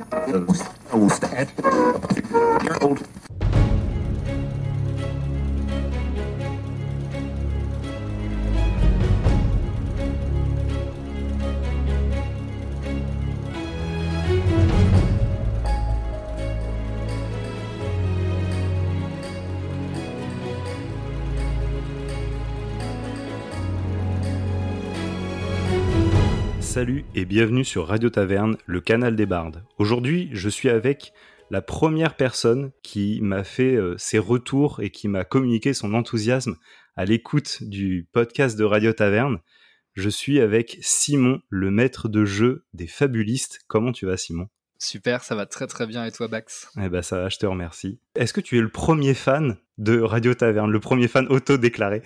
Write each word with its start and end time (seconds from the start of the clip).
I 0.00 0.96
will 0.96 1.08
old. 2.82 3.06
Salut 26.74 27.04
et 27.14 27.24
bienvenue 27.24 27.64
sur 27.64 27.86
Radio 27.86 28.10
Taverne, 28.10 28.56
le 28.66 28.80
canal 28.80 29.14
des 29.14 29.26
bardes. 29.26 29.62
Aujourd'hui, 29.78 30.28
je 30.32 30.48
suis 30.48 30.68
avec 30.68 31.12
la 31.48 31.62
première 31.62 32.16
personne 32.16 32.72
qui 32.82 33.20
m'a 33.22 33.44
fait 33.44 33.76
euh, 33.76 33.94
ses 33.96 34.18
retours 34.18 34.80
et 34.82 34.90
qui 34.90 35.06
m'a 35.06 35.22
communiqué 35.22 35.72
son 35.72 35.94
enthousiasme 35.94 36.56
à 36.96 37.04
l'écoute 37.04 37.62
du 37.62 38.08
podcast 38.10 38.58
de 38.58 38.64
Radio 38.64 38.92
Taverne. 38.92 39.38
Je 39.92 40.08
suis 40.08 40.40
avec 40.40 40.78
Simon, 40.80 41.40
le 41.48 41.70
maître 41.70 42.08
de 42.08 42.24
jeu 42.24 42.64
des 42.74 42.88
fabulistes. 42.88 43.60
Comment 43.68 43.92
tu 43.92 44.06
vas 44.06 44.16
Simon? 44.16 44.48
Super, 44.76 45.22
ça 45.22 45.36
va 45.36 45.46
très 45.46 45.68
très 45.68 45.86
bien 45.86 46.04
et 46.04 46.10
toi 46.10 46.26
Bax? 46.26 46.72
Eh 46.76 46.88
ben 46.88 47.02
ça 47.02 47.20
va, 47.20 47.28
je 47.28 47.36
te 47.36 47.46
remercie. 47.46 48.00
Est-ce 48.16 48.32
que 48.32 48.40
tu 48.40 48.58
es 48.58 48.60
le 48.60 48.68
premier 48.68 49.14
fan 49.14 49.58
de 49.78 50.00
Radio 50.00 50.34
Taverne, 50.34 50.72
le 50.72 50.80
premier 50.80 51.06
fan 51.06 51.28
auto-déclaré? 51.28 52.02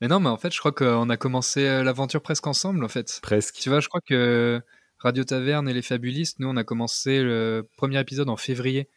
Mais 0.00 0.08
non, 0.08 0.20
mais 0.20 0.28
en 0.28 0.36
fait, 0.36 0.52
je 0.52 0.58
crois 0.58 0.72
qu'on 0.72 1.08
a 1.10 1.16
commencé 1.16 1.66
euh, 1.66 1.82
l'aventure 1.82 2.22
presque 2.22 2.46
ensemble, 2.46 2.84
en 2.84 2.88
fait. 2.88 3.18
Presque. 3.22 3.56
Tu 3.56 3.68
vois, 3.68 3.80
je 3.80 3.88
crois 3.88 4.00
que 4.00 4.60
Radio 4.98 5.24
Taverne 5.24 5.68
et 5.68 5.74
les 5.74 5.82
Fabulistes, 5.82 6.38
nous, 6.38 6.48
on 6.48 6.56
a 6.56 6.64
commencé 6.64 7.22
le 7.22 7.68
premier 7.76 8.00
épisode 8.00 8.28
en 8.28 8.36
février. 8.36 8.88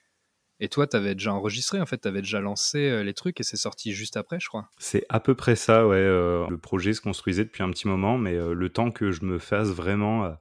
Et 0.60 0.70
toi, 0.70 0.86
tu 0.86 0.96
avais 0.96 1.16
déjà 1.16 1.34
enregistré, 1.34 1.82
en 1.82 1.88
fait, 1.88 2.02
tu 2.02 2.08
avais 2.08 2.22
déjà 2.22 2.40
lancé 2.40 2.78
euh, 2.78 3.04
les 3.04 3.16
trucs 3.16 3.40
et 3.40 3.44
c'est 3.44 3.58
sorti 3.58 3.94
juste 3.94 4.16
après, 4.16 4.40
je 4.40 4.48
crois. 4.48 4.70
C'est 4.78 5.06
à 5.10 5.20
peu 5.20 5.34
près 5.34 5.56
ça, 5.56 5.88
ouais. 5.88 5.96
Euh, 5.98 6.48
le 6.50 6.58
projet 6.60 6.94
se 6.94 7.02
construisait 7.02 7.46
depuis 7.46 7.64
un 7.64 7.72
petit 7.72 7.88
moment, 7.88 8.20
mais 8.20 8.36
le 8.36 8.70
temps 8.70 8.92
que 8.92 9.12
je 9.12 9.26
me 9.26 9.40
fasse 9.40 9.70
vraiment 9.70 10.36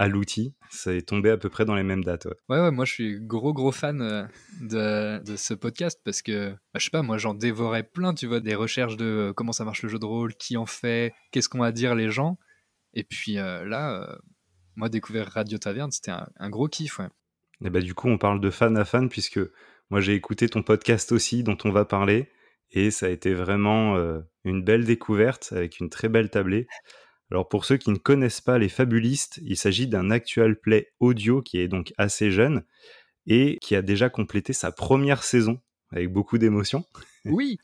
à 0.00 0.08
l'outil. 0.08 0.54
Ça 0.70 0.94
est 0.94 1.06
tombé 1.06 1.28
à 1.28 1.36
peu 1.36 1.50
près 1.50 1.66
dans 1.66 1.74
les 1.74 1.82
mêmes 1.82 2.02
dates. 2.02 2.26
Ouais, 2.48 2.58
ouais, 2.58 2.70
moi 2.70 2.86
je 2.86 2.92
suis 2.92 3.20
gros 3.20 3.52
gros 3.52 3.70
fan 3.70 4.00
euh, 4.00 4.24
de, 4.62 5.22
de 5.22 5.36
ce 5.36 5.52
podcast 5.52 6.00
parce 6.02 6.22
que, 6.22 6.52
bah, 6.52 6.78
je 6.78 6.84
sais 6.84 6.90
pas, 6.90 7.02
moi 7.02 7.18
j'en 7.18 7.34
dévorais 7.34 7.82
plein, 7.82 8.14
tu 8.14 8.26
vois, 8.26 8.40
des 8.40 8.54
recherches 8.54 8.96
de 8.96 9.04
euh, 9.04 9.32
comment 9.34 9.52
ça 9.52 9.66
marche 9.66 9.82
le 9.82 9.90
jeu 9.90 9.98
de 9.98 10.06
rôle, 10.06 10.34
qui 10.36 10.56
en 10.56 10.64
fait, 10.64 11.12
qu'est-ce 11.32 11.50
qu'on 11.50 11.58
va 11.58 11.70
dire 11.70 11.94
les 11.94 12.10
gens. 12.10 12.38
Et 12.94 13.04
puis 13.04 13.36
euh, 13.36 13.62
là, 13.66 14.18
moi 14.74 14.88
découvrir 14.88 15.26
Radio 15.26 15.58
Taverne, 15.58 15.90
c'était 15.90 16.12
un, 16.12 16.48
gros 16.48 16.66
kiff, 16.66 16.98
ouais. 16.98 17.08
Et 17.62 17.68
bah 17.68 17.82
du 17.82 17.92
coup, 17.92 18.08
on 18.08 18.16
parle 18.16 18.40
de 18.40 18.48
fan 18.48 18.78
à 18.78 18.86
fan 18.86 19.10
puisque 19.10 19.40
moi 19.90 20.00
j'ai 20.00 20.14
écouté 20.14 20.48
ton 20.48 20.62
podcast 20.62 21.12
aussi 21.12 21.42
dont 21.42 21.58
on 21.64 21.72
va 21.72 21.84
parler 21.84 22.30
et 22.70 22.90
ça 22.90 23.04
a 23.04 23.10
été 23.10 23.34
vraiment 23.34 23.98
une 24.44 24.64
belle 24.64 24.86
découverte 24.86 25.50
avec 25.52 25.78
une 25.78 25.90
très 25.90 26.08
belle 26.08 26.30
tablée. 26.30 26.68
Alors 27.30 27.48
pour 27.48 27.64
ceux 27.64 27.76
qui 27.76 27.90
ne 27.90 27.96
connaissent 27.96 28.40
pas 28.40 28.58
les 28.58 28.68
fabulistes, 28.68 29.40
il 29.44 29.56
s'agit 29.56 29.86
d'un 29.86 30.10
actual 30.10 30.58
play 30.58 30.92
audio 30.98 31.42
qui 31.42 31.58
est 31.58 31.68
donc 31.68 31.92
assez 31.96 32.30
jeune 32.30 32.64
et 33.26 33.58
qui 33.60 33.76
a 33.76 33.82
déjà 33.82 34.10
complété 34.10 34.52
sa 34.52 34.72
première 34.72 35.22
saison 35.22 35.60
avec 35.92 36.12
beaucoup 36.12 36.38
d'émotion. 36.38 36.84
Oui, 37.26 37.58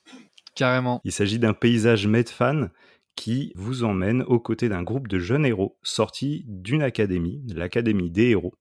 carrément. 0.55 1.01
Il 1.05 1.13
s'agit 1.13 1.39
d'un 1.39 1.55
paysage 1.55 2.07
fan 2.27 2.71
qui 3.15 3.53
vous 3.55 3.85
emmène 3.85 4.21
aux 4.25 4.39
côtés 4.39 4.69
d'un 4.69 4.83
groupe 4.83 5.09
de 5.09 5.19
jeunes 5.19 5.47
héros 5.47 5.79
sortis 5.83 6.45
d'une 6.47 6.83
académie, 6.83 7.43
l'académie 7.49 8.11
des 8.11 8.29
héros, 8.29 8.53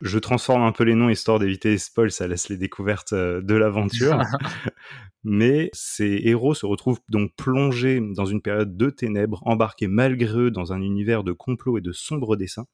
je 0.00 0.18
transforme 0.18 0.62
un 0.62 0.72
peu 0.72 0.84
les 0.84 0.94
noms 0.94 1.08
histoire 1.08 1.38
d'éviter 1.38 1.70
les 1.70 1.78
spoils, 1.78 2.10
ça 2.10 2.28
laisse 2.28 2.48
les 2.48 2.56
découvertes 2.56 3.12
euh, 3.12 3.40
de 3.40 3.54
l'aventure. 3.54 4.22
Mais 5.24 5.70
ces 5.72 6.20
héros 6.24 6.54
se 6.54 6.66
retrouvent 6.66 7.00
donc 7.08 7.34
plongés 7.36 8.00
dans 8.00 8.24
une 8.24 8.40
période 8.40 8.76
de 8.76 8.90
ténèbres, 8.90 9.42
embarqués 9.44 9.88
malgré 9.88 10.38
eux 10.38 10.50
dans 10.50 10.72
un 10.72 10.80
univers 10.80 11.24
de 11.24 11.32
complots 11.32 11.78
et 11.78 11.82
de 11.82 11.92
sombres 11.92 12.36
dessins. 12.36 12.66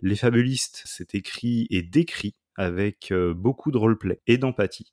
Les 0.00 0.16
fabulistes, 0.16 0.82
c'est 0.84 1.14
écrit 1.14 1.66
et 1.70 1.82
décrit 1.82 2.34
avec 2.56 3.12
euh, 3.12 3.32
beaucoup 3.34 3.70
de 3.70 3.78
roleplay 3.78 4.20
et 4.26 4.36
d'empathie. 4.38 4.92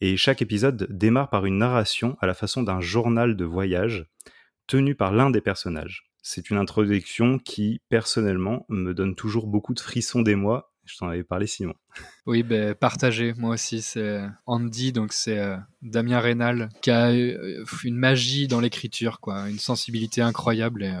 Et 0.00 0.16
chaque 0.16 0.42
épisode 0.42 0.86
démarre 0.90 1.28
par 1.28 1.44
une 1.44 1.58
narration 1.58 2.16
à 2.20 2.26
la 2.26 2.34
façon 2.34 2.62
d'un 2.62 2.80
journal 2.80 3.36
de 3.36 3.44
voyage 3.44 4.06
tenu 4.66 4.94
par 4.94 5.12
l'un 5.12 5.30
des 5.30 5.40
personnages. 5.40 6.10
C'est 6.22 6.50
une 6.50 6.56
introduction 6.56 7.38
qui, 7.38 7.80
personnellement, 7.88 8.64
me 8.68 8.94
donne 8.94 9.14
toujours 9.14 9.46
beaucoup 9.46 9.74
de 9.74 9.80
frissons 9.80 10.22
d'émoi 10.22 10.72
je 10.88 10.96
t'en 10.96 11.08
avais 11.08 11.22
parlé, 11.22 11.46
Simon. 11.46 11.74
Oui, 12.26 12.42
ben, 12.42 12.74
partagé. 12.74 13.34
Moi 13.36 13.54
aussi, 13.54 13.82
c'est 13.82 14.22
Andy, 14.46 14.92
donc 14.92 15.12
c'est 15.12 15.38
euh, 15.38 15.56
Damien 15.82 16.20
Rénal, 16.20 16.70
qui 16.82 16.90
a 16.90 17.10
euh, 17.10 17.64
une 17.84 17.96
magie 17.96 18.48
dans 18.48 18.60
l'écriture, 18.60 19.20
quoi, 19.20 19.48
une 19.48 19.58
sensibilité 19.58 20.22
incroyable. 20.22 20.84
Et, 20.84 20.92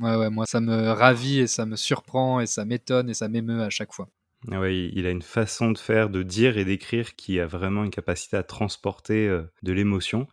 ouais, 0.00 0.16
ouais, 0.16 0.30
moi, 0.30 0.46
ça 0.46 0.60
me 0.60 0.90
ravit 0.90 1.40
et 1.40 1.46
ça 1.46 1.66
me 1.66 1.76
surprend 1.76 2.40
et 2.40 2.46
ça 2.46 2.64
m'étonne 2.64 3.10
et 3.10 3.14
ça 3.14 3.28
m'émeut 3.28 3.62
à 3.62 3.70
chaque 3.70 3.92
fois. 3.92 4.08
Ah 4.50 4.60
ouais, 4.60 4.90
il 4.92 5.06
a 5.06 5.10
une 5.10 5.22
façon 5.22 5.72
de 5.72 5.78
faire, 5.78 6.10
de 6.10 6.22
dire 6.22 6.58
et 6.58 6.64
d'écrire 6.64 7.16
qui 7.16 7.40
a 7.40 7.46
vraiment 7.46 7.84
une 7.84 7.90
capacité 7.90 8.36
à 8.36 8.42
transporter 8.42 9.26
euh, 9.26 9.42
de 9.62 9.72
l'émotion. 9.72 10.26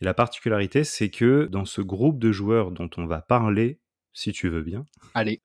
Et 0.00 0.04
la 0.04 0.14
particularité, 0.14 0.84
c'est 0.84 1.10
que 1.10 1.46
dans 1.50 1.64
ce 1.64 1.80
groupe 1.80 2.18
de 2.18 2.32
joueurs 2.32 2.70
dont 2.70 2.90
on 2.96 3.06
va 3.06 3.22
parler, 3.22 3.80
si 4.12 4.32
tu 4.32 4.48
veux 4.48 4.62
bien. 4.62 4.84
Allez 5.14 5.40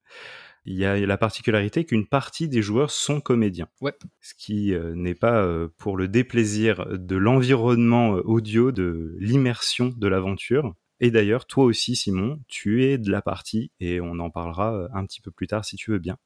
il 0.66 0.76
y 0.76 0.86
a 0.86 0.98
la 1.06 1.18
particularité 1.18 1.86
qu'une 1.86 2.06
partie 2.06 2.48
des 2.48 2.62
joueurs 2.62 2.92
sont 2.92 3.20
comédiens. 3.20 3.68
Ouais. 3.82 3.94
Ce 4.20 4.34
qui 4.36 4.74
euh, 4.74 4.94
n'est 4.96 5.16
pas 5.16 5.44
euh, 5.44 5.70
pour 5.78 5.98
le 5.98 6.08
déplaisir 6.08 6.86
de 6.98 7.16
l'environnement 7.16 8.16
euh, 8.16 8.22
audio, 8.22 8.72
de 8.72 9.16
l'immersion 9.20 9.92
de 9.96 10.08
l'aventure. 10.08 10.76
Et 11.00 11.10
d'ailleurs, 11.10 11.48
toi 11.48 11.64
aussi, 11.64 11.96
Simon, 11.96 12.40
tu 12.48 12.84
es 12.84 13.00
de 13.00 13.10
la 13.10 13.24
partie, 13.24 13.72
et 13.80 14.00
on 14.00 14.20
en 14.20 14.30
parlera 14.30 14.88
un 14.94 15.04
petit 15.08 15.20
peu 15.20 15.32
plus 15.32 15.48
tard 15.48 15.66
si 15.66 15.76
tu 15.76 15.90
veux 15.90 15.98
bien. 15.98 16.18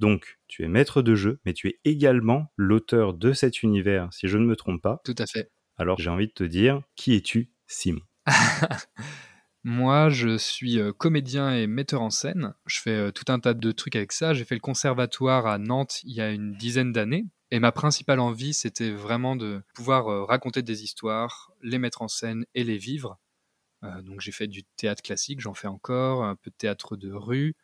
Donc, 0.00 0.40
tu 0.48 0.64
es 0.64 0.68
maître 0.68 1.00
de 1.00 1.14
jeu, 1.14 1.38
mais 1.44 1.52
tu 1.52 1.68
es 1.68 1.78
également 1.84 2.52
l'auteur 2.56 3.14
de 3.14 3.32
cet 3.32 3.62
univers, 3.62 4.12
si 4.12 4.26
je 4.26 4.36
ne 4.36 4.46
me 4.46 4.56
trompe 4.56 4.82
pas. 4.82 5.00
Tout 5.04 5.14
à 5.16 5.26
fait. 5.26 5.52
Alors, 5.76 6.00
j'ai 6.00 6.10
envie 6.10 6.26
de 6.26 6.32
te 6.32 6.42
dire, 6.42 6.82
qui 6.96 7.14
es-tu, 7.14 7.52
Simon? 7.68 8.00
Moi, 9.62 10.08
je 10.08 10.38
suis 10.38 10.80
euh, 10.80 10.92
comédien 10.92 11.54
et 11.54 11.66
metteur 11.66 12.00
en 12.00 12.08
scène. 12.08 12.54
Je 12.64 12.80
fais 12.80 12.96
euh, 12.96 13.10
tout 13.12 13.26
un 13.28 13.38
tas 13.38 13.52
de 13.52 13.72
trucs 13.72 13.94
avec 13.94 14.12
ça. 14.12 14.32
J'ai 14.32 14.46
fait 14.46 14.54
le 14.54 14.60
conservatoire 14.60 15.46
à 15.46 15.58
Nantes 15.58 16.00
il 16.04 16.14
y 16.14 16.22
a 16.22 16.30
une 16.30 16.54
dizaine 16.54 16.92
d'années. 16.92 17.26
Et 17.50 17.60
ma 17.60 17.70
principale 17.70 18.20
envie, 18.20 18.54
c'était 18.54 18.90
vraiment 18.90 19.36
de 19.36 19.62
pouvoir 19.74 20.08
euh, 20.08 20.24
raconter 20.24 20.62
des 20.62 20.82
histoires, 20.82 21.50
les 21.62 21.78
mettre 21.78 22.00
en 22.00 22.08
scène 22.08 22.46
et 22.54 22.64
les 22.64 22.78
vivre. 22.78 23.18
donc 24.02 24.20
j'ai 24.20 24.32
fait 24.32 24.46
du 24.46 24.62
théâtre 24.76 25.02
classique, 25.02 25.40
j'en 25.40 25.54
fais 25.54 25.68
encore, 25.68 26.24
un 26.24 26.36
peu 26.36 26.50
de 26.50 26.56
théâtre 26.56 26.96
de 26.96 27.12
rue, 27.12 27.54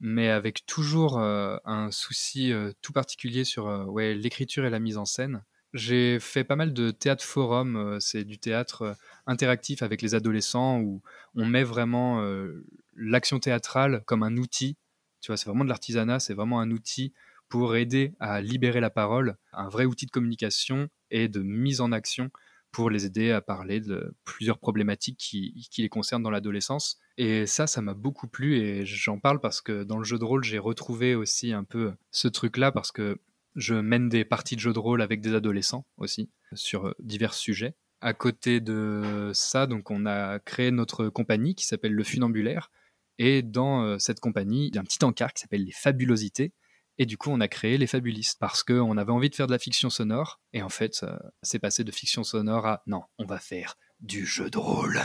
mais 0.00 0.28
avec 0.30 0.66
toujours 0.66 1.18
un 1.20 1.90
souci 1.90 2.52
tout 2.82 2.92
particulier 2.92 3.44
sur 3.44 3.66
ouais, 3.88 4.14
l'écriture 4.14 4.64
et 4.64 4.70
la 4.70 4.80
mise 4.80 4.96
en 4.96 5.04
scène. 5.04 5.44
J'ai 5.72 6.18
fait 6.18 6.42
pas 6.42 6.56
mal 6.56 6.72
de 6.72 6.90
théâtre 6.90 7.24
forum, 7.24 7.76
euh, 7.76 8.00
c'est 8.00 8.24
du 8.24 8.38
théâtre 8.38 8.82
euh, 8.82 8.94
interactif 9.26 9.82
avec 9.82 10.02
les 10.02 10.16
adolescents 10.16 10.80
où 10.80 11.00
on 11.36 11.46
met 11.46 11.62
vraiment 11.62 12.22
euh, 12.22 12.64
l'action 12.96 13.38
théâtrale 13.38 14.02
comme 14.06 14.24
un 14.24 14.36
outil. 14.36 14.76
Tu 15.20 15.28
vois, 15.28 15.36
c'est 15.36 15.48
vraiment 15.48 15.64
de 15.64 15.68
l'artisanat, 15.68 16.18
c'est 16.18 16.34
vraiment 16.34 16.60
un 16.60 16.72
outil 16.72 17.12
pour 17.48 17.76
aider 17.76 18.14
à 18.18 18.40
libérer 18.40 18.80
la 18.80 18.90
parole, 18.90 19.36
un 19.52 19.68
vrai 19.68 19.84
outil 19.84 20.06
de 20.06 20.10
communication 20.10 20.88
et 21.10 21.28
de 21.28 21.40
mise 21.40 21.80
en 21.80 21.92
action 21.92 22.30
pour 22.72 22.90
les 22.90 23.04
aider 23.04 23.30
à 23.30 23.40
parler 23.40 23.80
de 23.80 24.14
plusieurs 24.24 24.58
problématiques 24.58 25.18
qui, 25.18 25.68
qui 25.70 25.82
les 25.82 25.88
concernent 25.88 26.22
dans 26.22 26.30
l'adolescence. 26.30 26.98
Et 27.16 27.46
ça, 27.46 27.66
ça 27.66 27.82
m'a 27.82 27.94
beaucoup 27.94 28.28
plu 28.28 28.56
et 28.56 28.86
j'en 28.86 29.18
parle 29.18 29.40
parce 29.40 29.60
que 29.60 29.82
dans 29.82 29.98
le 29.98 30.04
jeu 30.04 30.18
de 30.18 30.24
rôle, 30.24 30.44
j'ai 30.44 30.58
retrouvé 30.58 31.14
aussi 31.14 31.52
un 31.52 31.64
peu 31.64 31.92
ce 32.12 32.28
truc-là 32.28 32.70
parce 32.72 32.92
que 32.92 33.18
je 33.56 33.74
mène 33.74 34.08
des 34.08 34.24
parties 34.24 34.56
de 34.56 34.60
jeux 34.60 34.72
de 34.72 34.78
rôle 34.78 35.02
avec 35.02 35.20
des 35.20 35.34
adolescents 35.34 35.86
aussi 35.96 36.30
sur 36.54 36.88
euh, 36.88 36.94
divers 37.00 37.34
sujets. 37.34 37.74
À 38.00 38.14
côté 38.14 38.60
de 38.60 39.30
ça, 39.34 39.66
donc 39.66 39.90
on 39.90 40.06
a 40.06 40.38
créé 40.38 40.70
notre 40.70 41.08
compagnie 41.08 41.54
qui 41.54 41.66
s'appelle 41.66 41.92
Le 41.92 42.04
Funambulaire. 42.04 42.70
Et 43.18 43.42
dans 43.42 43.82
euh, 43.82 43.98
cette 43.98 44.20
compagnie, 44.20 44.68
il 44.68 44.74
y 44.74 44.78
a 44.78 44.80
un 44.80 44.84
petit 44.84 45.04
encart 45.04 45.34
qui 45.34 45.42
s'appelle 45.42 45.64
Les 45.64 45.72
Fabulosités. 45.72 46.54
Et 46.96 47.06
du 47.06 47.18
coup, 47.18 47.30
on 47.30 47.40
a 47.40 47.48
créé 47.48 47.76
Les 47.76 47.86
Fabulistes 47.86 48.38
parce 48.40 48.62
qu'on 48.62 48.96
avait 48.96 49.12
envie 49.12 49.30
de 49.30 49.34
faire 49.34 49.46
de 49.46 49.52
la 49.52 49.58
fiction 49.58 49.90
sonore. 49.90 50.40
Et 50.52 50.62
en 50.62 50.68
fait, 50.68 51.04
c'est 51.42 51.58
passé 51.58 51.84
de 51.84 51.92
fiction 51.92 52.24
sonore 52.24 52.66
à 52.66 52.82
non, 52.86 53.02
on 53.18 53.26
va 53.26 53.38
faire 53.38 53.76
du 54.00 54.26
jeu 54.26 54.50
de 54.50 54.58
rôle. 54.58 55.00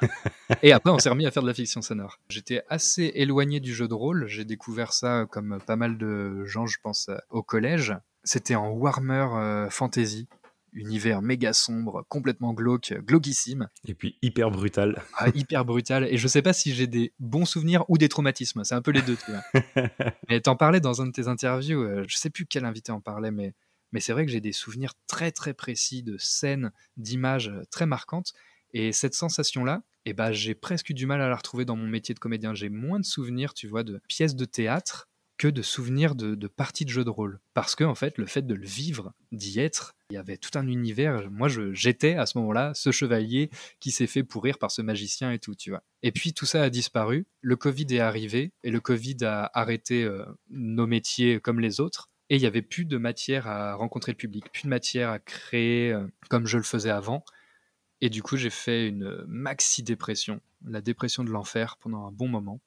et 0.62 0.72
après, 0.72 0.90
on 0.90 0.98
s'est 0.98 1.10
remis 1.10 1.26
à 1.26 1.30
faire 1.30 1.42
de 1.42 1.48
la 1.48 1.54
fiction 1.54 1.82
sonore. 1.82 2.18
J'étais 2.28 2.62
assez 2.68 3.12
éloigné 3.14 3.60
du 3.60 3.74
jeu 3.74 3.88
de 3.88 3.94
rôle. 3.94 4.26
J'ai 4.26 4.44
découvert 4.44 4.92
ça 4.92 5.26
comme 5.30 5.58
pas 5.66 5.76
mal 5.76 5.98
de 5.98 6.44
gens, 6.44 6.66
je 6.66 6.78
pense, 6.82 7.10
au 7.30 7.42
collège. 7.42 7.94
C'était 8.24 8.54
en 8.54 8.70
Warhammer 8.70 9.26
euh, 9.34 9.70
Fantasy. 9.70 10.28
univers 10.72 11.22
méga 11.22 11.52
sombre, 11.52 12.04
complètement 12.08 12.52
glauque, 12.52 12.94
glauquissime. 13.00 13.68
Et 13.86 13.94
puis 13.94 14.18
hyper 14.22 14.50
brutal. 14.50 15.02
Ah, 15.16 15.28
hyper 15.34 15.64
brutal. 15.64 16.04
Et 16.04 16.18
je 16.18 16.28
sais 16.28 16.42
pas 16.42 16.52
si 16.52 16.74
j'ai 16.74 16.86
des 16.86 17.12
bons 17.18 17.46
souvenirs 17.46 17.84
ou 17.88 17.98
des 17.98 18.08
traumatismes. 18.08 18.64
C'est 18.64 18.74
un 18.74 18.82
peu 18.82 18.90
les 18.90 19.02
deux, 19.02 19.16
tu 19.16 19.30
vois. 19.30 19.72
mais 20.28 20.40
t'en 20.40 20.56
parlais 20.56 20.80
dans 20.80 21.02
un 21.02 21.06
de 21.06 21.12
tes 21.12 21.28
interviews, 21.28 21.82
euh, 21.82 22.04
je 22.06 22.16
sais 22.16 22.30
plus 22.30 22.46
quel 22.46 22.64
invité 22.64 22.92
en 22.92 23.00
parlait, 23.00 23.30
mais, 23.30 23.54
mais 23.92 24.00
c'est 24.00 24.12
vrai 24.12 24.26
que 24.26 24.32
j'ai 24.32 24.40
des 24.40 24.52
souvenirs 24.52 24.94
très 25.06 25.32
très 25.32 25.54
précis 25.54 26.02
de 26.02 26.16
scènes, 26.18 26.72
d'images 26.96 27.48
euh, 27.48 27.62
très 27.70 27.86
marquantes. 27.86 28.32
Et 28.72 28.92
cette 28.92 29.14
sensation-là, 29.14 29.82
eh 30.04 30.12
ben, 30.12 30.32
j'ai 30.32 30.54
presque 30.54 30.90
eu 30.90 30.94
du 30.94 31.06
mal 31.06 31.20
à 31.20 31.28
la 31.28 31.36
retrouver 31.36 31.64
dans 31.64 31.76
mon 31.76 31.86
métier 31.86 32.14
de 32.14 32.18
comédien. 32.18 32.54
J'ai 32.54 32.68
moins 32.68 33.00
de 33.00 33.04
souvenirs, 33.04 33.54
tu 33.54 33.66
vois, 33.66 33.82
de 33.82 34.00
pièces 34.08 34.36
de 34.36 34.44
théâtre 34.44 35.08
que 35.38 35.48
de 35.48 35.62
souvenirs 35.62 36.16
de, 36.16 36.48
parties 36.48 36.84
de 36.84 36.90
jeux 36.90 37.04
de 37.04 37.10
rôle. 37.10 37.40
Parce 37.54 37.76
que, 37.76 37.84
en 37.84 37.94
fait, 37.94 38.18
le 38.18 38.26
fait 38.26 38.46
de 38.46 38.54
le 38.54 38.66
vivre, 38.66 39.14
d'y 39.30 39.60
être, 39.60 39.94
il 40.10 40.14
y 40.14 40.16
avait 40.16 40.36
tout 40.36 40.58
un 40.58 40.66
univers. 40.66 41.30
Moi, 41.30 41.48
j'étais 41.72 42.14
à 42.14 42.26
ce 42.26 42.36
moment-là 42.38 42.72
ce 42.74 42.90
chevalier 42.90 43.48
qui 43.78 43.92
s'est 43.92 44.08
fait 44.08 44.24
pourrir 44.24 44.58
par 44.58 44.72
ce 44.72 44.82
magicien 44.82 45.30
et 45.30 45.38
tout, 45.38 45.54
tu 45.54 45.70
vois. 45.70 45.82
Et 46.02 46.10
puis, 46.10 46.34
tout 46.34 46.44
ça 46.44 46.62
a 46.62 46.70
disparu. 46.70 47.26
Le 47.40 47.56
Covid 47.56 47.86
est 47.90 48.00
arrivé 48.00 48.52
et 48.64 48.70
le 48.70 48.80
Covid 48.80 49.18
a 49.22 49.50
arrêté 49.54 50.02
euh, 50.02 50.24
nos 50.50 50.86
métiers 50.86 51.40
comme 51.40 51.60
les 51.60 51.80
autres. 51.80 52.10
Et 52.30 52.36
il 52.36 52.40
n'y 52.40 52.46
avait 52.46 52.62
plus 52.62 52.84
de 52.84 52.98
matière 52.98 53.46
à 53.46 53.74
rencontrer 53.74 54.12
le 54.12 54.16
public, 54.16 54.50
plus 54.52 54.64
de 54.64 54.68
matière 54.68 55.10
à 55.10 55.18
créer 55.18 55.92
euh, 55.92 56.06
comme 56.28 56.46
je 56.46 56.58
le 56.58 56.62
faisais 56.62 56.90
avant. 56.90 57.24
Et 58.00 58.10
du 58.10 58.22
coup, 58.22 58.36
j'ai 58.36 58.50
fait 58.50 58.88
une 58.88 59.24
maxi 59.26 59.82
dépression, 59.82 60.40
la 60.64 60.80
dépression 60.80 61.24
de 61.24 61.30
l'enfer 61.30 61.76
pendant 61.78 62.06
un 62.06 62.12
bon 62.12 62.28
moment. 62.28 62.60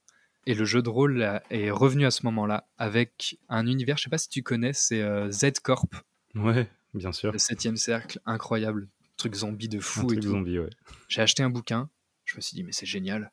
Et 0.47 0.55
le 0.55 0.65
jeu 0.65 0.81
de 0.81 0.89
rôle 0.89 1.41
est 1.51 1.69
revenu 1.69 2.05
à 2.05 2.11
ce 2.11 2.25
moment-là 2.25 2.67
avec 2.77 3.37
un 3.47 3.67
univers, 3.67 3.97
je 3.97 4.03
sais 4.03 4.09
pas 4.09 4.17
si 4.17 4.27
tu 4.27 4.41
connais, 4.41 4.73
c'est 4.73 5.01
euh, 5.01 5.29
Z 5.29 5.59
Corp. 5.63 5.93
Ouais, 6.33 6.67
bien 6.95 7.11
sûr. 7.11 7.31
Le 7.31 7.37
septième 7.37 7.77
cercle, 7.77 8.19
incroyable. 8.25 8.89
Truc 9.17 9.35
zombie 9.35 9.69
de 9.69 9.79
fou 9.79 10.11
et 10.11 10.17
truc 10.17 10.23
zombie, 10.23 10.57
ouais. 10.57 10.69
J'ai 11.07 11.21
acheté 11.21 11.43
un 11.43 11.51
bouquin, 11.51 11.91
je 12.25 12.35
me 12.35 12.41
suis 12.41 12.55
dit, 12.55 12.63
mais 12.63 12.71
c'est 12.71 12.87
génial. 12.87 13.31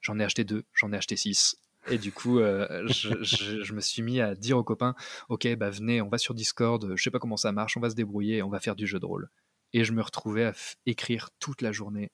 J'en 0.00 0.18
ai 0.18 0.24
acheté 0.24 0.44
deux, 0.44 0.64
j'en 0.72 0.90
ai 0.92 0.96
acheté 0.96 1.16
six. 1.16 1.58
Et 1.90 1.98
du 1.98 2.12
coup, 2.12 2.38
euh, 2.38 2.86
je, 2.88 3.72
me 3.72 3.80
suis 3.80 4.02
mis 4.02 4.20
à 4.20 4.34
dire 4.34 4.58
aux 4.58 4.64
copains, 4.64 4.94
ok, 5.28 5.54
bah 5.56 5.70
venez, 5.70 6.02
on 6.02 6.08
va 6.08 6.18
sur 6.18 6.34
Discord, 6.34 6.92
je 6.94 7.02
sais 7.02 7.10
pas 7.10 7.18
comment 7.18 7.36
ça 7.36 7.52
marche, 7.52 7.76
on 7.76 7.80
va 7.80 7.90
se 7.90 7.94
débrouiller, 7.94 8.42
on 8.42 8.50
va 8.50 8.60
faire 8.60 8.76
du 8.76 8.86
jeu 8.86 9.00
de 9.00 9.06
rôle. 9.06 9.30
Et 9.72 9.84
je 9.84 9.92
me 9.92 10.02
retrouvais 10.02 10.44
à 10.44 10.52
écrire 10.86 11.30
toute 11.38 11.62
la 11.62 11.72
journée, 11.72 12.10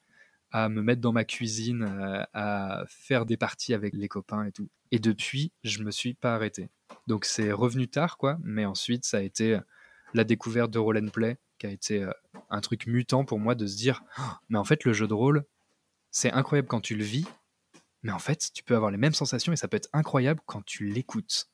à 0.51 0.69
me 0.69 0.83
mettre 0.83 1.01
dans 1.01 1.13
ma 1.13 1.25
cuisine, 1.25 1.83
euh, 1.83 2.25
à, 2.35 2.85
faire 2.89 3.27
des 3.27 3.37
parties 3.37 3.75
avec 3.75 3.95
les 3.95 4.09
copains 4.09 4.45
et 4.45 4.53
tout. 4.53 4.69
Et 4.91 4.99
depuis, 4.99 5.53
je 5.65 5.83
me 5.83 5.91
suis 5.91 6.15
pas 6.15 6.35
arrêté. 6.35 6.69
Donc 7.07 7.25
c'est 7.25 7.53
revenu 7.53 7.89
tard, 7.89 8.17
quoi. 8.17 8.39
Mais 8.43 8.65
ensuite, 8.65 9.05
ça 9.05 9.19
a 9.19 9.23
été 9.23 9.59
la 10.15 10.25
découverte 10.25 10.71
de 10.71 10.79
Roll 10.79 10.99
and 10.99 11.09
Play, 11.09 11.37
qui 11.59 11.67
a 11.67 11.71
été 11.71 12.03
euh, 12.03 12.13
un 12.51 12.61
truc 12.61 12.87
mutant 12.87 13.25
pour 13.25 13.39
moi 13.39 13.55
de 13.55 13.67
se 13.67 13.77
dire, 13.77 14.03
oh, 14.19 14.23
mais 14.49 14.59
en 14.59 14.65
fait, 14.65 14.85
le 14.85 14.93
jeu 14.93 15.07
de 15.07 15.15
rôle, 15.15 15.45
c'est 16.11 16.31
incroyable 16.33 16.69
quand 16.69 16.81
tu 16.81 16.95
le 16.95 17.05
vis, 17.05 17.27
mais 18.05 18.13
en 18.13 18.19
fait, 18.19 18.51
tu 18.53 18.63
peux 18.63 18.77
avoir 18.77 18.91
les 18.91 18.99
mêmes 18.99 19.15
sensations 19.15 19.53
et 19.53 19.57
ça 19.57 19.67
peut 19.67 19.79
être 19.79 19.89
incroyable 19.95 20.41
quand 20.45 20.65
tu 20.65 20.85
l'écoutes. 20.85 21.49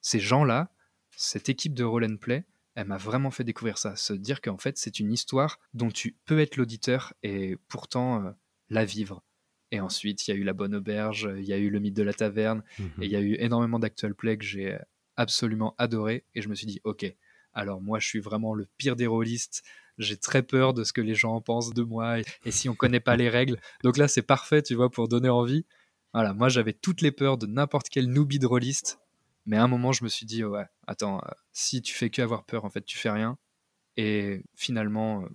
Ces 0.00 0.18
gens-là, 0.18 0.70
cette 1.16 1.48
équipe 1.48 1.72
de 1.72 1.84
Roll 1.84 2.04
and 2.04 2.16
Play, 2.16 2.44
elle 2.74 2.88
m'a 2.88 2.96
vraiment 2.96 3.30
fait 3.30 3.44
découvrir 3.44 3.78
ça, 3.78 3.94
se 3.94 4.12
dire 4.12 4.40
qu'en 4.40 4.58
fait 4.58 4.76
c'est 4.76 4.98
une 4.98 5.12
histoire 5.12 5.60
dont 5.72 5.90
tu 5.90 6.16
peux 6.24 6.40
être 6.40 6.56
l'auditeur 6.56 7.14
et 7.22 7.56
pourtant 7.68 8.24
euh, 8.24 8.30
la 8.68 8.84
vivre. 8.84 9.22
Et 9.70 9.78
ensuite, 9.80 10.26
il 10.26 10.32
y 10.32 10.34
a 10.34 10.36
eu 10.36 10.42
La 10.42 10.52
Bonne 10.52 10.74
Auberge, 10.74 11.30
il 11.36 11.44
y 11.44 11.52
a 11.52 11.58
eu 11.58 11.70
Le 11.70 11.78
Mythe 11.78 11.96
de 11.96 12.02
la 12.02 12.12
Taverne, 12.12 12.64
mhm. 12.78 12.86
et 13.00 13.06
il 13.06 13.10
y 13.10 13.16
a 13.16 13.20
eu 13.20 13.36
énormément 13.38 13.78
d'actual 13.78 14.14
play 14.14 14.36
que 14.36 14.44
j'ai 14.44 14.76
absolument 15.16 15.76
adoré. 15.78 16.24
Et 16.34 16.42
je 16.42 16.48
me 16.48 16.56
suis 16.56 16.66
dit, 16.66 16.80
ok, 16.82 17.06
alors 17.52 17.80
moi 17.80 18.00
je 18.00 18.06
suis 18.08 18.20
vraiment 18.20 18.54
le 18.54 18.66
pire 18.76 18.96
des 18.96 19.06
rôlistes, 19.06 19.62
j'ai 19.98 20.16
très 20.16 20.42
peur 20.42 20.74
de 20.74 20.82
ce 20.82 20.92
que 20.92 21.00
les 21.00 21.14
gens 21.14 21.40
pensent 21.40 21.72
de 21.72 21.82
moi, 21.82 22.18
et, 22.18 22.24
et 22.44 22.50
si 22.50 22.68
on 22.68 22.74
connaît 22.74 23.00
pas 23.00 23.16
les 23.16 23.28
règles. 23.28 23.60
Donc 23.84 23.96
là, 23.96 24.08
c'est 24.08 24.22
parfait, 24.22 24.62
tu 24.62 24.74
vois, 24.74 24.90
pour 24.90 25.06
donner 25.06 25.28
envie. 25.28 25.64
Voilà, 26.14 26.32
moi 26.32 26.48
j'avais 26.48 26.72
toutes 26.72 27.02
les 27.02 27.10
peurs 27.10 27.36
de 27.36 27.46
n'importe 27.46 27.88
quel 27.88 28.06
newbie 28.06 28.38
de 28.38 28.46
rôliste, 28.46 29.00
mais 29.46 29.56
à 29.56 29.64
un 29.64 29.68
moment, 29.68 29.90
je 29.90 30.04
me 30.04 30.08
suis 30.08 30.26
dit, 30.26 30.44
ouais, 30.44 30.64
attends, 30.86 31.18
euh, 31.18 31.30
si 31.52 31.82
tu 31.82 31.92
fais 31.92 32.08
que 32.08 32.22
avoir 32.22 32.44
peur, 32.44 32.64
en 32.64 32.70
fait, 32.70 32.84
tu 32.84 32.96
fais 32.96 33.10
rien. 33.10 33.36
Et 33.96 34.44
finalement, 34.54 35.22
euh, 35.22 35.28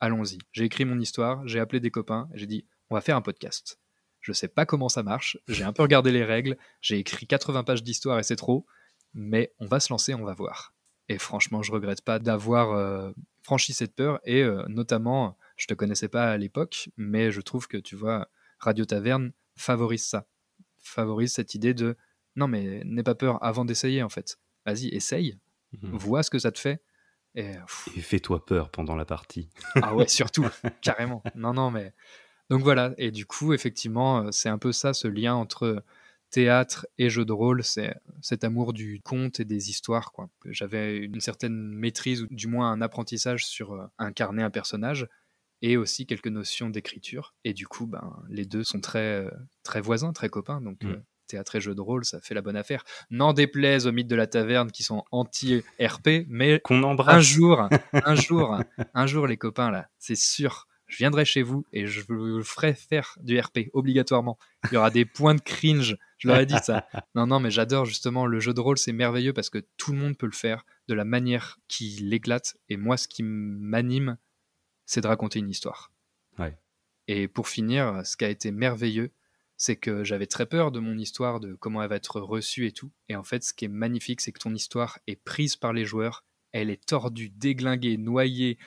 allons-y. 0.00 0.38
J'ai 0.52 0.64
écrit 0.64 0.86
mon 0.86 0.98
histoire, 0.98 1.46
j'ai 1.46 1.60
appelé 1.60 1.80
des 1.80 1.90
copains, 1.90 2.28
j'ai 2.32 2.46
dit, 2.46 2.66
on 2.88 2.94
va 2.94 3.02
faire 3.02 3.16
un 3.16 3.20
podcast. 3.20 3.78
Je 4.20 4.32
sais 4.32 4.48
pas 4.48 4.64
comment 4.64 4.88
ça 4.88 5.02
marche, 5.02 5.38
j'ai 5.48 5.64
un 5.64 5.72
peu 5.74 5.82
regardé 5.82 6.12
les 6.12 6.24
règles, 6.24 6.56
j'ai 6.80 6.98
écrit 6.98 7.26
80 7.26 7.64
pages 7.64 7.82
d'histoire 7.82 8.18
et 8.18 8.22
c'est 8.22 8.36
trop, 8.36 8.66
mais 9.12 9.52
on 9.58 9.66
va 9.66 9.80
se 9.80 9.92
lancer, 9.92 10.14
on 10.14 10.24
va 10.24 10.32
voir. 10.32 10.74
Et 11.08 11.18
franchement, 11.18 11.62
je 11.62 11.72
regrette 11.72 12.02
pas 12.02 12.18
d'avoir 12.18 12.72
euh, 12.72 13.12
franchi 13.42 13.74
cette 13.74 13.94
peur 13.94 14.20
et 14.24 14.44
notamment, 14.68 15.36
je 15.56 15.66
te 15.66 15.74
connaissais 15.74 16.08
pas 16.08 16.30
à 16.30 16.38
l'époque, 16.38 16.88
mais 16.96 17.32
je 17.32 17.40
trouve 17.42 17.68
que 17.68 17.76
tu 17.76 17.96
vois, 17.96 18.28
Radio 18.60 18.84
Taverne 18.84 19.32
favorise 19.62 20.04
ça, 20.04 20.26
favorise 20.78 21.32
cette 21.32 21.54
idée 21.54 21.74
de 21.74 21.96
non, 22.36 22.48
mais 22.48 22.82
n'aie 22.84 23.02
pas 23.02 23.14
peur 23.14 23.42
avant 23.44 23.64
d'essayer, 23.64 24.02
en 24.02 24.08
fait. 24.08 24.38
Vas-y, 24.64 24.88
essaye, 24.88 25.38
mhm. 25.72 25.96
vois 25.96 26.22
ce 26.22 26.30
que 26.30 26.38
ça 26.38 26.52
te 26.52 26.58
fait. 26.58 26.82
Et, 27.34 27.54
fais-toi 28.00 28.44
peur 28.44 28.70
pendant 28.70 28.94
la 28.94 29.04
partie. 29.04 29.48
ah 29.82 29.94
ouais, 29.94 30.08
surtout, 30.08 30.46
carrément. 30.80 31.22
Non, 31.34 31.54
non, 31.54 31.70
mais. 31.70 31.92
Donc 32.50 32.62
voilà, 32.62 32.92
et 32.98 33.10
du 33.10 33.24
coup, 33.24 33.54
effectivement, 33.54 34.24
euh, 34.24 34.30
c'est 34.30 34.50
un 34.50 34.58
peu 34.58 34.72
ça, 34.72 34.92
ce 34.92 35.08
lien 35.08 35.34
entre 35.34 35.82
théâtre 36.30 36.86
et 36.98 37.08
jeu 37.08 37.24
de 37.24 37.32
rôle, 37.32 37.62
c'est 37.62 37.94
cet 38.20 38.44
amour 38.44 38.72
du 38.72 39.00
conte 39.02 39.40
et 39.40 39.44
des 39.44 39.70
histoires. 39.70 40.12
quoi. 40.12 40.28
J'avais 40.46 40.98
une 40.98 41.20
certaine 41.20 41.54
maîtrise, 41.54 42.22
ou 42.22 42.26
du 42.30 42.48
moins 42.48 42.70
un 42.70 42.82
apprentissage 42.82 43.46
sur 43.46 43.72
euh, 43.72 43.86
incarner 43.98 44.42
un 44.42 44.50
personnage, 44.50 45.06
et 45.62 45.76
aussi 45.76 46.06
quelques 46.06 46.28
notions 46.28 46.68
d'écriture. 46.68 47.34
Et 47.44 47.54
du 47.54 47.66
coup, 47.66 47.86
ben, 47.86 48.22
les 48.28 48.44
deux 48.44 48.64
sont 48.64 48.80
très, 48.80 49.24
euh, 49.24 49.30
très 49.62 49.80
voisins, 49.80 50.12
très 50.12 50.28
copains. 50.28 50.60
Donc, 50.60 50.82
mm 50.84 51.02
théâtre 51.32 51.56
et 51.56 51.60
jeu 51.60 51.74
de 51.74 51.80
rôle, 51.80 52.04
ça 52.04 52.20
fait 52.20 52.34
la 52.34 52.42
bonne 52.42 52.56
affaire. 52.56 52.84
N'en 53.10 53.32
déplaise 53.32 53.86
aux 53.86 53.92
mythes 53.92 54.08
de 54.08 54.16
la 54.16 54.26
taverne 54.26 54.70
qui 54.70 54.82
sont 54.82 55.04
anti-RP, 55.12 56.26
mais 56.28 56.60
qu'on 56.62 56.82
embrasse. 56.82 57.16
Un 57.16 57.20
jour, 57.20 57.68
un 57.92 58.14
jour, 58.14 58.58
un 58.92 59.06
jour, 59.06 59.26
les 59.26 59.38
copains, 59.38 59.70
là, 59.70 59.88
c'est 59.98 60.16
sûr, 60.16 60.66
je 60.92 60.98
viendrai 60.98 61.24
chez 61.24 61.42
vous 61.42 61.64
et 61.72 61.86
je 61.86 62.02
vous 62.06 62.42
ferai 62.42 62.74
faire 62.74 63.16
du 63.22 63.40
RP 63.40 63.70
obligatoirement. 63.72 64.38
Il 64.70 64.74
y 64.74 64.76
aura 64.76 64.90
des 64.90 65.06
points 65.06 65.34
de 65.34 65.40
cringe. 65.40 65.96
Je 66.18 66.28
leur 66.28 66.38
ai 66.38 66.44
dit 66.44 66.58
ça. 66.62 66.86
Non, 67.14 67.26
non, 67.26 67.40
mais 67.40 67.50
j'adore 67.50 67.86
justement 67.86 68.26
le 68.26 68.38
jeu 68.40 68.52
de 68.52 68.60
rôle, 68.60 68.76
c'est 68.76 68.92
merveilleux 68.92 69.32
parce 69.32 69.48
que 69.48 69.64
tout 69.78 69.92
le 69.92 69.98
monde 69.98 70.18
peut 70.18 70.26
le 70.26 70.32
faire 70.32 70.66
de 70.88 70.94
la 70.94 71.06
manière 71.06 71.58
qui 71.66 71.98
l'éclate. 72.02 72.56
Et 72.68 72.76
moi, 72.76 72.98
ce 72.98 73.08
qui 73.08 73.22
m'anime, 73.22 74.18
c'est 74.86 75.00
de 75.00 75.06
raconter 75.06 75.38
une 75.38 75.50
histoire. 75.50 75.92
Et 77.08 77.26
pour 77.26 77.48
finir, 77.48 78.06
ce 78.06 78.16
qui 78.16 78.24
a 78.24 78.28
été 78.28 78.52
merveilleux, 78.52 79.10
c'est 79.56 79.76
que 79.76 80.04
j'avais 80.04 80.26
très 80.26 80.46
peur 80.46 80.70
de 80.70 80.80
mon 80.80 80.96
histoire, 80.96 81.40
de 81.40 81.54
comment 81.54 81.82
elle 81.82 81.88
va 81.88 81.96
être 81.96 82.20
reçue 82.20 82.66
et 82.66 82.72
tout. 82.72 82.92
Et 83.08 83.16
en 83.16 83.24
fait, 83.24 83.42
ce 83.42 83.52
qui 83.52 83.64
est 83.64 83.68
magnifique, 83.68 84.20
c'est 84.20 84.32
que 84.32 84.38
ton 84.38 84.54
histoire 84.54 84.98
est 85.06 85.16
prise 85.16 85.56
par 85.56 85.72
les 85.72 85.84
joueurs, 85.84 86.24
elle 86.52 86.70
est 86.70 86.84
tordue, 86.84 87.30
déglinguée, 87.30 87.96
noyée, 87.96 88.58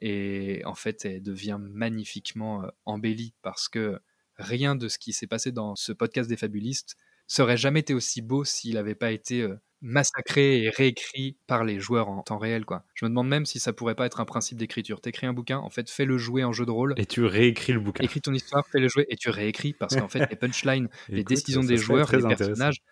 et 0.00 0.62
en 0.64 0.74
fait, 0.74 1.04
elle 1.04 1.22
devient 1.22 1.58
magnifiquement 1.60 2.64
euh, 2.64 2.68
embellie 2.84 3.34
parce 3.42 3.68
que 3.68 4.00
rien 4.36 4.74
de 4.74 4.88
ce 4.88 4.98
qui 4.98 5.12
s'est 5.12 5.26
passé 5.26 5.52
dans 5.52 5.76
ce 5.76 5.92
podcast 5.92 6.28
des 6.28 6.36
fabulistes 6.36 6.96
serait 7.26 7.58
jamais 7.58 7.80
été 7.80 7.94
aussi 7.94 8.22
beau 8.22 8.44
s'il 8.44 8.74
n'avait 8.74 8.94
pas 8.94 9.12
été 9.12 9.42
euh, 9.42 9.56
massacré 9.82 10.62
et 10.62 10.70
réécrit 10.70 11.36
par 11.46 11.64
les 11.64 11.80
joueurs 11.80 12.08
en 12.08 12.22
temps 12.22 12.38
réel. 12.38 12.64
Quoi. 12.64 12.84
Je 12.94 13.04
me 13.04 13.10
demande 13.10 13.28
même 13.28 13.46
si 13.46 13.58
ça 13.58 13.72
pourrait 13.72 13.94
pas 13.94 14.06
être 14.06 14.20
un 14.20 14.24
principe 14.24 14.58
d'écriture. 14.58 15.00
T'écris 15.00 15.26
un 15.26 15.32
bouquin, 15.32 15.58
en 15.58 15.70
fait, 15.70 15.88
fais-le 15.90 16.18
jouer 16.18 16.44
en 16.44 16.52
jeu 16.52 16.66
de 16.66 16.70
rôle. 16.70 16.94
Et 16.96 17.06
tu 17.06 17.24
réécris 17.24 17.72
le 17.72 17.80
bouquin. 17.80 18.04
Écris 18.04 18.20
ton 18.20 18.32
histoire, 18.32 18.66
fais-le 18.66 18.88
jouer 18.88 19.06
et 19.08 19.16
tu 19.16 19.30
réécris 19.30 19.72
parce 19.72 19.96
qu'en 19.96 20.08
fait, 20.08 20.28
les 20.30 20.36
punchlines, 20.36 20.88
les 21.08 21.24
décisions 21.24 21.62
des 21.62 21.76
joueurs, 21.76 22.10
les 22.12 22.22
personnages. 22.22 22.82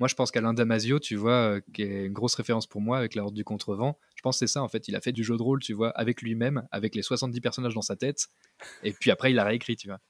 Moi, 0.00 0.08
je 0.08 0.16
pense 0.16 0.32
qu'Alain 0.32 0.54
Damasio, 0.54 0.98
tu 0.98 1.14
vois, 1.14 1.32
euh, 1.32 1.60
qui 1.72 1.82
est 1.82 2.06
une 2.06 2.12
grosse 2.12 2.34
référence 2.34 2.66
pour 2.66 2.80
moi 2.80 2.98
avec 2.98 3.14
la 3.14 3.22
Horde 3.22 3.34
du 3.34 3.44
Contrevent, 3.44 3.96
je 4.16 4.22
pense 4.22 4.36
que 4.36 4.46
c'est 4.46 4.52
ça, 4.52 4.60
en 4.60 4.68
fait. 4.68 4.88
Il 4.88 4.96
a 4.96 5.00
fait 5.00 5.12
du 5.12 5.22
jeu 5.22 5.36
de 5.36 5.42
rôle, 5.42 5.60
tu 5.60 5.72
vois, 5.72 5.90
avec 5.90 6.20
lui-même, 6.20 6.66
avec 6.72 6.96
les 6.96 7.02
70 7.02 7.40
personnages 7.40 7.74
dans 7.74 7.82
sa 7.82 7.94
tête, 7.94 8.26
et 8.82 8.92
puis 8.92 9.12
après, 9.12 9.30
il 9.30 9.38
a 9.38 9.44
réécrit, 9.44 9.76
tu 9.76 9.86
vois. 9.86 10.00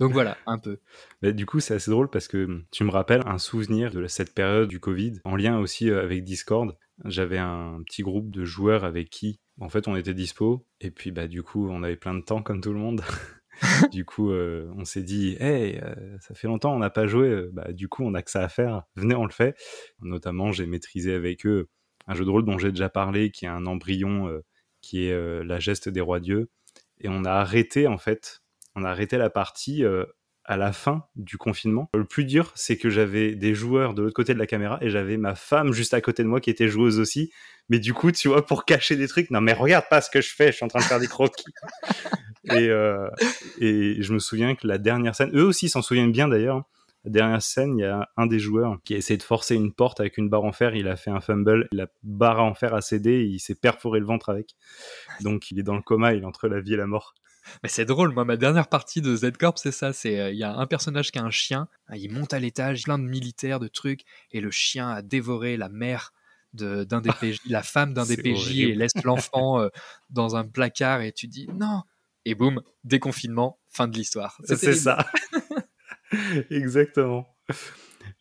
Donc 0.00 0.12
voilà, 0.12 0.36
un 0.46 0.58
peu. 0.58 0.78
Mais 1.22 1.32
du 1.32 1.46
coup, 1.46 1.60
c'est 1.60 1.74
assez 1.74 1.90
drôle 1.90 2.10
parce 2.10 2.26
que 2.26 2.44
hum, 2.44 2.64
tu 2.70 2.84
me 2.84 2.90
rappelles 2.90 3.22
un 3.26 3.38
souvenir 3.38 3.90
de 3.90 4.06
cette 4.06 4.34
période 4.34 4.68
du 4.68 4.80
Covid, 4.80 5.20
en 5.24 5.36
lien 5.36 5.58
aussi 5.58 5.90
euh, 5.90 6.02
avec 6.02 6.24
Discord. 6.24 6.76
J'avais 7.04 7.38
un 7.38 7.80
petit 7.86 8.02
groupe 8.02 8.30
de 8.30 8.44
joueurs 8.44 8.84
avec 8.84 9.10
qui, 9.10 9.40
en 9.60 9.68
fait, 9.68 9.86
on 9.88 9.96
était 9.96 10.14
dispo. 10.14 10.66
Et 10.80 10.90
puis, 10.90 11.10
bah, 11.10 11.28
du 11.28 11.42
coup, 11.42 11.68
on 11.68 11.82
avait 11.82 11.96
plein 11.96 12.14
de 12.14 12.22
temps, 12.22 12.42
comme 12.42 12.60
tout 12.60 12.72
le 12.72 12.78
monde. 12.78 13.02
du 13.92 14.04
coup, 14.04 14.30
euh, 14.30 14.70
on 14.76 14.84
s'est 14.84 15.02
dit, 15.02 15.36
hey, 15.40 15.80
euh, 15.82 16.18
ça 16.20 16.34
fait 16.34 16.48
longtemps, 16.48 16.74
on 16.74 16.78
n'a 16.78 16.90
pas 16.90 17.06
joué. 17.06 17.46
Bah, 17.52 17.72
du 17.72 17.88
coup, 17.88 18.04
on 18.04 18.14
a 18.14 18.22
que 18.22 18.30
ça 18.30 18.42
à 18.42 18.48
faire. 18.48 18.82
Venez, 18.96 19.14
on 19.14 19.24
le 19.24 19.32
fait. 19.32 19.56
Notamment, 20.00 20.52
j'ai 20.52 20.66
maîtrisé 20.66 21.14
avec 21.14 21.46
eux 21.46 21.68
un 22.06 22.14
jeu 22.14 22.24
de 22.24 22.30
rôle 22.30 22.44
dont 22.44 22.58
j'ai 22.58 22.70
déjà 22.70 22.88
parlé, 22.88 23.30
qui 23.30 23.44
est 23.44 23.48
un 23.48 23.66
embryon, 23.66 24.42
qui 24.82 25.06
est 25.06 25.44
la 25.44 25.58
geste 25.58 25.88
des 25.88 26.02
rois 26.02 26.20
dieux. 26.20 26.50
Et 27.00 27.08
on 27.08 27.24
a 27.24 27.30
arrêté, 27.30 27.86
en 27.86 27.96
fait, 27.96 28.43
on 28.76 28.84
a 28.84 28.90
arrêté 28.90 29.16
la 29.16 29.30
partie 29.30 29.84
euh, 29.84 30.04
à 30.44 30.56
la 30.56 30.72
fin 30.72 31.04
du 31.16 31.38
confinement. 31.38 31.88
Le 31.94 32.04
plus 32.04 32.24
dur, 32.24 32.52
c'est 32.54 32.76
que 32.76 32.90
j'avais 32.90 33.34
des 33.34 33.54
joueurs 33.54 33.94
de 33.94 34.02
l'autre 34.02 34.14
côté 34.14 34.34
de 34.34 34.38
la 34.38 34.46
caméra 34.46 34.78
et 34.82 34.90
j'avais 34.90 35.16
ma 35.16 35.34
femme 35.34 35.72
juste 35.72 35.94
à 35.94 36.00
côté 36.00 36.22
de 36.22 36.28
moi 36.28 36.40
qui 36.40 36.50
était 36.50 36.68
joueuse 36.68 36.98
aussi. 36.98 37.32
Mais 37.68 37.78
du 37.78 37.94
coup, 37.94 38.12
tu 38.12 38.28
vois, 38.28 38.44
pour 38.44 38.64
cacher 38.64 38.96
des 38.96 39.08
trucs, 39.08 39.30
non 39.30 39.40
mais 39.40 39.54
regarde 39.54 39.86
pas 39.88 40.00
ce 40.00 40.10
que 40.10 40.20
je 40.20 40.34
fais, 40.34 40.48
je 40.48 40.56
suis 40.56 40.64
en 40.64 40.68
train 40.68 40.80
de 40.80 40.84
faire 40.84 41.00
des 41.00 41.06
croquis. 41.06 41.52
et, 42.44 42.68
euh, 42.68 43.08
et 43.58 44.02
je 44.02 44.12
me 44.12 44.18
souviens 44.18 44.54
que 44.54 44.66
la 44.66 44.78
dernière 44.78 45.14
scène, 45.14 45.30
eux 45.34 45.44
aussi 45.44 45.68
s'en 45.68 45.82
souviennent 45.82 46.12
bien 46.12 46.28
d'ailleurs. 46.28 46.64
La 47.04 47.10
dernière 47.10 47.42
scène, 47.42 47.76
il 47.78 47.82
y 47.82 47.84
a 47.84 48.08
un 48.16 48.26
des 48.26 48.38
joueurs 48.38 48.78
qui 48.82 48.94
a 48.94 48.96
essayé 48.96 49.18
de 49.18 49.22
forcer 49.22 49.54
une 49.54 49.72
porte 49.72 50.00
avec 50.00 50.16
une 50.16 50.30
barre 50.30 50.44
en 50.44 50.52
fer. 50.52 50.74
Il 50.74 50.88
a 50.88 50.96
fait 50.96 51.10
un 51.10 51.20
fumble. 51.20 51.68
La 51.70 51.86
barre 52.02 52.42
en 52.42 52.54
fer 52.54 52.72
a 52.72 52.80
cédé. 52.80 53.10
Et 53.10 53.24
il 53.24 53.40
s'est 53.40 53.54
perforé 53.54 54.00
le 54.00 54.06
ventre 54.06 54.30
avec. 54.30 54.54
Donc 55.20 55.50
il 55.50 55.58
est 55.58 55.62
dans 55.62 55.76
le 55.76 55.82
coma. 55.82 56.14
Il 56.14 56.22
est 56.22 56.26
entre 56.26 56.48
la 56.48 56.60
vie 56.60 56.72
et 56.72 56.78
la 56.78 56.86
mort. 56.86 57.14
Mais 57.62 57.68
c'est 57.68 57.84
drôle, 57.84 58.12
moi, 58.12 58.24
ma 58.24 58.36
dernière 58.36 58.68
partie 58.68 59.00
de 59.00 59.14
Z-Corp, 59.14 59.58
c'est 59.58 59.72
ça. 59.72 59.92
C'est 59.92 60.20
euh, 60.20 60.30
il 60.30 60.38
y 60.38 60.44
a 60.44 60.54
un 60.54 60.66
personnage 60.66 61.10
qui 61.10 61.18
a 61.18 61.24
un 61.24 61.30
chien, 61.30 61.68
hein, 61.88 61.96
il 61.96 62.12
monte 62.12 62.32
à 62.32 62.38
l'étage, 62.38 62.84
plein 62.84 62.98
de 62.98 63.04
militaires, 63.04 63.60
de 63.60 63.68
trucs, 63.68 64.02
et 64.32 64.40
le 64.40 64.50
chien 64.50 64.88
a 64.90 65.02
dévoré 65.02 65.56
la 65.56 65.68
mère 65.68 66.12
d'un 66.52 67.00
des 67.00 67.10
PJ, 67.20 67.40
la 67.48 67.62
femme 67.62 67.94
d'un 67.94 68.06
des 68.06 68.16
PJ, 68.16 68.60
et 68.60 68.74
laisse 68.74 68.94
l'enfant 69.04 69.60
euh, 69.60 69.68
dans 70.10 70.36
un 70.36 70.46
placard, 70.46 71.00
et 71.02 71.12
tu 71.12 71.26
dis 71.26 71.48
non. 71.54 71.82
Et 72.26 72.34
boum, 72.34 72.62
déconfinement, 72.84 73.58
fin 73.68 73.86
de 73.86 73.96
l'histoire. 73.96 74.40
C'est 74.44 74.72
ça. 74.72 75.06
Exactement. 76.50 77.26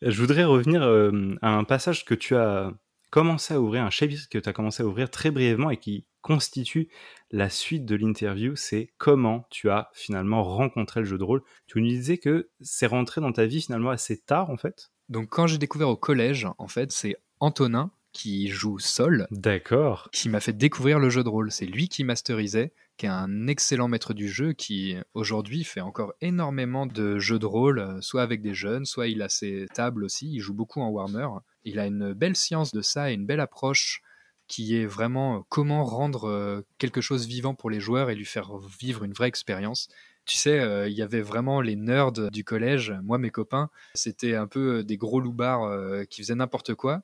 Je 0.02 0.20
voudrais 0.20 0.44
revenir 0.44 0.84
euh, 0.84 1.36
à 1.42 1.52
un 1.52 1.64
passage 1.64 2.04
que 2.04 2.14
tu 2.14 2.36
as 2.36 2.74
commencé 3.12 3.54
à 3.54 3.62
ouvrir, 3.62 3.84
un 3.84 3.90
chapitre 3.90 4.28
que 4.30 4.40
tu 4.40 4.50
as 4.50 4.54
commencé 4.54 4.84
à 4.84 4.86
ouvrir 4.86 5.10
très 5.10 5.32
brièvement 5.32 5.70
et 5.70 5.78
qui 5.78 6.06
constitue 6.24 6.90
la 7.30 7.50
suite 7.50 7.86
de 7.86 7.96
l'interview, 7.96 8.56
c'est 8.56 8.92
comment 8.98 9.46
tu 9.52 9.70
as 9.70 9.92
finalement 9.94 10.44
rencontré 10.44 11.02
le 11.02 11.06
jeu 11.06 11.20
de 11.20 11.24
rôle. 11.24 11.44
Tu 11.68 11.80
nous 11.80 11.88
disais 11.88 12.18
que 12.18 12.50
c'est 12.62 12.88
rentré 12.88 13.22
dans 13.22 13.32
ta 13.32 13.46
vie 13.46 13.62
finalement 13.62 13.92
assez 13.92 14.18
tard 14.18 14.50
en 14.50 14.58
fait? 14.58 14.90
Donc 15.10 15.30
quand 15.30 15.46
j'ai 15.46 15.60
découvert 15.60 15.90
au 15.90 15.98
collège, 15.98 16.48
en 16.58 16.68
fait, 16.68 16.92
c'est 16.92 17.18
Antonin 17.40 17.92
qui 18.14 18.48
joue 18.48 18.80
Sol. 18.80 19.28
D'accord. 19.32 20.10
Qui 20.12 20.30
m'a 20.30 20.40
fait 20.40 20.54
découvrir 20.54 21.00
le 21.00 21.10
jeu 21.10 21.24
de 21.24 21.30
rôle. 21.30 21.52
C'est 21.52 21.66
lui 21.66 21.90
qui 21.90 22.04
masterisait, 22.04 22.72
qui 22.96 23.08
est 23.08 23.10
un 23.10 23.48
excellent 23.48 23.88
maître 23.88 24.14
du 24.14 24.30
jeu, 24.30 24.54
qui 24.54 24.96
aujourd'hui 25.16 25.64
fait 25.64 25.82
encore 25.82 26.14
énormément 26.22 26.86
de 26.86 27.18
jeux 27.18 27.40
de 27.40 27.46
rôle, 27.48 27.80
euh, 27.80 28.02
soit 28.02 28.22
avec 28.22 28.42
des 28.42 28.54
jeunes, 28.54 28.86
soit 28.86 29.08
il 29.08 29.22
a 29.22 29.30
ses 29.30 29.66
tables 29.74 30.06
aussi. 30.06 30.32
Il 30.32 30.40
joue 30.40 30.54
beaucoup 30.54 30.80
en 30.80 30.90
Warhammer. 30.90 31.28
Il 31.64 31.80
a 31.80 31.88
une 31.88 32.14
belle 32.14 32.36
science 32.36 32.72
de 32.72 32.82
ça 32.82 33.12
et 33.12 33.16
une 33.16 33.26
belle 33.26 33.40
approche 33.40 34.02
qui 34.48 34.78
est 34.78 34.86
vraiment 34.86 35.38
euh, 35.38 35.40
comment 35.50 35.84
rendre 35.84 36.28
euh, 36.28 36.62
quelque 36.78 37.02
chose 37.02 37.28
vivant 37.28 37.56
pour 37.56 37.70
les 37.70 37.80
joueurs 37.80 38.10
et 38.10 38.16
lui 38.16 38.26
faire 38.26 38.58
vivre 38.80 39.04
une 39.04 39.14
vraie 39.14 39.28
expérience. 39.28 39.88
Tu 40.26 40.38
sais, 40.38 40.60
euh, 40.60 40.88
il 40.88 40.94
y 40.94 41.02
avait 41.02 41.22
vraiment 41.22 41.60
les 41.62 41.76
nerds 41.76 42.12
du 42.12 42.44
collège. 42.44 42.94
Moi, 43.04 43.18
mes 43.18 43.30
copains, 43.30 43.70
c'était 43.94 44.36
un 44.36 44.48
peu 44.48 44.84
des 44.84 44.98
gros 44.98 45.20
loupards 45.20 45.70
qui 46.10 46.22
faisaient 46.22 46.36
n'importe 46.36 46.76
quoi. 46.76 47.02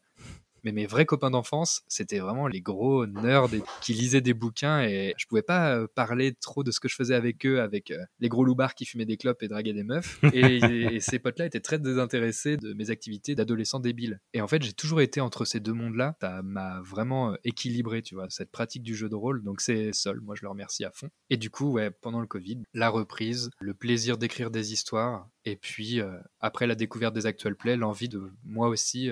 Mais 0.64 0.72
mes 0.72 0.86
vrais 0.86 1.06
copains 1.06 1.32
d'enfance, 1.32 1.82
c'était 1.88 2.20
vraiment 2.20 2.48
les 2.48 2.62
gros 2.62 3.06
nerds 3.06 3.48
qui 3.82 3.94
lisaient 3.94 4.22
des 4.22 4.34
bouquins 4.34 4.82
et 4.82 5.14
je 5.18 5.26
pouvais 5.26 5.42
pas 5.42 5.76
euh, 5.76 5.88
parler 5.94 6.34
trop 6.34 6.64
de 6.64 6.72
ce 6.72 6.80
que 6.80 6.88
je 6.88 6.96
faisais 6.96 7.16
avec 7.16 7.46
eux, 7.46 7.62
avec 7.62 7.92
euh, 7.92 8.04
les 8.20 8.30
gros 8.30 8.44
loupards 8.44 8.76
qui 8.76 8.86
fumaient 8.86 9.06
des 9.06 9.18
clopes 9.18 9.42
et 9.44 9.48
draguaient 9.48 9.74
des 9.74 9.84
meufs. 9.84 10.20
Et, 10.34 11.00
ces 11.00 11.20
potes-là 11.20 11.46
étaient 11.46 11.60
très 11.60 11.80
désintéressés 11.80 12.58
de 12.58 12.74
mes 12.74 12.90
activités 12.90 13.36
d'adolescent 13.36 13.80
débile. 13.80 14.20
Et 14.34 14.42
en 14.42 14.48
fait, 14.48 14.62
j'ai 14.62 14.74
toujours 14.74 15.02
été 15.02 15.22
entre 15.22 15.46
ces 15.46 15.60
deux 15.60 15.74
mondes-là. 15.74 16.16
Ça 16.22 16.42
m'a 16.42 16.82
vraiment 16.82 17.32
euh, 17.32 17.36
équilibré, 17.44 18.02
tu 18.02 18.16
vois, 18.16 18.28
cette 18.30 18.52
pratique 18.52 18.84
du 18.84 18.96
jeu 18.96 19.10
de 19.10 19.16
rôle. 19.16 19.44
Donc 19.44 19.62
c'est 19.62 19.94
seul, 19.94 20.20
moi 20.22 20.36
je 20.36 20.44
le 20.44 20.50
remercie 20.50 20.84
à 20.84 20.92
fond. 20.92 21.10
Et 21.30 21.38
du 21.38 21.50
coup, 21.50 21.72
ouais, 21.72 21.92
pendant 21.92 22.22
le 22.22 22.28
Covid, 22.28 22.64
la 22.74 22.90
reprise, 22.90 23.50
le 23.60 23.74
plaisir 23.74 24.18
d'écrire 24.18 24.52
des 24.52 24.74
histoires, 24.74 25.30
et 25.46 25.56
puis 25.56 26.02
après 26.40 26.68
la 26.68 26.76
découverte 26.76 27.14
des 27.14 27.26
actuels 27.26 27.56
plays, 27.56 27.78
l'envie 27.78 28.10
de 28.10 28.32
moi 28.44 28.68
aussi 28.68 29.10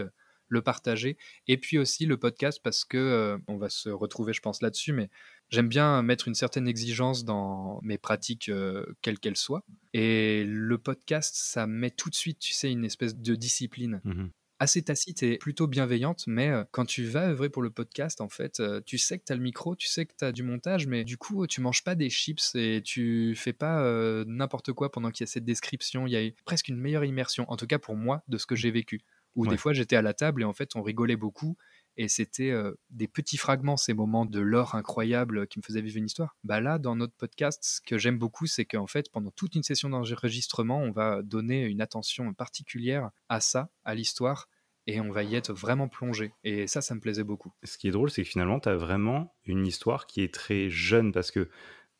le 0.49 0.61
partager. 0.61 1.17
Et 1.47 1.57
puis 1.57 1.77
aussi 1.77 2.05
le 2.05 2.17
podcast 2.17 2.59
parce 2.63 2.85
que 2.85 2.97
euh, 2.97 3.37
on 3.47 3.57
va 3.57 3.69
se 3.69 3.89
retrouver, 3.89 4.33
je 4.33 4.41
pense, 4.41 4.61
là-dessus, 4.61 4.93
mais 4.93 5.09
j'aime 5.49 5.67
bien 5.67 6.01
mettre 6.01 6.27
une 6.27 6.35
certaine 6.35 6.67
exigence 6.67 7.25
dans 7.25 7.79
mes 7.83 7.97
pratiques, 7.97 8.49
euh, 8.49 8.85
quelles 9.01 9.19
qu'elles 9.19 9.37
soient. 9.37 9.63
Et 9.93 10.43
le 10.45 10.77
podcast, 10.77 11.35
ça 11.35 11.67
met 11.67 11.91
tout 11.91 12.09
de 12.09 12.15
suite, 12.15 12.39
tu 12.39 12.53
sais, 12.53 12.71
une 12.71 12.85
espèce 12.85 13.15
de 13.15 13.35
discipline. 13.35 14.01
Mmh 14.03 14.27
assez 14.59 14.81
tacite 14.81 15.21
et 15.21 15.37
plutôt 15.37 15.67
bienveillante, 15.67 16.23
mais 16.25 16.49
euh, 16.49 16.63
quand 16.71 16.85
tu 16.85 17.03
vas 17.03 17.27
œuvrer 17.27 17.47
pour 17.47 17.61
le 17.61 17.69
podcast, 17.69 18.21
en 18.21 18.27
fait, 18.27 18.59
tu 18.87 18.97
sais 18.97 19.19
que 19.19 19.23
tu 19.23 19.31
as 19.31 19.35
le 19.35 19.43
micro, 19.43 19.75
tu 19.75 19.87
sais 19.87 20.07
que 20.07 20.13
tu 20.17 20.25
as 20.25 20.31
du 20.31 20.41
montage, 20.41 20.87
mais 20.87 21.03
du 21.03 21.15
coup, 21.15 21.45
tu 21.45 21.61
manges 21.61 21.83
pas 21.83 21.93
des 21.93 22.09
chips 22.09 22.55
et 22.55 22.81
tu 22.83 23.35
fais 23.35 23.53
pas 23.53 23.83
n'importe 24.25 24.73
quoi 24.73 24.91
pendant 24.91 25.11
qu'il 25.11 25.25
y 25.25 25.29
a 25.29 25.31
cette 25.31 25.45
description. 25.45 26.07
Il 26.07 26.13
y 26.13 26.17
a 26.17 26.31
presque 26.43 26.69
une 26.69 26.77
meilleure 26.77 27.05
immersion, 27.05 27.45
en 27.51 27.55
tout 27.55 27.67
cas 27.67 27.77
pour 27.77 27.95
moi, 27.95 28.23
de 28.29 28.39
ce 28.39 28.47
que 28.47 28.55
j'ai 28.55 28.71
vécu. 28.71 29.03
Ou 29.37 29.45
des 29.45 29.57
fois, 29.57 29.71
j'étais 29.71 29.95
à 29.95 30.01
la 30.01 30.13
table 30.13 30.41
et 30.41 30.45
en 30.45 30.53
fait, 30.53 30.75
on 30.75 30.81
rigolait 30.81 31.15
beaucoup. 31.15 31.57
Et 31.95 32.07
c'était 32.07 32.51
euh, 32.51 32.73
des 32.89 33.07
petits 33.07 33.37
fragments, 33.37 33.77
ces 33.77 33.93
moments 33.93 34.25
de 34.25 34.39
l'or 34.39 34.75
incroyable 34.75 35.47
qui 35.47 35.59
me 35.59 35.63
faisaient 35.63 35.81
vivre 35.81 35.97
une 35.97 36.05
histoire. 36.05 36.35
Bah 36.43 36.59
là, 36.59 36.77
dans 36.79 36.95
notre 36.95 37.15
podcast, 37.15 37.63
ce 37.63 37.81
que 37.81 37.97
j'aime 37.97 38.17
beaucoup, 38.17 38.45
c'est 38.45 38.65
qu'en 38.65 38.87
fait, 38.87 39.11
pendant 39.11 39.31
toute 39.31 39.55
une 39.55 39.63
session 39.63 39.89
d'enregistrement, 39.89 40.79
on 40.79 40.91
va 40.91 41.21
donner 41.21 41.65
une 41.65 41.81
attention 41.81 42.33
particulière 42.33 43.09
à 43.29 43.39
ça, 43.39 43.69
à 43.83 43.95
l'histoire, 43.95 44.47
et 44.85 45.01
on 45.01 45.11
va 45.11 45.23
y 45.23 45.35
être 45.35 45.53
vraiment 45.53 45.87
plongé. 45.87 46.33
Et 46.43 46.67
ça, 46.67 46.81
ça 46.81 46.95
me 46.95 46.99
plaisait 46.99 47.23
beaucoup. 47.23 47.51
Ce 47.63 47.77
qui 47.77 47.87
est 47.87 47.91
drôle, 47.91 48.09
c'est 48.09 48.23
que 48.23 48.29
finalement, 48.29 48.59
tu 48.59 48.69
as 48.69 48.75
vraiment 48.75 49.35
une 49.45 49.65
histoire 49.65 50.05
qui 50.07 50.21
est 50.21 50.33
très 50.33 50.69
jeune, 50.69 51.11
parce 51.11 51.31
que 51.31 51.49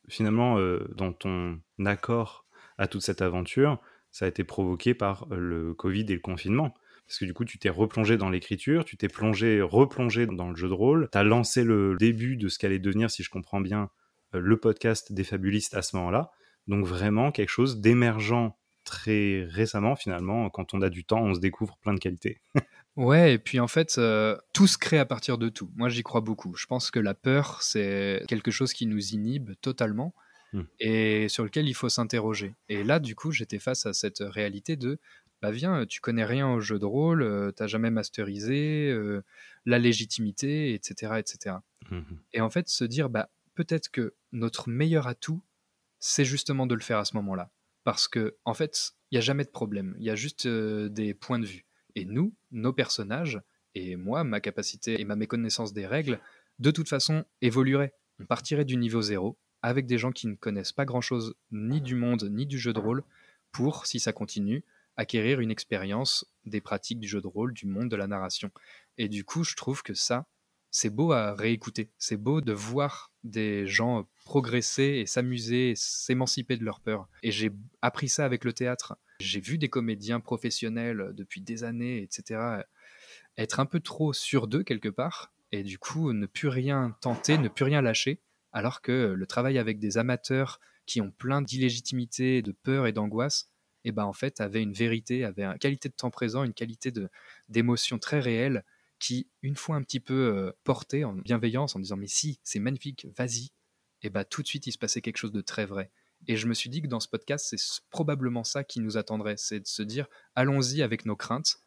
finalement, 0.08 0.58
euh, 0.58 0.88
dans 0.96 1.12
ton 1.12 1.60
accord 1.84 2.46
à 2.78 2.86
toute 2.86 3.02
cette 3.02 3.20
aventure, 3.20 3.80
ça 4.10 4.24
a 4.24 4.28
été 4.28 4.44
provoqué 4.44 4.94
par 4.94 5.26
le 5.30 5.74
Covid 5.74 6.06
et 6.08 6.14
le 6.14 6.20
confinement 6.20 6.74
parce 7.08 7.20
que 7.20 7.24
du 7.24 7.32
coup, 7.32 7.46
tu 7.46 7.58
t'es 7.58 7.70
replongé 7.70 8.18
dans 8.18 8.28
l'écriture, 8.28 8.84
tu 8.84 8.98
t'es 8.98 9.08
plongé, 9.08 9.62
replongé 9.62 10.26
dans 10.26 10.50
le 10.50 10.56
jeu 10.56 10.68
de 10.68 10.74
rôle, 10.74 11.08
tu 11.10 11.16
as 11.16 11.24
lancé 11.24 11.64
le 11.64 11.96
début 11.98 12.36
de 12.36 12.48
ce 12.48 12.58
qu'allait 12.58 12.78
devenir, 12.78 13.10
si 13.10 13.22
je 13.22 13.30
comprends 13.30 13.62
bien, 13.62 13.88
euh, 14.34 14.40
le 14.40 14.58
podcast 14.58 15.10
des 15.14 15.24
fabulistes 15.24 15.74
à 15.74 15.80
ce 15.80 15.96
moment-là. 15.96 16.30
Donc 16.66 16.84
vraiment 16.84 17.32
quelque 17.32 17.48
chose 17.48 17.80
d'émergent 17.80 18.54
très 18.84 19.44
récemment, 19.44 19.96
finalement, 19.96 20.50
quand 20.50 20.74
on 20.74 20.82
a 20.82 20.90
du 20.90 21.04
temps, 21.04 21.22
on 21.22 21.32
se 21.32 21.40
découvre 21.40 21.78
plein 21.78 21.94
de 21.94 21.98
qualités. 21.98 22.40
Ouais, 22.96 23.34
et 23.34 23.38
puis 23.38 23.60
en 23.60 23.68
fait, 23.68 23.96
euh, 23.98 24.36
tout 24.52 24.66
se 24.66 24.76
crée 24.76 24.98
à 24.98 25.06
partir 25.06 25.38
de 25.38 25.48
tout. 25.48 25.70
Moi, 25.76 25.88
j'y 25.88 26.02
crois 26.02 26.20
beaucoup. 26.20 26.56
Je 26.56 26.66
pense 26.66 26.90
que 26.90 26.98
la 26.98 27.14
peur, 27.14 27.62
c'est 27.62 28.24
quelque 28.26 28.50
chose 28.50 28.72
qui 28.72 28.86
nous 28.86 29.14
inhibe 29.14 29.52
totalement 29.60 30.16
hmm. 30.52 30.62
et 30.80 31.28
sur 31.28 31.44
lequel 31.44 31.68
il 31.68 31.74
faut 31.74 31.88
s'interroger. 31.88 32.56
Et 32.68 32.82
là, 32.82 32.98
du 32.98 33.14
coup, 33.14 33.30
j'étais 33.30 33.60
face 33.60 33.86
à 33.86 33.92
cette 33.92 34.18
réalité 34.18 34.74
de 34.74 34.98
bah 35.42 35.50
viens, 35.50 35.86
tu 35.86 36.00
connais 36.00 36.24
rien 36.24 36.48
au 36.48 36.60
jeu 36.60 36.78
de 36.78 36.84
rôle, 36.84 37.48
tu 37.48 37.54
t'as 37.54 37.66
jamais 37.66 37.90
masterisé, 37.90 38.96
la 39.66 39.78
légitimité, 39.78 40.74
etc., 40.74 41.14
etc. 41.18 41.56
Mmh 41.90 42.02
et 42.32 42.40
en 42.40 42.50
fait, 42.50 42.68
se 42.68 42.84
dire, 42.84 43.08
bah 43.08 43.30
peut-être 43.54 43.90
que 43.90 44.14
notre 44.32 44.68
meilleur 44.68 45.06
atout, 45.06 45.42
c'est 46.00 46.24
justement 46.24 46.66
de 46.66 46.74
le 46.74 46.80
faire 46.80 46.98
à 46.98 47.04
ce 47.04 47.16
moment-là, 47.16 47.50
parce 47.84 48.08
que 48.08 48.36
en 48.44 48.54
fait, 48.54 48.92
il 49.10 49.16
y 49.16 49.18
a 49.18 49.22
jamais 49.22 49.44
de 49.44 49.50
problème, 49.50 49.94
il 49.98 50.04
y 50.04 50.10
a 50.10 50.16
juste 50.16 50.46
des 50.46 51.14
points 51.14 51.38
de 51.38 51.46
vue. 51.46 51.64
Et 51.94 52.04
nous, 52.04 52.34
nos 52.52 52.72
personnages, 52.72 53.40
et 53.74 53.96
moi, 53.96 54.24
ma 54.24 54.40
capacité 54.40 55.00
et 55.00 55.04
ma 55.04 55.16
méconnaissance 55.16 55.72
des 55.72 55.86
règles, 55.86 56.20
de 56.58 56.70
toute 56.70 56.88
façon, 56.88 57.24
évolueraient. 57.40 57.94
On 58.20 58.26
partirait 58.26 58.64
du 58.64 58.76
niveau 58.76 59.00
zéro 59.00 59.38
avec 59.62 59.86
des 59.86 59.98
gens 59.98 60.12
qui 60.12 60.26
ne 60.28 60.34
connaissent 60.34 60.72
pas 60.72 60.84
grand-chose 60.84 61.34
ni 61.50 61.80
du 61.80 61.94
monde 61.94 62.28
ni 62.30 62.46
du 62.46 62.58
jeu 62.58 62.72
de 62.72 62.78
rôle 62.78 63.02
pour, 63.50 63.86
si 63.86 63.98
ça 63.98 64.12
continue, 64.12 64.64
acquérir 64.98 65.40
une 65.40 65.50
expérience 65.50 66.26
des 66.44 66.60
pratiques 66.60 66.98
du 66.98 67.08
jeu 67.08 67.22
de 67.22 67.26
rôle, 67.26 67.54
du 67.54 67.66
monde 67.66 67.88
de 67.88 67.96
la 67.96 68.08
narration. 68.08 68.50
Et 68.98 69.08
du 69.08 69.24
coup, 69.24 69.44
je 69.44 69.54
trouve 69.54 69.82
que 69.82 69.94
ça, 69.94 70.26
c'est 70.70 70.90
beau 70.90 71.12
à 71.12 71.34
réécouter. 71.34 71.92
C'est 71.98 72.16
beau 72.16 72.40
de 72.40 72.52
voir 72.52 73.12
des 73.24 73.66
gens 73.66 74.08
progresser 74.24 75.00
et 75.00 75.06
s'amuser 75.06 75.72
s'émanciper 75.76 76.56
de 76.56 76.64
leur 76.64 76.80
peur. 76.80 77.08
Et 77.22 77.30
j'ai 77.30 77.50
appris 77.80 78.08
ça 78.08 78.24
avec 78.24 78.44
le 78.44 78.52
théâtre. 78.52 78.98
J'ai 79.20 79.40
vu 79.40 79.56
des 79.56 79.68
comédiens 79.68 80.20
professionnels 80.20 81.12
depuis 81.14 81.40
des 81.40 81.64
années, 81.64 82.02
etc., 82.02 82.62
être 83.36 83.60
un 83.60 83.66
peu 83.66 83.78
trop 83.78 84.12
sur 84.12 84.48
d'eux 84.48 84.64
quelque 84.64 84.88
part, 84.88 85.32
et 85.52 85.62
du 85.62 85.78
coup 85.78 86.12
ne 86.12 86.26
plus 86.26 86.48
rien 86.48 86.96
tenter, 87.00 87.38
ne 87.38 87.48
plus 87.48 87.64
rien 87.64 87.80
lâcher, 87.80 88.20
alors 88.52 88.82
que 88.82 89.14
le 89.16 89.26
travail 89.26 89.58
avec 89.58 89.78
des 89.78 89.96
amateurs 89.96 90.58
qui 90.86 91.00
ont 91.00 91.12
plein 91.12 91.40
d'illégitimité, 91.40 92.42
de 92.42 92.50
peur 92.50 92.88
et 92.88 92.92
d'angoisse, 92.92 93.48
et 93.84 93.92
ben 93.92 94.04
en 94.04 94.12
fait 94.12 94.40
avait 94.40 94.62
une 94.62 94.72
vérité, 94.72 95.24
avait 95.24 95.44
une 95.44 95.58
qualité 95.58 95.88
de 95.88 95.94
temps 95.94 96.10
présent, 96.10 96.44
une 96.44 96.54
qualité 96.54 96.92
d'émotion 97.48 97.98
très 97.98 98.20
réelle 98.20 98.64
qui, 98.98 99.28
une 99.42 99.56
fois 99.56 99.76
un 99.76 99.82
petit 99.82 100.00
peu 100.00 100.14
euh, 100.14 100.52
portée 100.64 101.04
en 101.04 101.12
bienveillance, 101.12 101.76
en 101.76 101.78
disant 101.78 101.96
mais 101.96 102.08
si, 102.08 102.40
c'est 102.42 102.58
magnifique, 102.58 103.06
vas-y, 103.16 103.50
et 104.02 104.10
ben 104.10 104.24
tout 104.24 104.42
de 104.42 104.48
suite 104.48 104.66
il 104.66 104.72
se 104.72 104.78
passait 104.78 105.00
quelque 105.00 105.18
chose 105.18 105.32
de 105.32 105.40
très 105.40 105.66
vrai. 105.66 105.90
Et 106.26 106.36
je 106.36 106.48
me 106.48 106.54
suis 106.54 106.68
dit 106.68 106.82
que 106.82 106.88
dans 106.88 106.98
ce 106.98 107.08
podcast, 107.08 107.46
c'est 107.48 107.80
probablement 107.90 108.42
ça 108.42 108.64
qui 108.64 108.80
nous 108.80 108.96
attendrait, 108.96 109.36
c'est 109.36 109.60
de 109.60 109.66
se 109.66 109.82
dire 109.82 110.06
allons-y 110.34 110.82
avec 110.82 111.06
nos 111.06 111.16
craintes. 111.16 111.60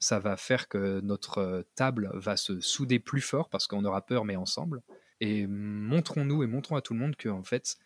Ça 0.00 0.18
va 0.18 0.36
faire 0.36 0.66
que 0.66 1.00
notre 1.00 1.38
euh, 1.38 1.62
table 1.76 2.10
va 2.14 2.36
se 2.36 2.60
souder 2.60 2.98
plus 2.98 3.20
fort 3.20 3.48
parce 3.48 3.68
qu'on 3.68 3.84
aura 3.84 4.04
peur 4.04 4.24
mais 4.24 4.34
ensemble. 4.34 4.82
Et 5.20 5.46
montrons-nous 5.46 6.42
et 6.42 6.48
montrons 6.48 6.74
à 6.74 6.82
tout 6.82 6.94
le 6.94 6.98
monde 6.98 7.14
que 7.14 7.28
en 7.28 7.44
fait, 7.44 7.76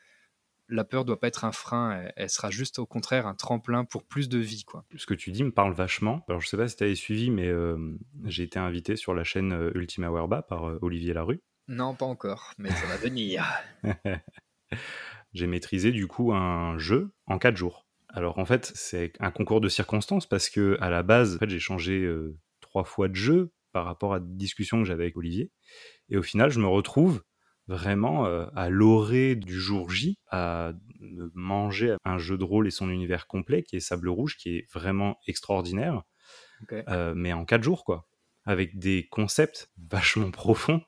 la 0.68 0.84
peur 0.84 1.04
doit 1.04 1.20
pas 1.20 1.28
être 1.28 1.44
un 1.44 1.52
frein, 1.52 2.08
elle, 2.16 2.30
sera 2.30 2.50
juste 2.50 2.78
au 2.78 2.86
contraire 2.86 3.26
un 3.26 3.34
tremplin 3.34 3.84
pour 3.84 4.04
plus 4.04 4.28
de 4.28 4.38
vie. 4.38 4.64
Quoi. 4.64 4.84
Ce 4.96 5.06
que 5.06 5.14
tu 5.14 5.30
dis 5.30 5.44
me 5.44 5.52
parle 5.52 5.72
vachement. 5.72 6.24
Alors 6.28 6.40
je 6.40 6.48
sais 6.48 6.56
pas 6.56 6.68
si 6.68 6.76
tu 6.76 6.84
avais 6.84 6.94
suivi, 6.94 7.30
mais 7.30 7.46
euh, 7.46 7.96
j'ai 8.24 8.42
été 8.42 8.58
invité 8.58 8.96
sur 8.96 9.14
la 9.14 9.24
chaîne 9.24 9.52
euh, 9.52 9.70
Ultima 9.74 10.10
Werba 10.10 10.42
par 10.42 10.68
euh, 10.68 10.78
Olivier 10.82 11.14
Larue. 11.14 11.40
Non, 11.68 11.94
pas 11.94 12.06
encore, 12.06 12.52
mais 12.58 12.70
ça 12.70 12.86
va 12.86 12.96
venir. 12.96 13.44
j'ai 15.32 15.46
maîtrisé 15.46 15.92
du 15.92 16.06
coup 16.06 16.32
un 16.32 16.78
jeu 16.78 17.12
en 17.26 17.38
4 17.38 17.56
jours. 17.56 17.86
Alors 18.08 18.38
en 18.38 18.44
fait, 18.44 18.72
c'est 18.74 19.12
un 19.20 19.30
concours 19.30 19.60
de 19.60 19.68
circonstances 19.68 20.26
parce 20.26 20.48
que 20.48 20.76
à 20.80 20.90
la 20.90 21.02
base, 21.02 21.36
en 21.36 21.38
fait, 21.38 21.50
j'ai 21.50 21.58
changé 21.58 22.08
trois 22.60 22.84
fois 22.84 23.08
de 23.08 23.14
jeu 23.14 23.52
par 23.72 23.84
rapport 23.84 24.14
à 24.14 24.20
des 24.20 24.34
discussions 24.34 24.78
que 24.78 24.84
j'avais 24.84 25.04
avec 25.04 25.16
Olivier. 25.16 25.50
Et 26.08 26.16
au 26.16 26.22
final, 26.22 26.50
je 26.50 26.60
me 26.60 26.66
retrouve 26.66 27.22
vraiment 27.68 28.26
euh, 28.26 28.46
à 28.54 28.68
l'orée 28.70 29.34
du 29.34 29.58
jour 29.60 29.90
J, 29.90 30.18
à 30.30 30.72
manger 31.34 31.96
un 32.04 32.18
jeu 32.18 32.38
de 32.38 32.44
rôle 32.44 32.66
et 32.66 32.70
son 32.70 32.90
univers 32.90 33.26
complet 33.26 33.62
qui 33.62 33.76
est 33.76 33.80
Sable 33.80 34.08
Rouge, 34.08 34.36
qui 34.36 34.56
est 34.56 34.72
vraiment 34.72 35.18
extraordinaire, 35.26 36.02
euh, 36.72 37.14
mais 37.14 37.32
en 37.32 37.44
quatre 37.44 37.62
jours, 37.62 37.84
quoi. 37.84 38.08
Avec 38.44 38.78
des 38.78 39.08
concepts 39.10 39.70
vachement 39.90 40.30
profonds, 40.30 40.82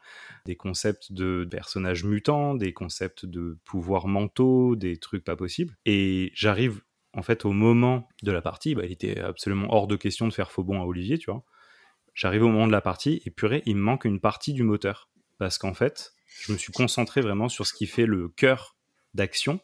des 0.47 0.56
concepts 0.56 1.12
de 1.12 1.47
personnages 1.50 2.04
mutants, 2.04 2.54
des 2.54 2.73
concepts 2.73 3.26
de 3.26 3.58
pouvoirs 3.64 4.06
mentaux, 4.06 4.76
des 4.76 4.97
trucs 4.97 5.25
pas 5.25 5.37
possibles. 5.37 5.76
Et 5.85 6.30
j'arrive, 6.35 6.80
en 7.12 7.23
fait, 7.23 7.44
au 7.44 7.52
moment 7.52 8.08
de 8.23 8.30
la 8.30 8.40
partie, 8.40 8.75
bah, 8.75 8.85
il 8.85 8.92
était 8.92 9.20
absolument 9.20 9.73
hors 9.73 9.88
de 9.88 9.97
question 9.97 10.28
de 10.28 10.32
faire 10.32 10.52
faux 10.52 10.62
bon 10.62 10.80
à 10.80 10.85
Olivier, 10.85 11.18
tu 11.18 11.30
vois. 11.30 11.44
J'arrive 12.14 12.44
au 12.44 12.49
moment 12.49 12.66
de 12.66 12.73
la 12.73 12.80
partie, 12.80 13.23
et 13.25 13.30
purée, 13.30 13.62
il 13.66 13.76
me 13.76 13.82
manque 13.82 14.04
une 14.04 14.20
partie 14.20 14.52
du 14.52 14.62
moteur. 14.62 15.08
Parce 15.38 15.56
qu'en 15.56 15.75
fait, 15.75 16.14
je 16.28 16.52
me 16.52 16.58
suis 16.58 16.73
concentré 16.73 17.20
vraiment 17.20 17.49
sur 17.49 17.66
ce 17.66 17.73
qui 17.73 17.87
fait 17.87 18.06
le 18.06 18.28
cœur 18.28 18.76
d'action. 19.14 19.61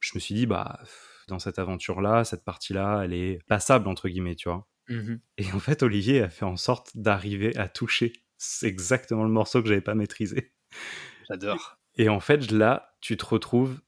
Je 0.00 0.12
me 0.14 0.20
suis 0.20 0.34
dit, 0.34 0.46
bah, 0.46 0.80
dans 1.28 1.38
cette 1.38 1.58
aventure-là, 1.58 2.24
cette 2.24 2.44
partie-là, 2.44 3.02
elle 3.04 3.12
est 3.12 3.40
passable, 3.48 3.88
entre 3.88 4.08
guillemets, 4.08 4.36
tu 4.36 4.48
vois. 4.48 4.66
Mmh 4.88 5.16
et 5.38 5.52
en 5.52 5.58
fait, 5.58 5.82
Olivier 5.82 6.22
a 6.22 6.28
fait 6.28 6.44
en 6.44 6.56
sorte 6.56 6.96
d'arriver 6.96 7.56
à 7.56 7.68
toucher. 7.68 8.12
C'est 8.38 8.68
exactement 8.68 9.24
le 9.24 9.30
morceau 9.30 9.60
que 9.62 9.68
j'avais 9.68 9.80
pas 9.80 9.94
maîtrisé. 9.94 10.52
J'adore. 11.28 11.78
Et 11.96 12.08
en 12.08 12.20
fait, 12.20 12.50
là, 12.52 12.94
tu 13.00 13.16
te 13.16 13.24
retrouves, 13.24 13.80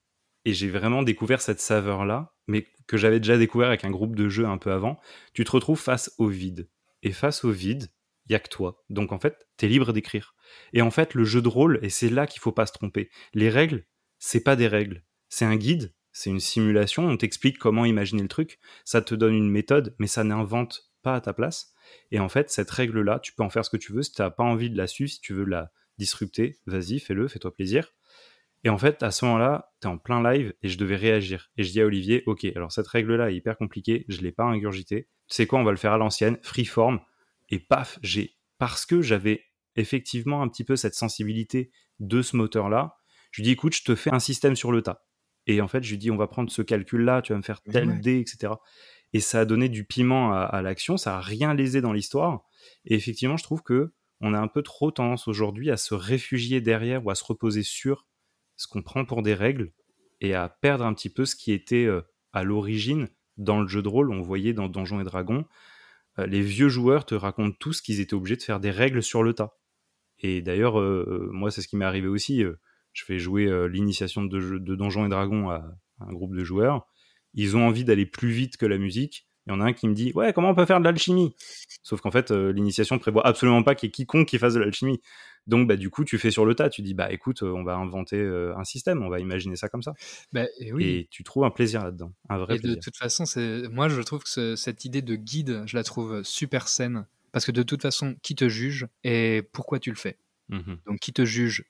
et 0.44 0.54
j'ai 0.54 0.68
vraiment 0.68 1.02
découvert 1.02 1.40
cette 1.40 1.60
saveur-là, 1.60 2.34
mais 2.46 2.66
que 2.86 2.96
j'avais 2.96 3.20
déjà 3.20 3.36
découvert 3.36 3.68
avec 3.68 3.84
un 3.84 3.90
groupe 3.90 4.16
de 4.16 4.28
jeux 4.28 4.46
un 4.46 4.58
peu 4.58 4.72
avant. 4.72 4.98
Tu 5.34 5.44
te 5.44 5.50
retrouves 5.50 5.80
face 5.80 6.12
au 6.18 6.26
vide. 6.26 6.68
Et 7.02 7.12
face 7.12 7.44
au 7.44 7.50
vide, 7.50 7.88
il 8.28 8.32
y 8.32 8.36
a 8.36 8.40
que 8.40 8.48
toi. 8.48 8.82
Donc 8.90 9.12
en 9.12 9.18
fait, 9.18 9.36
tu 9.56 9.66
es 9.66 9.68
libre 9.68 9.92
d'écrire. 9.92 10.34
Et 10.72 10.82
en 10.82 10.90
fait, 10.90 11.14
le 11.14 11.24
jeu 11.24 11.42
de 11.42 11.48
rôle, 11.48 11.78
et 11.82 11.90
c'est 11.90 12.10
là 12.10 12.26
qu'il 12.26 12.40
faut 12.40 12.52
pas 12.52 12.66
se 12.66 12.72
tromper. 12.72 13.10
Les 13.34 13.50
règles, 13.50 13.86
c'est 14.18 14.42
pas 14.42 14.56
des 14.56 14.68
règles. 14.68 15.04
C'est 15.28 15.44
un 15.44 15.56
guide, 15.56 15.94
c'est 16.12 16.30
une 16.30 16.40
simulation, 16.40 17.06
on 17.06 17.16
t'explique 17.16 17.58
comment 17.58 17.84
imaginer 17.84 18.22
le 18.22 18.28
truc, 18.28 18.58
ça 18.84 19.02
te 19.02 19.14
donne 19.14 19.34
une 19.34 19.50
méthode, 19.50 19.94
mais 19.98 20.06
ça 20.06 20.24
n'invente 20.24 20.90
pas 21.02 21.14
à 21.14 21.20
ta 21.20 21.32
place. 21.32 21.72
Et 22.10 22.18
en 22.18 22.28
fait, 22.28 22.50
cette 22.50 22.70
règle-là, 22.70 23.20
tu 23.20 23.32
peux 23.34 23.42
en 23.42 23.50
faire 23.50 23.64
ce 23.64 23.70
que 23.70 23.76
tu 23.76 23.92
veux. 23.92 24.02
Si 24.02 24.12
tu 24.12 24.22
n'as 24.22 24.30
pas 24.30 24.44
envie 24.44 24.70
de 24.70 24.76
la 24.76 24.86
suivre, 24.86 25.10
si 25.10 25.20
tu 25.20 25.32
veux 25.32 25.44
la 25.44 25.70
disrupter, 25.98 26.58
vas-y, 26.66 26.98
fais-le, 26.98 27.28
fais-toi 27.28 27.54
plaisir. 27.54 27.92
Et 28.64 28.68
en 28.70 28.78
fait, 28.78 29.02
à 29.02 29.10
ce 29.10 29.24
moment-là, 29.24 29.72
tu 29.80 29.86
es 29.86 29.90
en 29.90 29.98
plein 29.98 30.22
live 30.22 30.52
et 30.62 30.68
je 30.68 30.78
devais 30.78 30.96
réagir. 30.96 31.50
Et 31.56 31.62
je 31.62 31.70
dis 31.70 31.80
à 31.80 31.86
Olivier, 31.86 32.24
ok, 32.26 32.44
alors 32.56 32.72
cette 32.72 32.88
règle-là 32.88 33.30
est 33.30 33.36
hyper 33.36 33.56
compliquée, 33.56 34.04
je 34.08 34.20
l'ai 34.20 34.32
pas 34.32 34.44
ingurgité. 34.44 35.08
Tu 35.28 35.34
sais 35.34 35.46
quoi, 35.46 35.60
on 35.60 35.64
va 35.64 35.70
le 35.70 35.76
faire 35.76 35.92
à 35.92 35.98
l'ancienne, 35.98 36.38
freeform. 36.42 37.00
Et 37.48 37.58
paf, 37.58 37.98
j'ai 38.02 38.36
parce 38.58 38.86
que 38.86 39.00
j'avais 39.00 39.44
effectivement 39.76 40.42
un 40.42 40.48
petit 40.48 40.64
peu 40.64 40.76
cette 40.76 40.94
sensibilité 40.94 41.70
de 42.00 42.22
ce 42.22 42.36
moteur-là. 42.36 42.96
Je 43.30 43.42
lui 43.42 43.44
dis, 43.46 43.52
écoute, 43.52 43.74
je 43.74 43.84
te 43.84 43.94
fais 43.94 44.12
un 44.12 44.18
système 44.18 44.56
sur 44.56 44.72
le 44.72 44.82
tas. 44.82 45.04
Et 45.46 45.60
en 45.60 45.68
fait, 45.68 45.82
je 45.82 45.90
lui 45.90 45.98
dis, 45.98 46.10
on 46.10 46.16
va 46.16 46.26
prendre 46.26 46.50
ce 46.50 46.62
calcul-là, 46.62 47.22
tu 47.22 47.32
vas 47.32 47.38
me 47.38 47.42
faire 47.42 47.62
tel 47.62 48.00
dé, 48.00 48.18
etc. 48.18 48.54
Et 49.14 49.20
ça 49.20 49.40
a 49.40 49.44
donné 49.44 49.68
du 49.68 49.84
piment 49.84 50.32
à, 50.32 50.60
l'action, 50.60 50.96
ça 50.96 51.16
a 51.16 51.20
rien 51.20 51.54
lésé 51.54 51.80
dans 51.80 51.92
l'histoire. 51.92 52.42
Et 52.84 52.94
effectivement, 52.94 53.38
je 53.38 53.44
trouve 53.44 53.62
que 53.62 53.94
on 54.20 54.34
a 54.34 54.40
un 54.40 54.48
peu 54.48 54.62
trop 54.62 54.90
tendance 54.90 55.28
aujourd'hui 55.28 55.70
à 55.70 55.76
se 55.76 55.94
réfugier 55.94 56.60
derrière 56.60 57.06
ou 57.06 57.10
à 57.10 57.14
se 57.14 57.24
reposer 57.24 57.62
sur 57.62 58.06
ce 58.56 58.66
qu'on 58.66 58.82
prend 58.82 59.04
pour 59.04 59.22
des 59.22 59.34
règles 59.34 59.72
et 60.20 60.34
à 60.34 60.48
perdre 60.48 60.84
un 60.84 60.92
petit 60.92 61.08
peu 61.08 61.24
ce 61.24 61.36
qui 61.36 61.52
était 61.52 61.84
euh, 61.84 62.02
à 62.32 62.42
l'origine 62.42 63.08
dans 63.36 63.60
le 63.60 63.68
jeu 63.68 63.80
de 63.80 63.88
rôle. 63.88 64.10
On 64.10 64.20
voyait 64.20 64.52
dans 64.52 64.68
Donjons 64.68 65.00
et 65.00 65.04
Dragons, 65.04 65.46
les 66.26 66.42
vieux 66.42 66.68
joueurs 66.68 67.06
te 67.06 67.14
racontent 67.14 67.56
tous 67.58 67.80
qu'ils 67.80 68.00
étaient 68.00 68.14
obligés 68.14 68.36
de 68.36 68.42
faire 68.42 68.60
des 68.60 68.70
règles 68.70 69.02
sur 69.02 69.22
le 69.22 69.34
tas. 69.34 69.54
Et 70.20 70.42
d'ailleurs, 70.42 70.80
euh, 70.80 71.06
euh, 71.08 71.28
moi, 71.32 71.50
c'est 71.50 71.62
ce 71.62 71.68
qui 71.68 71.76
m'est 71.76 71.84
arrivé 71.84 72.08
aussi. 72.08 72.42
je 72.92 73.04
fais 73.04 73.18
jouer 73.18 73.68
l'initiation 73.68 74.24
de, 74.24 74.58
Donjons 74.58 75.06
et 75.06 75.08
Dragons 75.08 75.50
à, 75.50 75.64
un 76.00 76.12
groupe 76.12 76.34
de 76.34 76.44
joueurs. 76.44 76.86
Ils 77.34 77.56
ont 77.56 77.66
envie 77.66 77.84
d'aller 77.84 78.06
plus 78.06 78.30
vite 78.30 78.56
que 78.56 78.66
la 78.66 78.78
musique. 78.78 79.27
Il 79.48 79.52
y 79.52 79.54
en 79.54 79.60
a 79.60 79.64
un 79.64 79.72
qui 79.72 79.88
me 79.88 79.94
dit 79.94 80.12
Ouais, 80.14 80.32
comment 80.34 80.50
on 80.50 80.54
peut 80.54 80.66
faire 80.66 80.78
de 80.78 80.84
l'alchimie? 80.84 81.34
Sauf 81.82 82.02
qu'en 82.02 82.10
fait, 82.10 82.30
l'initiation 82.30 82.98
prévoit 82.98 83.26
absolument 83.26 83.62
pas 83.62 83.74
qu'il 83.74 83.86
y 83.86 83.88
ait 83.88 83.92
quiconque 83.92 84.28
qui 84.28 84.38
fasse 84.38 84.54
de 84.54 84.60
l'alchimie. 84.60 85.00
Donc, 85.46 85.66
bah, 85.66 85.76
du 85.76 85.88
coup, 85.88 86.04
tu 86.04 86.18
fais 86.18 86.30
sur 86.30 86.44
le 86.44 86.54
tas. 86.54 86.68
Tu 86.68 86.82
dis 86.82 86.92
Bah, 86.92 87.10
écoute, 87.10 87.42
on 87.42 87.64
va 87.64 87.74
inventer 87.74 88.22
un 88.22 88.64
système, 88.64 89.02
on 89.02 89.08
va 89.08 89.20
imaginer 89.20 89.56
ça 89.56 89.70
comme 89.70 89.82
ça. 89.82 89.94
Bah, 90.34 90.44
et, 90.60 90.72
oui. 90.74 90.84
et, 90.84 91.08
tu 91.10 91.24
trouves 91.24 91.44
un 91.44 91.50
plaisir 91.50 91.82
là-dedans. 91.82 92.12
Un 92.28 92.36
vrai 92.36 92.56
et 92.56 92.58
de 92.58 92.74
toute 92.74 92.96
façon, 92.96 93.24
moi, 93.72 93.88
je 93.88 94.02
trouve 94.02 94.22
que 94.22 94.54
cette 94.54 94.84
idée 94.84 95.00
de 95.00 95.16
guide, 95.16 95.62
je 95.64 95.76
la 95.76 95.82
trouve 95.82 96.22
super 96.22 96.68
saine. 96.68 97.06
Parce 97.32 97.46
que 97.46 97.52
de 97.52 97.62
toute 97.62 97.82
façon, 97.82 98.16
qui 98.22 98.34
te 98.34 98.48
juge 98.48 98.86
et 99.04 99.42
pourquoi 99.52 99.78
tu 99.78 99.90
le 99.90 99.96
fais? 99.96 100.18
Mmh 100.48 100.74
Donc, 100.86 100.98
qui 100.98 101.12
te 101.12 101.24
juge? 101.24 101.64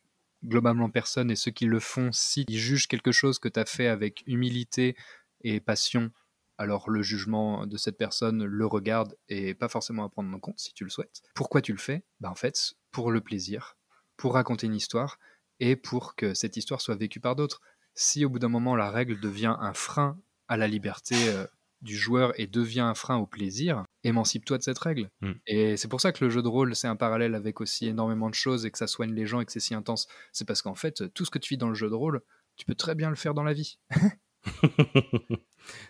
Globalement, 0.45 0.89
personne. 0.89 1.31
Et 1.31 1.37
ceux 1.37 1.51
qui 1.51 1.67
le 1.67 1.81
font, 1.81 2.11
s'ils 2.13 2.47
jugent 2.49 2.87
quelque 2.87 3.13
chose 3.13 3.39
que 3.39 3.49
tu 3.49 3.59
as 3.59 3.65
fait 3.65 3.89
avec 3.89 4.23
humilité 4.27 4.97
et 5.43 5.61
passion, 5.61 6.11
alors 6.59 6.91
le 6.91 7.03
jugement 7.03 7.67
de 7.67 7.77
cette 7.77 7.97
personne 7.97 8.45
le 8.45 8.67
regarde 8.67 9.17
et 9.29 9.55
pas 9.55 9.69
forcément 9.69 10.05
à 10.05 10.09
prendre 10.09 10.35
en 10.35 10.41
compte 10.41 10.59
si 10.59 10.75
tu 10.75 10.85
le 10.85 10.91
souhaites. 10.91 11.23
Pourquoi 11.35 11.63
tu 11.63 11.73
le 11.73 11.79
fais? 11.79 12.05
Bah, 12.21 12.31
En 12.31 12.35
fait, 12.35 12.75
pour 12.91 13.13
le 13.13 13.21
plaisir, 13.21 13.77
pour 14.17 14.35
raconter 14.35 14.67
une 14.67 14.75
histoire 14.75 15.19
et 15.61 15.77
pour 15.77 16.15
que 16.15 16.35
cette 16.35 16.57
histoire 16.57 16.81
soit 16.81 16.97
vécue 16.97 17.21
par 17.21 17.37
d'autres. 17.37 17.61
Si 17.95 18.25
au 18.25 18.29
bout 18.29 18.39
d'un 18.39 18.49
moment 18.49 18.77
la 18.77 18.91
règle 18.91 19.19
devient 19.21 19.57
un 19.59 19.73
frein 19.73 20.21
à 20.49 20.57
la 20.57 20.69
liberté 20.69 21.15
euh, 21.29 21.47
du 21.81 21.97
joueur 21.97 22.39
et 22.39 22.47
devient 22.47 22.81
un 22.81 22.95
frein 22.95 23.17
au 23.17 23.27
plaisir, 23.27 23.85
émancipe-toi 24.05 24.59
de 24.59 24.63
cette 24.63 24.79
règle. 24.79 25.11
Mm. 25.21 25.33
Et 25.47 25.77
c'est 25.77 25.89
pour 25.89 26.01
ça 26.01 26.13
que 26.13 26.25
le 26.25 26.31
jeu 26.31 26.43
de 26.43 26.49
rôle, 26.49 26.75
c'est 26.75 26.89
un 26.89 26.97
parallèle 26.97 27.35
avec 27.35 27.61
aussi 27.61 27.87
énormément 27.87 28.31
de 28.31 28.35
choses 28.35 28.67
et 28.67 28.71
que 28.71 28.79
ça 28.79 28.87
soigne 28.87 29.15
les 29.15 29.27
gens 29.27 29.41
et 29.41 29.45
que 29.45 29.53
c'est 29.53 29.61
si 29.61 29.75
intense. 29.75 30.09
C'est 30.33 30.47
parce 30.47 30.63
qu'en 30.63 30.75
fait, 30.75 31.13
tout 31.15 31.25
ce 31.25 31.31
que 31.31 31.39
tu 31.39 31.55
vis 31.55 31.59
dans 31.59 31.69
le 31.69 31.75
jeu 31.75 31.89
de 31.89 31.95
rôle, 31.95 32.21
tu 32.57 32.67
peux 32.67 32.75
très 32.75 32.95
bien 32.95 33.11
le 33.11 33.17
faire 33.17 33.35
dans 33.35 33.45
la 33.45 33.53
vie. 33.53 33.79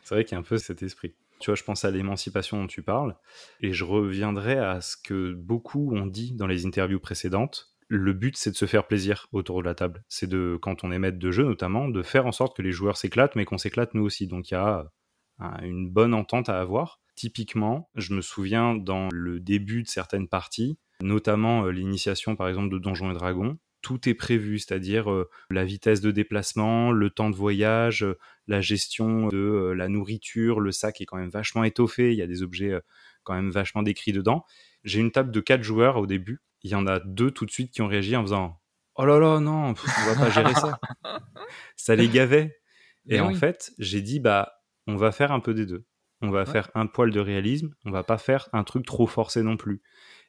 c'est 0.03 0.15
vrai 0.15 0.25
qu'il 0.25 0.33
y 0.33 0.37
a 0.37 0.39
un 0.39 0.43
peu 0.43 0.59
cet 0.59 0.83
esprit. 0.83 1.15
Tu 1.41 1.51
vois, 1.51 1.55
je 1.55 1.63
pense 1.63 1.85
à 1.85 1.91
l'émancipation 1.91 2.61
dont 2.61 2.67
tu 2.67 2.83
parles, 2.83 3.17
et 3.61 3.73
je 3.73 3.85
reviendrai 3.85 4.59
à 4.59 4.81
ce 4.81 4.97
que 4.97 5.33
beaucoup 5.35 5.95
ont 5.95 6.07
dit 6.07 6.33
dans 6.33 6.47
les 6.47 6.67
interviews 6.67 6.99
précédentes. 6.99 7.75
Le 7.87 8.13
but, 8.13 8.37
c'est 8.37 8.51
de 8.51 8.57
se 8.57 8.67
faire 8.67 8.87
plaisir 8.87 9.29
autour 9.33 9.61
de 9.63 9.67
la 9.67 9.75
table. 9.75 10.05
C'est 10.09 10.29
de, 10.29 10.59
quand 10.61 10.85
on 10.85 10.91
est 10.91 10.99
maître 10.99 11.19
de 11.19 11.31
jeu 11.31 11.45
notamment, 11.45 11.89
de 11.89 12.03
faire 12.03 12.27
en 12.27 12.33
sorte 12.33 12.57
que 12.57 12.63
les 12.63 12.73
joueurs 12.73 12.97
s'éclatent, 12.97 13.37
mais 13.37 13.45
qu'on 13.45 13.57
s'éclate 13.57 13.95
nous 13.95 14.03
aussi. 14.03 14.27
Donc 14.27 14.51
il 14.51 14.55
y 14.55 14.57
a 14.57 14.91
une 15.63 15.89
bonne 15.89 16.13
entente 16.13 16.49
à 16.49 16.61
avoir. 16.61 17.01
Typiquement, 17.15 17.89
je 17.95 18.15
me 18.15 18.21
souviens 18.21 18.75
dans 18.75 19.09
le 19.13 19.41
début 19.41 19.83
de 19.83 19.89
certaines 19.89 20.29
parties, 20.29 20.79
notamment 21.03 21.65
euh, 21.65 21.71
l'initiation 21.71 22.37
par 22.37 22.49
exemple 22.49 22.71
de 22.71 22.79
Donjons 22.79 23.11
et 23.11 23.15
Dragons, 23.15 23.59
tout 23.89 24.07
est 24.07 24.15
prévu, 24.15 24.59
c'est-à-dire 24.59 25.11
euh, 25.11 25.31
la 25.49 25.65
vitesse 25.65 26.03
de 26.03 26.11
déplacement, 26.11 26.93
le 26.93 27.09
temps 27.09 27.31
de 27.31 27.35
voyage, 27.35 28.05
euh, 28.05 28.19
la 28.47 28.61
gestion 28.61 29.29
de 29.29 29.73
la 29.75 29.89
nourriture, 29.89 30.61
le 30.61 30.73
sac 30.73 31.01
est 31.01 31.07
quand 31.07 31.17
même 31.17 31.31
vachement 31.31 31.65
étoffé, 31.65 32.13
il 32.13 32.19
y 32.19 32.21
a 32.21 32.27
des 32.27 32.43
objets 32.43 32.79
quand 33.23 33.33
même 33.33 33.51
vachement 33.51 33.83
décrits 33.83 34.13
dedans. 34.13 34.45
J'ai 34.85 35.01
une 35.01 35.11
table 35.11 35.31
de 35.31 35.41
quatre 35.41 35.63
joueurs 35.63 35.97
au 35.97 36.07
début, 36.07 36.43
il 36.63 36.71
y 36.71 36.75
en 36.75 36.87
a 36.87 37.01
deux 37.01 37.31
tout 37.31 37.47
de 37.47 37.51
suite 37.51 37.73
qui 37.73 37.81
ont 37.81 37.89
réagi 37.89 38.15
en 38.15 38.21
faisant 38.21 38.61
Oh 38.97 39.07
là 39.07 39.19
là, 39.19 39.41
non, 39.41 39.73
on 39.73 40.13
va 40.13 40.15
pas 40.17 40.29
gérer 40.29 40.53
ça. 40.53 40.79
ça 41.77 41.97
les 41.97 42.11
gavait. 42.11 42.61
Et, 43.09 43.21
en 43.21 43.33
fait, 43.33 43.73
j'ai 43.79 44.03
dit 44.03 44.21
Bah, 44.21 44.53
on 44.87 44.97
va 44.97 45.13
faire 45.13 45.33
un 45.33 45.41
peu 45.41 45.55
des 45.55 45.65
deux. 45.65 45.87
On 46.21 46.29
va 46.29 46.45
faire 46.45 46.71
un 46.75 46.87
poil 46.87 47.11
de 47.11 47.21
réalisme, 47.21 47.75
on 47.87 47.91
va 47.91 48.05
pas 48.05 48.19
faire 48.19 48.51
un 48.53 48.65
truc 48.65 48.85
trop 48.85 49.07
forcé 49.07 49.43
non 49.43 49.57
plus. 49.57 49.81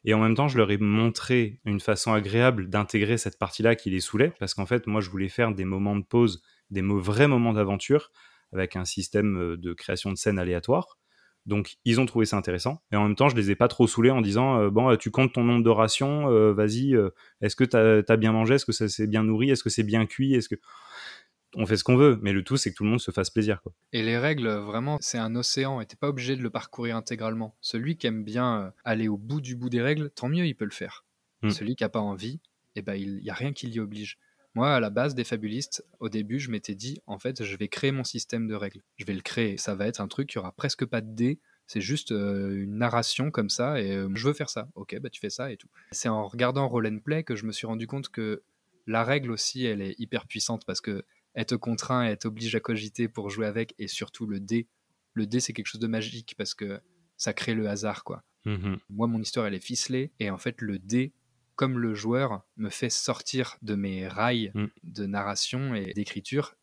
Et 0.04 0.14
en 0.14 0.20
même 0.20 0.34
temps, 0.34 0.48
je 0.48 0.56
leur 0.56 0.70
ai 0.70 0.78
montré 0.78 1.60
une 1.64 1.80
façon 1.80 2.12
agréable 2.12 2.68
d'intégrer 2.70 3.18
cette 3.18 3.38
partie-là 3.38 3.74
qui 3.76 3.90
les 3.90 4.00
saoulait, 4.00 4.32
parce 4.38 4.54
qu'en 4.54 4.66
fait, 4.66 4.86
moi, 4.86 5.00
je 5.00 5.10
voulais 5.10 5.28
faire 5.28 5.52
des 5.52 5.64
moments 5.64 5.96
de 5.96 6.04
pause, 6.04 6.42
des 6.70 6.82
vrais 6.82 7.28
moments 7.28 7.52
d'aventure, 7.52 8.10
avec 8.52 8.76
un 8.76 8.84
système 8.84 9.38
euh, 9.38 9.56
de 9.56 9.72
création 9.72 10.10
de 10.10 10.16
scènes 10.16 10.38
aléatoire. 10.38 10.98
Donc, 11.46 11.76
ils 11.84 12.00
ont 12.00 12.06
trouvé 12.06 12.26
ça 12.26 12.36
intéressant. 12.36 12.82
Et 12.92 12.96
en 12.96 13.04
même 13.04 13.16
temps, 13.16 13.28
je 13.28 13.36
les 13.36 13.50
ai 13.50 13.54
pas 13.54 13.68
trop 13.68 13.86
saoulés 13.86 14.10
en 14.10 14.20
disant 14.20 14.58
euh, 14.60 14.70
Bon, 14.70 14.94
tu 14.96 15.10
comptes 15.10 15.32
ton 15.32 15.44
nombre 15.44 15.64
de 15.64 15.70
rations, 15.70 16.30
euh, 16.30 16.52
vas-y, 16.52 16.94
est-ce 17.40 17.56
que 17.56 17.64
tu 17.64 17.76
as, 17.76 18.16
bien 18.16 18.32
mangé? 18.32 18.54
Est-ce 18.54 18.66
que 18.66 18.72
ça 18.72 18.88
s'est 18.88 19.06
bien 19.06 19.22
nourri? 19.22 19.50
Est-ce 19.50 19.64
que 19.64 19.70
c'est 19.70 19.82
bien 19.82 20.06
cuit? 20.06 20.34
Est-ce 20.34 20.48
que 20.48 20.56
on 21.56 21.66
fait 21.66 21.76
ce 21.76 21.84
qu'on 21.84 21.96
veut, 21.96 22.18
mais 22.22 22.32
le 22.32 22.44
tout, 22.44 22.56
c'est 22.56 22.70
que 22.70 22.76
tout 22.76 22.84
le 22.84 22.90
monde 22.90 23.00
se 23.00 23.10
fasse 23.10 23.30
plaisir. 23.30 23.60
Quoi. 23.62 23.72
Et 23.92 24.02
les 24.02 24.18
règles, 24.18 24.48
vraiment, 24.48 24.98
c'est 25.00 25.18
un 25.18 25.34
océan 25.34 25.80
et 25.80 25.86
t'es 25.86 25.96
pas 25.96 26.08
obligé 26.08 26.36
de 26.36 26.42
le 26.42 26.50
parcourir 26.50 26.96
intégralement. 26.96 27.56
Celui 27.60 27.96
qui 27.96 28.06
aime 28.06 28.24
bien 28.24 28.60
euh, 28.60 28.70
aller 28.84 29.08
au 29.08 29.16
bout 29.16 29.40
du 29.40 29.56
bout 29.56 29.70
des 29.70 29.82
règles, 29.82 30.10
tant 30.10 30.28
mieux, 30.28 30.46
il 30.46 30.54
peut 30.54 30.64
le 30.64 30.70
faire. 30.70 31.04
Hmm. 31.42 31.50
Celui 31.50 31.74
qui 31.74 31.84
a 31.84 31.88
pas 31.88 32.00
envie, 32.00 32.40
eh 32.76 32.82
ben, 32.82 32.94
il 32.94 33.16
n'y 33.18 33.30
a 33.30 33.34
rien 33.34 33.52
qui 33.52 33.66
l'y 33.66 33.80
oblige. 33.80 34.18
Moi, 34.54 34.74
à 34.74 34.80
la 34.80 34.90
base 34.90 35.14
des 35.14 35.24
fabulistes, 35.24 35.84
au 36.00 36.08
début, 36.08 36.40
je 36.40 36.50
m'étais 36.50 36.74
dit, 36.74 37.00
en 37.06 37.18
fait, 37.18 37.44
je 37.44 37.56
vais 37.56 37.68
créer 37.68 37.92
mon 37.92 38.04
système 38.04 38.48
de 38.48 38.54
règles. 38.54 38.82
Je 38.96 39.04
vais 39.04 39.14
le 39.14 39.20
créer. 39.20 39.56
Ça 39.56 39.74
va 39.74 39.86
être 39.86 40.00
un 40.00 40.08
truc 40.08 40.28
qui 40.28 40.38
aura 40.38 40.52
presque 40.52 40.84
pas 40.84 41.00
de 41.00 41.14
dés. 41.14 41.38
C'est 41.66 41.80
juste 41.80 42.10
euh, 42.10 42.64
une 42.64 42.78
narration 42.78 43.30
comme 43.30 43.48
ça 43.48 43.80
et 43.80 43.92
euh, 43.92 44.08
je 44.14 44.26
veux 44.26 44.34
faire 44.34 44.50
ça. 44.50 44.68
Ok, 44.74 44.98
bah 45.00 45.08
tu 45.08 45.20
fais 45.20 45.30
ça 45.30 45.52
et 45.52 45.56
tout. 45.56 45.68
C'est 45.92 46.08
en 46.08 46.26
regardant 46.26 46.66
Roll 46.66 46.88
and 46.88 46.98
Play 46.98 47.22
que 47.22 47.36
je 47.36 47.46
me 47.46 47.52
suis 47.52 47.68
rendu 47.68 47.86
compte 47.86 48.08
que 48.08 48.42
la 48.88 49.04
règle 49.04 49.30
aussi, 49.30 49.64
elle 49.64 49.80
est 49.80 49.94
hyper 50.00 50.26
puissante 50.26 50.64
parce 50.66 50.80
que 50.80 51.04
elle 51.34 51.46
te 51.46 51.54
contraint, 51.54 52.02
elle 52.04 52.18
t'oblige 52.18 52.54
à 52.54 52.60
cogiter 52.60 53.08
pour 53.08 53.30
jouer 53.30 53.46
avec 53.46 53.74
et 53.78 53.88
surtout 53.88 54.26
le 54.26 54.40
dé. 54.40 54.68
Le 55.14 55.26
dé, 55.26 55.40
c'est 55.40 55.52
quelque 55.52 55.66
chose 55.66 55.80
de 55.80 55.86
magique 55.86 56.34
parce 56.36 56.54
que 56.54 56.80
ça 57.16 57.32
crée 57.32 57.54
le 57.54 57.68
hasard, 57.68 58.04
quoi. 58.04 58.22
Mhm. 58.46 58.78
Moi, 58.88 59.06
mon 59.06 59.20
histoire, 59.20 59.46
elle 59.46 59.54
est 59.54 59.64
ficelée 59.64 60.12
et 60.18 60.30
en 60.30 60.38
fait, 60.38 60.60
le 60.60 60.78
dé, 60.78 61.12
comme 61.56 61.78
le 61.78 61.94
joueur, 61.94 62.42
me 62.56 62.70
fait 62.70 62.88
sortir 62.90 63.58
de 63.62 63.74
mes 63.74 64.08
rails 64.08 64.50
Mm. 64.54 64.66
de 64.82 65.06
narration 65.06 65.74
et 65.74 65.92
d'écriture. 65.92 66.54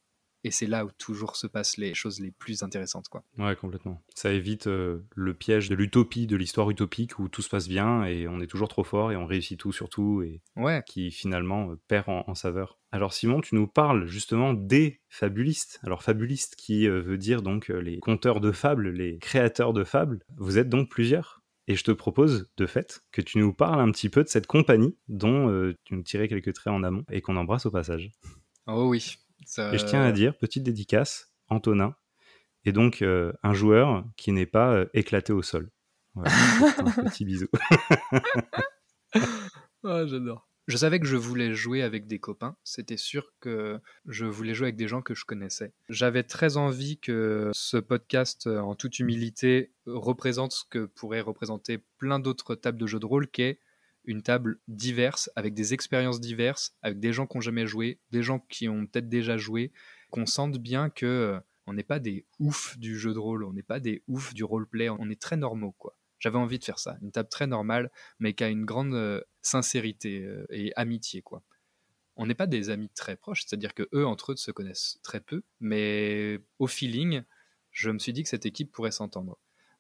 Et 0.48 0.52
c'est 0.52 0.66
là 0.66 0.86
où 0.86 0.90
toujours 0.98 1.36
se 1.36 1.46
passent 1.46 1.76
les 1.76 1.94
choses 1.94 2.22
les 2.22 2.32
plus 2.32 2.64
intéressantes, 2.64 3.10
quoi. 3.10 3.22
Ouais, 3.38 3.54
complètement. 3.58 4.02
Ça 4.16 4.32
évite 4.32 4.68
euh, 4.68 5.00
le 5.14 5.34
piège 5.34 5.68
de 5.68 5.76
l'utopie, 5.76 6.26
de 6.26 6.38
l'histoire 6.38 6.70
utopique 6.70 7.20
où 7.20 7.28
tout 7.28 7.42
se 7.42 7.50
passe 7.50 7.68
bien 7.68 8.06
et 8.06 8.30
on 8.30 8.40
est 8.40 8.48
toujours 8.48 8.70
trop 8.70 8.86
fort 8.86 9.12
et 9.12 9.18
on 9.18 9.26
réussit 9.26 9.60
tout 9.60 9.74
sur 9.74 9.90
tout 9.90 10.22
et 10.24 10.40
Ouais, 10.56 10.82
qui 10.88 11.12
finalement 11.12 11.72
euh, 11.72 11.76
perd 11.90 12.08
en, 12.08 12.24
en 12.28 12.34
saveur. 12.34 12.80
Alors 12.94 13.12
Simon, 13.14 13.42
tu 13.42 13.56
nous 13.56 13.68
parles 13.68 14.06
justement 14.06 14.54
des 14.54 15.02
fabulistes. 15.10 15.82
Alors 15.84 16.02
fabulistes 16.02 16.56
qui 16.56 16.88
euh, 16.88 17.02
veut 17.02 17.18
dire 17.18 17.42
donc 17.42 17.68
les 17.68 18.00
conteurs 18.00 18.40
de 18.40 18.54
fables, 18.54 18.90
les 18.90 19.18
créateurs 19.18 19.74
de 19.74 19.84
fables. 19.84 20.24
Vous 20.38 20.58
êtes 20.58 20.70
donc 20.70 20.90
plusieurs. 20.90 21.42
Et 21.68 21.76
je 21.76 21.84
te 21.84 21.92
propose, 21.92 22.50
de 22.56 22.66
fait, 22.66 23.04
que 23.12 23.22
tu 23.22 23.40
nous 23.40 23.52
parles 23.52 23.82
un 23.82 23.92
petit 23.92 24.08
peu 24.08 24.24
de 24.24 24.30
cette 24.30 24.48
compagnie 24.48 24.96
dont 25.10 25.50
euh, 25.50 25.76
tu 25.84 25.96
nous 25.96 26.04
tirais 26.04 26.30
quelques 26.30 26.54
traits 26.54 26.72
en 26.72 26.84
amont 26.84 27.04
et 27.12 27.20
qu'on 27.20 27.36
embrasse 27.36 27.66
au 27.66 27.72
passage. 27.72 28.12
oh 28.68 28.88
oui. 28.88 29.18
Ça- 29.48 29.74
Et 29.74 29.78
je 29.78 29.86
tiens 29.86 30.04
à 30.04 30.12
dire, 30.12 30.38
petite 30.38 30.64
dédicace, 30.64 31.32
Antonin 31.50 31.96
est 32.66 32.72
donc 32.74 33.02
euh, 33.02 33.32
un 33.44 33.54
joueur 33.54 34.04
qui 34.18 34.32
n'est 34.34 34.46
pas 34.46 34.74
euh, 34.74 34.86
éclaté 34.94 35.32
au 35.34 35.42
sol. 35.42 35.72
Voilà, 36.16 36.32
un 36.80 37.04
petit 37.10 37.26
bisou. 37.26 37.48
Ah, 39.84 40.06
j'adore. 40.06 40.48
Je 40.68 40.76
savais 40.76 41.00
que 41.00 41.06
je 41.06 41.16
voulais 41.16 41.54
jouer 41.54 41.82
avec 41.82 42.08
des 42.08 42.20
copains. 42.20 42.58
C'était 42.66 42.98
sûr 42.98 43.32
que 43.40 43.80
je 44.06 44.26
voulais 44.26 44.54
jouer 44.54 44.66
avec 44.68 44.76
des 44.76 44.90
gens 44.90 45.02
que 45.02 45.16
je 45.16 45.24
connaissais. 45.24 45.72
J'avais 45.88 46.24
très 46.24 46.58
envie 46.58 47.00
que 47.00 47.52
ce 47.54 47.78
podcast, 47.78 48.48
euh, 48.48 48.60
en 48.60 48.76
toute 48.76 49.00
humilité, 49.00 49.72
représente 49.86 50.52
ce 50.52 50.64
que 50.70 50.86
pourrait 50.88 51.22
représenter 51.22 51.78
plein 52.00 52.20
d'autres 52.20 52.56
tables 52.56 52.78
de 52.78 52.86
jeux 52.86 53.00
de 53.00 53.06
rôle, 53.06 53.30
qui 53.30 53.44
est 53.44 53.62
une 54.08 54.24
table 54.24 54.60
diverse, 54.68 55.30
avec 55.36 55.54
des 55.54 55.74
expériences 55.74 56.20
diverses, 56.20 56.76
avec 56.82 57.00
des 57.00 57.14
gens 57.14 57.28
qui 57.28 57.38
n'ont 57.38 57.42
jamais 57.42 57.68
joué, 57.68 58.00
des 58.12 58.24
gens 58.24 58.40
qui 58.40 58.68
ont 58.68 58.88
peut-être 58.88 59.10
déjà 59.10 59.38
joué, 59.38 59.72
qu'on 60.10 60.26
sente 60.26 60.58
bien 60.58 60.90
que 60.90 61.06
euh, 61.06 61.40
on 61.68 61.74
n'est 61.74 61.84
pas 61.84 62.00
des 62.00 62.26
oufs 62.40 62.78
du 62.80 62.98
jeu 62.98 63.14
de 63.14 63.20
rôle, 63.20 63.44
on 63.44 63.54
n'est 63.54 63.62
pas 63.62 63.80
des 63.80 64.02
oufs 64.08 64.34
du 64.34 64.44
roleplay, 64.44 64.90
on 64.90 65.10
est 65.10 65.22
très 65.22 65.38
normaux, 65.38 65.74
quoi. 65.74 66.00
J'avais 66.20 66.38
envie 66.38 66.58
de 66.58 66.64
faire 66.64 66.80
ça, 66.80 66.98
une 67.02 67.12
table 67.12 67.30
très 67.30 67.46
normale, 67.46 67.92
mais 68.20 68.34
qui 68.34 68.44
a 68.44 68.50
une 68.50 68.66
grande 68.66 68.96
euh, 68.96 69.22
sincérité 69.42 70.24
euh, 70.24 70.48
et 70.50 70.72
amitié, 70.76 71.22
quoi. 71.22 71.44
On 72.16 72.26
n'est 72.26 72.34
pas 72.34 72.48
des 72.48 72.72
amis 72.72 72.90
très 72.90 73.18
proches, 73.18 73.44
c'est-à-dire 73.46 73.76
que 73.76 73.88
eux 73.94 74.08
entre 74.08 74.32
eux 74.32 74.36
se 74.38 74.50
connaissent 74.50 75.00
très 75.04 75.20
peu, 75.20 75.44
mais 75.60 76.40
au 76.58 76.66
feeling, 76.66 77.22
je 77.72 77.92
me 77.92 78.00
suis 78.00 78.14
dit 78.14 78.24
que 78.24 78.30
cette 78.30 78.48
équipe 78.48 78.72
pourrait 78.72 78.92
s'entendre. 78.92 79.38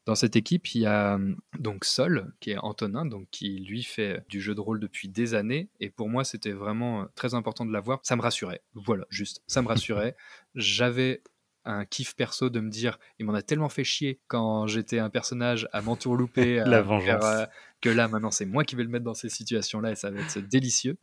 Dans 0.08 0.16
cette 0.16 0.38
équipe, 0.38 0.74
il 0.74 0.82
y 0.82 0.86
a 0.86 1.16
euh, 1.18 1.36
donc 1.60 1.84
Sol, 1.84 2.34
qui 2.40 2.52
est 2.52 2.58
Antonin, 2.58 3.06
donc 3.06 3.28
qui 3.30 3.60
lui 3.60 3.84
fait 3.84 4.24
du 4.30 4.40
jeu 4.40 4.56
de 4.56 4.62
rôle 4.62 4.80
depuis 4.80 5.10
des 5.10 5.34
années, 5.34 5.70
et 5.82 5.90
pour 5.90 6.08
moi 6.08 6.24
c'était 6.24 6.54
vraiment 6.54 7.02
euh, 7.02 7.06
très 7.14 7.34
important 7.34 7.66
de 7.66 7.74
l'avoir. 7.74 8.00
Ça 8.04 8.16
me 8.16 8.22
rassurait, 8.22 8.62
voilà, 8.74 9.06
juste, 9.10 9.44
ça 9.48 9.62
me 9.62 9.68
rassurait. 9.68 10.16
J'avais 10.56 11.22
un 11.66 11.84
kiff 11.84 12.16
perso 12.16 12.50
de 12.50 12.62
me 12.62 12.70
dire, 12.70 12.98
il 13.20 13.26
m'en 13.26 13.34
a 13.34 13.42
tellement 13.42 13.68
fait 13.68 13.84
chier 13.84 14.22
quand 14.28 14.66
j'étais 14.68 15.00
un 15.00 15.10
personnage 15.10 15.68
à 15.74 15.82
m'entourlouper, 15.82 16.60
à 16.62 16.66
La 16.66 16.78
faire, 16.78 16.86
vengeance. 16.86 17.26
euh, 17.26 17.46
que 17.82 17.90
là 17.90 18.08
maintenant 18.08 18.32
c'est 18.32 18.46
moi 18.46 18.64
qui 18.64 18.78
vais 18.78 18.84
le 18.84 18.90
mettre 18.90 19.04
dans 19.04 19.14
ces 19.14 19.28
situations-là 19.28 19.92
et 19.92 19.96
ça 19.96 20.10
va 20.10 20.22
être 20.22 20.40
délicieux. 20.40 20.98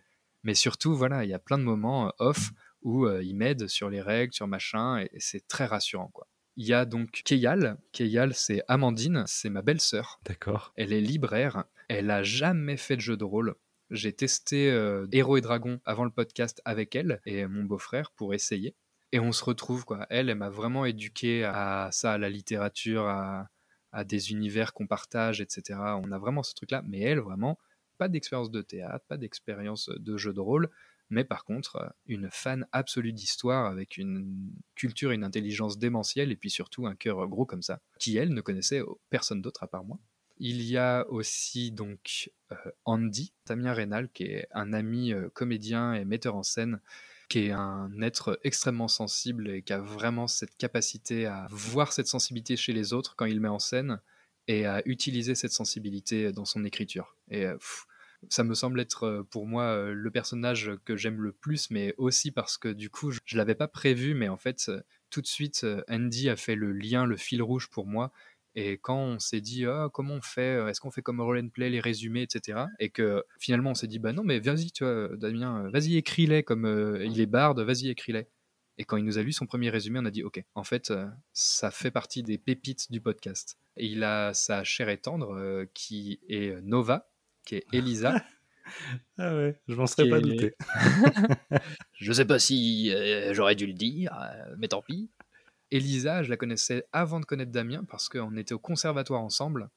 Mais 0.45 0.55
surtout, 0.55 0.95
voilà, 0.97 1.25
il 1.25 1.31
y 1.31 1.35
a 1.35 1.38
plein 1.38 1.59
de 1.59 1.62
moments 1.64 2.07
euh, 2.09 2.11
off 2.19 2.53
où 2.81 3.07
euh, 3.07 3.23
il 3.23 3.35
m'aide 3.35 3.67
sur 3.69 3.90
les 3.90 4.01
règles, 4.01 4.33
sur 4.33 4.47
machin, 4.47 4.99
et, 4.99 5.11
et 5.12 5.21
c'est 5.21 5.47
très 5.47 5.67
rassurant, 5.67 6.11
quoi. 6.12 6.27
Il 6.57 6.67
y 6.67 6.73
a 6.73 6.85
donc 6.85 7.23
Keyal. 7.25 7.79
Keyal, 7.93 8.33
c'est 8.33 8.62
Amandine, 8.69 9.25
c'est 9.27 9.51
ma 9.51 9.62
belle-sœur. 9.62 10.21
D'accord. 10.25 10.73
Elle 10.77 10.93
est 10.93 11.01
libraire. 11.01 11.64
Elle 11.88 12.11
a 12.11 12.23
jamais 12.23 12.77
fait 12.77 12.97
de 12.97 13.01
jeu 13.01 13.17
de 13.17 13.25
rôle. 13.25 13.57
J'ai 13.90 14.12
testé 14.12 14.71
euh, 14.71 15.07
Héros 15.12 15.37
et 15.37 15.40
Dragons 15.40 15.81
avant 15.85 16.05
le 16.05 16.11
podcast 16.11 16.62
avec 16.64 16.95
elle 16.95 17.21
et 17.27 17.47
mon 17.47 17.64
beau-frère 17.64 18.12
pour 18.12 18.35
essayer. 18.35 18.77
Et 19.11 19.19
on 19.19 19.33
se 19.33 19.45
retrouve, 19.45 19.85
quoi. 19.85 20.07
Elle, 20.11 20.31
elle 20.31 20.38
m'a 20.38 20.49
vraiment 20.49 20.85
éduqué 20.85 21.45
à 21.45 21.88
ça, 21.93 22.12
à 22.12 22.19
la 22.19 22.31
littérature, 22.31 23.07
à, 23.07 23.49
à 23.93 24.05
des 24.05 24.31
univers 24.31 24.73
qu'on 24.73 24.87
partage, 24.87 25.40
etc. 25.40 25.79
On 26.05 26.12
a 26.12 26.19
vraiment 26.19 26.43
ce 26.43 26.55
truc-là. 26.55 26.83
Mais 26.87 27.01
elle, 27.01 27.19
vraiment, 27.19 27.59
pas 27.99 28.09
d'expérience 28.09 28.51
de 28.51 28.62
théâtre, 28.62 29.05
pas 29.09 29.17
d'expérience 29.17 29.88
de 29.88 30.17
jeu 30.17 30.33
de 30.33 30.40
rôle, 30.40 30.71
mais 31.11 31.25
par 31.25 31.45
contre, 31.45 31.95
une 32.07 32.29
fan 32.31 32.67
absolue 32.73 33.12
d'histoire 33.12 33.67
avec 33.67 33.97
une 33.97 34.53
culture, 34.75 35.11
une 35.11 35.25
intelligence 35.25 35.79
démentielle 35.79 36.33
et 36.33 36.37
puis 36.37 36.51
surtout 36.51 36.87
un 36.87 36.95
cœur 36.95 37.27
gros 37.29 37.47
comme 37.47 37.62
ça, 37.62 37.81
qui 37.99 38.17
elle 38.17 38.33
ne 38.35 38.40
connaissait 38.40 38.83
personne 39.11 39.43
d'autre 39.43 39.62
à 39.62 39.67
part 39.67 39.85
moi. 39.85 39.99
Il 40.38 40.62
y 40.62 40.77
a 40.77 41.07
aussi 41.11 41.71
donc 41.71 42.31
euh, 42.51 42.57
Andy, 42.85 43.33
Damien 43.47 43.73
Rénal, 43.73 44.09
qui 44.12 44.25
est 44.25 44.49
un 44.51 44.73
ami 44.73 45.12
euh, 45.12 45.29
comédien 45.33 45.95
et 45.95 46.05
metteur 46.05 46.35
en 46.35 46.43
scène, 46.43 46.81
qui 47.29 47.47
est 47.47 47.51
un 47.53 47.90
être 48.03 48.40
extrêmement 48.43 48.88
sensible 48.88 49.49
et 49.49 49.62
qui 49.62 49.73
a 49.73 49.79
vraiment 49.79 50.27
cette 50.27 50.57
capacité 50.57 51.27
à 51.27 51.47
voir 51.51 51.93
cette 51.93 52.09
sensibilité 52.09 52.57
chez 52.57 52.73
les 52.73 52.93
autres 52.93 53.14
quand 53.17 53.27
il 53.27 53.40
met 53.40 53.49
en 53.49 53.61
scène 53.61 54.01
et 54.49 54.67
à 54.67 54.83
utiliser 54.87 55.35
cette 55.35 55.53
sensibilité 55.53 56.33
dans 56.33 56.45
son 56.45 56.64
écriture. 56.64 57.17
Et 57.31 57.47
euh, 57.47 57.57
ça 58.31 58.45
me 58.45 58.55
semble 58.55 58.81
être 58.81 59.05
euh, 59.05 59.23
pour 59.25 59.47
moi 59.47 59.65
euh, 59.65 59.93
le 59.93 60.11
personnage 60.11 60.73
que 60.85 60.97
j'aime 60.97 61.21
le 61.21 61.33
plus, 61.33 61.71
mais 61.71 61.95
aussi 61.99 62.31
parce 62.31 62.59
que 62.59 62.69
du 62.69 62.91
coup, 62.91 63.11
je, 63.11 63.21
je 63.25 63.37
l'avais 63.37 63.55
pas 63.55 63.69
prévu, 63.69 64.15
mais 64.15 64.29
en 64.29 64.37
fait, 64.37 64.67
euh, 64.69 64.81
tout 65.11 65.21
de 65.21 65.27
suite, 65.27 65.67
Andy 65.89 66.29
a 66.29 66.37
fait 66.37 66.55
le 66.55 66.73
lien, 66.73 67.07
le 67.07 67.17
fil 67.17 67.43
rouge 67.43 67.69
pour 67.71 67.87
moi. 67.87 68.13
Et 68.57 68.79
quand 68.79 68.99
on 68.99 69.19
s'est 69.19 69.41
dit, 69.41 69.65
ah, 69.65 69.89
comment 69.93 70.15
on 70.15 70.23
fait 70.23 70.69
Est-ce 70.69 70.81
qu'on 70.81 70.91
fait 70.91 71.03
comme 71.03 71.21
roll 71.21 71.39
and 71.39 71.49
play, 71.49 71.71
les 71.71 71.81
résumés, 71.81 72.23
etc. 72.23 72.67
Et 72.79 72.91
que 72.91 73.25
finalement, 73.39 73.71
on 73.71 73.75
s'est 73.75 73.87
dit, 73.89 73.99
bah 73.99 74.13
non, 74.13 74.23
mais 74.25 74.39
vas-y, 74.41 74.71
tu 74.73 74.85
vois, 74.85 75.09
Damien, 75.17 75.69
vas-y, 75.71 75.97
écris-les 75.97 76.45
comme 76.45 76.99
il 77.05 77.21
est 77.21 77.27
barde, 77.27 77.61
vas-y, 77.61 77.89
écris-les. 77.89 78.29
Et 78.79 78.85
quand 78.85 78.97
il 78.97 79.05
nous 79.05 79.19
a 79.19 79.23
lu 79.23 79.33
son 79.33 79.47
premier 79.47 79.71
résumé, 79.71 79.99
on 80.01 80.05
a 80.05 80.11
dit, 80.11 80.23
ok, 80.23 80.43
en 80.55 80.65
fait, 80.65 80.93
ça 81.33 81.71
fait 81.71 81.91
partie 81.91 82.23
des 82.23 82.39
pépites 82.39 82.91
du 82.93 83.01
podcast. 83.01 83.59
Et 83.77 83.87
il 83.87 84.05
a 84.05 84.35
sa 84.35 84.63
chère 84.65 84.89
et 84.89 84.99
tendre, 84.99 85.65
qui 85.75 86.21
est 86.29 86.61
Nova, 86.63 87.09
qui 87.44 87.57
est 87.57 87.66
Elisa. 87.72 88.22
Ah 89.18 89.35
ouais, 89.37 89.61
je 89.68 89.74
m'en 89.74 89.87
serais 89.87 90.09
pas 90.09 90.18
est- 90.18 90.22
douté. 90.22 90.54
Je 92.00 92.12
sais 92.14 92.24
pas 92.24 92.38
si 92.38 92.90
euh, 92.94 93.35
j'aurais 93.35 93.54
dû 93.57 93.66
le 93.66 93.74
dire, 93.74 94.16
euh, 94.18 94.54
mais 94.59 94.68
tant 94.68 94.80
pis. 94.80 95.11
Elisa, 95.70 96.22
je 96.22 96.30
la 96.30 96.38
connaissais 96.38 96.87
avant 96.90 97.20
de 97.20 97.26
connaître 97.26 97.52
Damien 97.52 97.85
parce 97.85 98.09
qu'on 98.09 98.37
était 98.38 98.54
au 98.54 98.59
conservatoire 98.59 99.20
ensemble, 99.20 99.68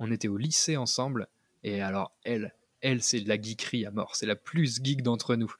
on 0.00 0.10
était 0.10 0.26
au 0.28 0.36
lycée 0.36 0.76
ensemble, 0.76 1.28
et 1.62 1.80
alors 1.80 2.12
elle, 2.24 2.52
elle 2.80 3.00
c'est 3.02 3.20
de 3.20 3.28
la 3.28 3.40
geekerie 3.40 3.86
à 3.86 3.92
mort, 3.92 4.16
c'est 4.16 4.26
la 4.26 4.36
plus 4.36 4.82
geek 4.82 5.02
d'entre 5.02 5.36
nous. 5.36 5.54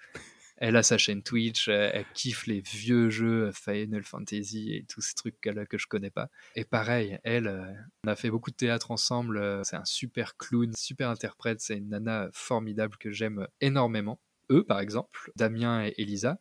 Elle 0.65 0.77
a 0.77 0.85
sa 0.85 0.97
chaîne 0.97 1.25
Twitch, 1.25 1.67
euh, 1.69 1.91
elle 1.93 2.05
kiffe 2.15 2.47
les 2.47 2.61
vieux 2.61 3.11
jeux 3.11 3.49
euh, 3.49 3.53
Final 3.53 4.05
Fantasy 4.05 4.73
et 4.73 4.85
tous 4.85 5.01
ces 5.01 5.15
trucs-là 5.15 5.67
que 5.67 5.77
je 5.77 5.89
connais 5.89 6.13
pas. 6.13 6.29
Et 6.55 6.65
pareil, 6.65 7.19
elle, 7.25 7.49
euh, 7.49 7.65
on 8.05 8.09
a 8.09 8.15
fait 8.15 8.31
beaucoup 8.31 8.53
de 8.53 8.57
théâtre 8.57 8.93
ensemble, 8.93 9.61
c'est 9.65 9.75
un 9.75 9.85
super 9.85 10.37
clown, 10.37 10.73
super 10.77 11.11
interprète, 11.11 11.61
c'est 11.61 11.79
une 11.79 11.89
nana 11.89 12.29
formidable 12.33 12.97
que 12.97 13.11
j'aime 13.11 13.49
énormément. 13.61 14.21
Eux, 14.51 14.63
par 14.63 14.79
exemple, 14.79 15.33
Damien 15.35 15.85
et 15.85 15.95
Elisa, 15.99 16.39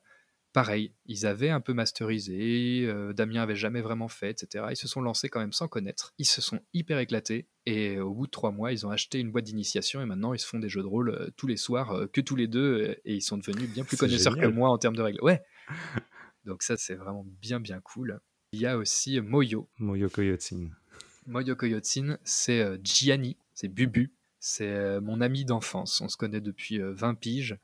pareil, 0.53 0.93
ils 1.05 1.25
avaient 1.25 1.49
un 1.49 1.61
peu 1.61 1.73
masterisé, 1.73 2.85
euh, 2.85 3.13
Damien 3.13 3.41
avait 3.41 3.55
jamais 3.55 3.81
vraiment 3.81 4.07
fait, 4.07 4.31
etc. 4.41 4.65
Ils 4.71 4.75
se 4.75 4.87
sont 4.87 5.01
lancés 5.01 5.29
quand 5.29 5.39
même 5.39 5.53
sans 5.53 5.67
connaître. 5.67 6.13
Ils 6.17 6.25
se 6.25 6.41
sont 6.41 6.59
hyper 6.73 6.99
éclatés 6.99 7.47
et 7.65 7.99
au 7.99 8.13
bout 8.13 8.25
de 8.25 8.31
trois 8.31 8.51
mois, 8.51 8.71
ils 8.71 8.85
ont 8.85 8.91
acheté 8.91 9.19
une 9.19 9.31
boîte 9.31 9.45
d'initiation 9.45 10.01
et 10.01 10.05
maintenant 10.05 10.33
ils 10.33 10.39
se 10.39 10.47
font 10.47 10.59
des 10.59 10.69
jeux 10.69 10.81
de 10.81 10.87
rôle 10.87 11.09
euh, 11.09 11.29
tous 11.37 11.47
les 11.47 11.57
soirs, 11.57 11.91
euh, 11.91 12.07
que 12.07 12.21
tous 12.21 12.35
les 12.35 12.47
deux, 12.47 12.89
euh, 12.89 12.95
et 13.05 13.15
ils 13.15 13.21
sont 13.21 13.37
devenus 13.37 13.69
bien 13.69 13.83
plus 13.83 13.97
connaisseurs 13.97 14.33
génial. 14.33 14.49
que 14.49 14.55
moi 14.55 14.69
en 14.69 14.77
termes 14.77 14.95
de 14.95 15.01
règles. 15.01 15.23
Ouais. 15.23 15.41
Donc 16.45 16.63
ça, 16.63 16.75
c'est 16.77 16.95
vraiment 16.95 17.25
bien 17.41 17.59
bien 17.59 17.79
cool. 17.81 18.19
Il 18.53 18.59
y 18.59 18.65
a 18.65 18.77
aussi 18.77 19.21
Moyo, 19.21 19.69
Moyoko 19.79 20.21
Yotsin. 20.21 20.69
Moyoko 21.27 21.65
Yotsin, 21.65 22.17
c'est 22.23 22.61
euh, 22.61 22.77
Gianni, 22.83 23.37
c'est 23.53 23.67
Bubu, 23.67 24.11
c'est 24.39 24.69
euh, 24.69 25.01
mon 25.01 25.21
ami 25.21 25.45
d'enfance. 25.45 26.01
On 26.01 26.09
se 26.09 26.17
connaît 26.17 26.41
depuis 26.41 26.81
euh, 26.81 26.93
20 26.93 27.15
piges 27.15 27.57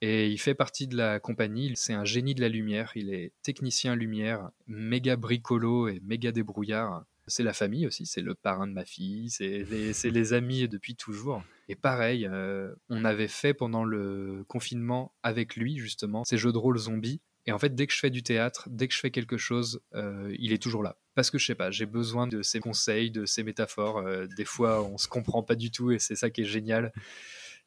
et 0.00 0.28
il 0.28 0.38
fait 0.38 0.54
partie 0.54 0.86
de 0.86 0.96
la 0.96 1.20
compagnie. 1.20 1.72
C'est 1.74 1.94
un 1.94 2.04
génie 2.04 2.34
de 2.34 2.40
la 2.40 2.48
lumière. 2.48 2.92
Il 2.94 3.12
est 3.12 3.32
technicien 3.42 3.94
lumière, 3.94 4.50
méga 4.66 5.16
bricolo 5.16 5.88
et 5.88 6.00
méga 6.04 6.32
débrouillard. 6.32 7.04
C'est 7.28 7.42
la 7.42 7.52
famille 7.52 7.88
aussi, 7.88 8.06
c'est 8.06 8.20
le 8.20 8.36
parrain 8.36 8.68
de 8.68 8.72
ma 8.72 8.84
fille, 8.84 9.30
c'est 9.30 9.64
les, 9.64 10.32
amis 10.32 10.68
depuis 10.68 10.94
toujours. 10.94 11.42
Et 11.68 11.74
pareil, 11.74 12.28
euh, 12.30 12.72
on 12.88 13.04
avait 13.04 13.26
fait 13.26 13.52
pendant 13.52 13.82
le 13.82 14.44
confinement 14.46 15.12
avec 15.24 15.56
lui 15.56 15.76
justement 15.76 16.22
ces 16.24 16.38
jeux 16.38 16.52
de 16.52 16.58
rôle 16.58 16.78
zombies. 16.78 17.20
Et 17.46 17.52
en 17.52 17.58
fait, 17.58 17.74
dès 17.74 17.88
que 17.88 17.92
je 17.92 17.98
fais 17.98 18.10
du 18.10 18.22
théâtre, 18.22 18.68
dès 18.70 18.86
que 18.86 18.94
je 18.94 19.00
fais 19.00 19.10
quelque 19.10 19.36
chose, 19.36 19.80
euh, 19.94 20.34
il 20.38 20.52
est 20.52 20.62
toujours 20.62 20.84
là. 20.84 20.98
Parce 21.16 21.30
que 21.30 21.38
je 21.38 21.46
sais 21.46 21.54
pas, 21.56 21.72
j'ai 21.72 21.86
besoin 21.86 22.28
de 22.28 22.42
ses 22.42 22.60
conseils, 22.60 23.10
de 23.10 23.24
ses 23.24 23.42
métaphores. 23.42 23.98
Euh, 23.98 24.26
des 24.36 24.44
fois, 24.44 24.84
on 24.84 24.98
se 24.98 25.08
comprend 25.08 25.42
pas 25.42 25.56
du 25.56 25.72
tout 25.72 25.90
et 25.90 25.98
c'est 25.98 26.16
ça 26.16 26.30
qui 26.30 26.42
est 26.42 26.44
génial. 26.44 26.92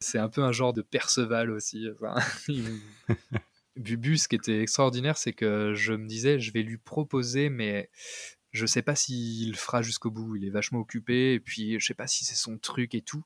C'est 0.02 0.18
un 0.20 0.30
peu 0.30 0.44
un 0.44 0.52
genre 0.52 0.74
de 0.74 0.82
Perceval 0.82 1.52
aussi. 1.52 1.88
Bubu, 3.76 4.18
ce 4.18 4.28
qui 4.28 4.36
était 4.36 4.62
extraordinaire, 4.62 5.18
c'est 5.18 5.34
que 5.34 5.74
je 5.74 5.94
me 5.94 6.08
disais, 6.08 6.40
je 6.40 6.52
vais 6.52 6.64
lui 6.64 6.78
proposer, 6.78 7.50
mais 7.50 7.90
je 8.52 8.66
sais 8.66 8.82
pas 8.82 8.96
s'il 8.96 9.56
fera 9.56 9.82
jusqu'au 9.82 10.12
bout. 10.12 10.36
Il 10.36 10.46
est 10.46 10.50
vachement 10.50 10.80
occupé, 10.80 11.34
et 11.34 11.40
puis 11.40 11.80
je 11.80 11.86
sais 11.86 11.94
pas 11.94 12.08
si 12.08 12.26
c'est 12.26 12.36
son 12.36 12.58
truc 12.58 12.96
et 12.96 13.02
tout. 13.02 13.24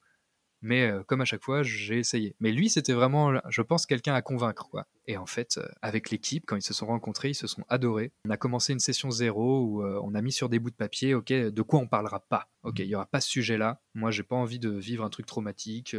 Mais 0.62 0.90
euh, 0.90 1.04
comme 1.04 1.22
à 1.22 1.26
chaque 1.26 1.44
fois, 1.44 1.62
j'ai 1.62 2.00
essayé. 2.00 2.36
Mais 2.40 2.52
lui, 2.52 2.70
c'était 2.70 2.94
vraiment, 2.94 3.34
je 3.50 3.62
pense, 3.62 3.86
quelqu'un 3.86 4.14
à 4.14 4.22
convaincre, 4.22 4.70
quoi. 4.70 4.88
Et 5.06 5.18
en 5.18 5.26
fait, 5.26 5.58
euh, 5.58 5.68
avec 5.82 6.10
l'équipe, 6.12 6.46
quand 6.48 6.56
ils 6.56 6.64
se 6.64 6.74
sont 6.74 6.86
rencontrés, 6.86 7.30
ils 7.30 7.36
se 7.36 7.48
sont 7.48 7.64
adorés. 7.70 8.12
On 8.26 8.30
a 8.30 8.38
commencé 8.38 8.74
une 8.74 8.80
session 8.80 9.12
zéro 9.12 9.62
où 9.62 9.84
euh, 9.84 10.00
on 10.04 10.16
a 10.16 10.22
mis 10.22 10.32
sur 10.32 10.50
des 10.50 10.60
bouts 10.60 10.70
de 10.70 10.76
papier, 10.76 11.14
ok, 11.14 11.32
de 11.32 11.62
quoi 11.62 11.80
on 11.80 11.88
parlera 11.88 12.22
pas. 12.22 12.50
Ok, 12.64 12.80
il 12.80 12.86
y 12.88 12.96
aura 12.96 13.06
pas 13.06 13.20
ce 13.20 13.30
sujet-là. 13.30 13.82
Moi, 13.94 14.12
j'ai 14.12 14.24
pas 14.24 14.36
envie 14.36 14.60
de 14.60 14.70
vivre 14.70 15.04
un 15.04 15.10
truc 15.10 15.26
traumatique. 15.26 15.96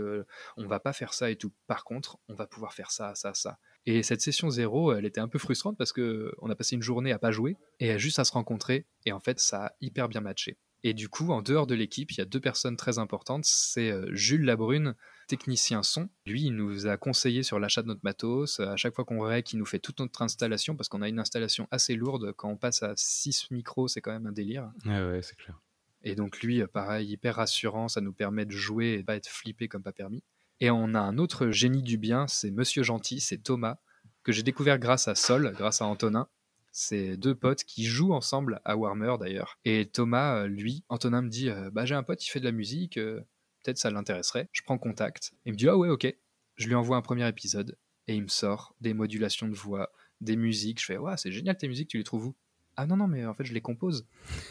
on 0.57 0.67
va 0.67 0.81
pas 0.81 0.93
faire 0.93 1.13
ça 1.13 1.31
et 1.31 1.37
tout. 1.37 1.53
Par 1.67 1.85
contre, 1.85 2.19
on 2.29 2.35
va 2.35 2.47
pouvoir 2.47 2.73
faire 2.73 2.91
ça, 2.91 3.15
ça, 3.15 3.35
ça. 3.35 3.59
Et 3.87 4.03
cette 4.03 4.23
session 4.23 4.49
zéro, 4.49 4.93
elle 4.95 5.05
était 5.05 5.21
un 5.21 5.29
peu 5.29 5.39
frustrante 5.39 5.77
parce 5.77 5.93
que 5.93 6.33
on 6.39 6.49
a 6.49 6.55
passé 6.55 6.75
une 6.75 6.83
journée 6.83 7.13
à 7.13 7.19
pas 7.19 7.31
jouer 7.31 7.59
et 7.81 7.99
juste 7.99 8.19
à 8.19 8.25
se 8.25 8.33
rencontrer. 8.33 8.87
Et 9.05 9.13
en 9.13 9.21
fait, 9.21 9.39
ça 9.39 9.67
a 9.67 9.73
hyper 9.83 10.09
bien 10.09 10.23
matché. 10.23 10.59
Et 10.85 10.93
du 10.93 11.09
coup, 11.09 11.31
en 11.31 11.41
dehors 11.41 11.67
de 11.67 11.75
l'équipe, 11.75 12.13
il 12.13 12.19
y 12.19 12.21
a 12.21 12.27
deux 12.27 12.41
personnes 12.41 12.77
très 12.77 12.99
importantes. 12.99 13.47
C'est 13.47 13.91
euh, 13.91 14.07
Jules 14.13 14.45
Labrune, 14.45 14.95
technicien 15.27 15.83
son. 15.83 16.09
Lui, 16.27 16.45
il 16.45 16.55
nous 16.55 16.87
a 16.87 16.97
conseillé 16.97 17.43
sur 17.43 17.59
l'achat 17.59 17.83
de 17.83 17.89
notre 17.89 18.03
matos. 18.05 18.61
À 18.61 18.77
chaque 18.77 18.95
fois 18.95 19.05
qu'on 19.05 19.21
rec, 19.21 19.53
il 19.53 19.59
nous 19.59 19.67
fait 19.67 19.79
toute 19.79 20.01
notre 20.01 20.23
installation 20.23 20.77
parce 20.77 20.89
qu'on 20.89 21.03
a 21.03 21.09
une 21.09 21.19
installation 21.19 21.69
assez 21.71 21.95
lourde. 21.95 22.33
Quand 22.33 22.49
on 22.49 22.57
passe 22.57 22.83
à 22.83 22.95
6 22.97 23.51
micros, 23.51 23.89
c'est 23.89 24.01
quand 24.01 24.13
même 24.13 24.27
un 24.27 24.33
délire. 24.33 24.71
Ouais, 24.85 25.05
ouais, 25.05 25.23
c'est 25.23 25.37
clair. 25.37 25.61
Et 26.03 26.15
donc 26.15 26.41
lui, 26.41 26.65
pareil, 26.67 27.11
hyper 27.11 27.37
rassurant, 27.37 27.89
ça 27.89 28.01
nous 28.01 28.13
permet 28.13 28.45
de 28.45 28.51
jouer 28.53 28.99
et 28.99 29.03
pas 29.03 29.17
être 29.17 29.29
flippé 29.29 29.69
comme 29.69 29.83
pas 29.83 29.93
permis. 29.93 30.23
Et 30.61 30.71
on 30.71 30.95
a 30.95 31.01
un 31.01 31.19
autre 31.19 31.51
génie 31.51 31.83
du 31.83 31.99
bien, 31.99 32.27
c'est 32.29 32.51
Monsieur 32.51 32.83
Gentil, 32.83 33.21
c'est 33.21 33.39
Thomas, 33.39 33.79
que 34.23 34.33
j'ai 34.33 34.43
découvert 34.43 34.79
grâce 34.79 35.09
à 35.09 35.15
Sol, 35.15 35.53
grâce 35.57 35.83
à 35.83 35.87
Antonin. 35.87 36.29
C'est 36.73 37.17
deux 37.17 37.35
potes 37.35 37.65
qui 37.65 37.85
jouent 37.85 38.13
ensemble 38.13 38.61
à 38.65 38.77
Warmer 38.77 39.17
d'ailleurs. 39.19 39.59
Et 39.65 39.87
Thomas, 39.87 40.43
euh, 40.43 40.47
lui, 40.49 40.83
Antonin 40.89 41.23
me 41.23 41.29
dit 41.29 41.49
euh, 41.49 41.71
Bah, 41.71 41.85
j'ai 41.85 41.95
un 41.95 42.03
pote, 42.03 42.25
il 42.27 42.31
fait 42.31 42.41
de 42.41 42.45
la 42.45 42.53
musique, 42.53 42.97
euh, 42.97 43.21
peut-être 43.65 43.79
ça 43.79 43.91
l'intéresserait. 43.91 44.49
Je 44.53 44.63
prends 44.63 44.79
contact. 44.79 45.33
Il 45.45 45.53
me 45.53 45.57
dit 45.57 45.69
Ah 45.69 45.77
ouais, 45.77 45.89
ok. 45.89 46.15
Je 46.57 46.69
lui 46.69 46.75
envoie 46.75 46.97
un 46.97 47.03
premier 47.03 47.27
épisode 47.29 47.77
et 48.07 48.15
il 48.15 48.23
me 48.23 48.29
sort 48.29 48.77
des 48.81 48.95
modulations 48.95 49.49
de 49.49 49.55
voix, 49.55 49.91
des 50.21 50.37
musiques. 50.37 50.81
Je 50.81 50.87
fais 50.87 50.99
Ouais, 50.99 51.17
c'est 51.17 51.33
génial 51.33 51.57
tes 51.57 51.69
musiques, 51.69 51.89
tu 51.89 51.99
les 51.99 52.05
trouves 52.05 52.27
où? 52.27 52.37
Ah 52.77 52.87
non, 52.87 52.97
non, 52.97 53.07
mais 53.07 53.25
en 53.25 53.35
fait, 53.35 53.45
je 53.45 53.55
les 53.55 53.61
compose. 53.61 54.07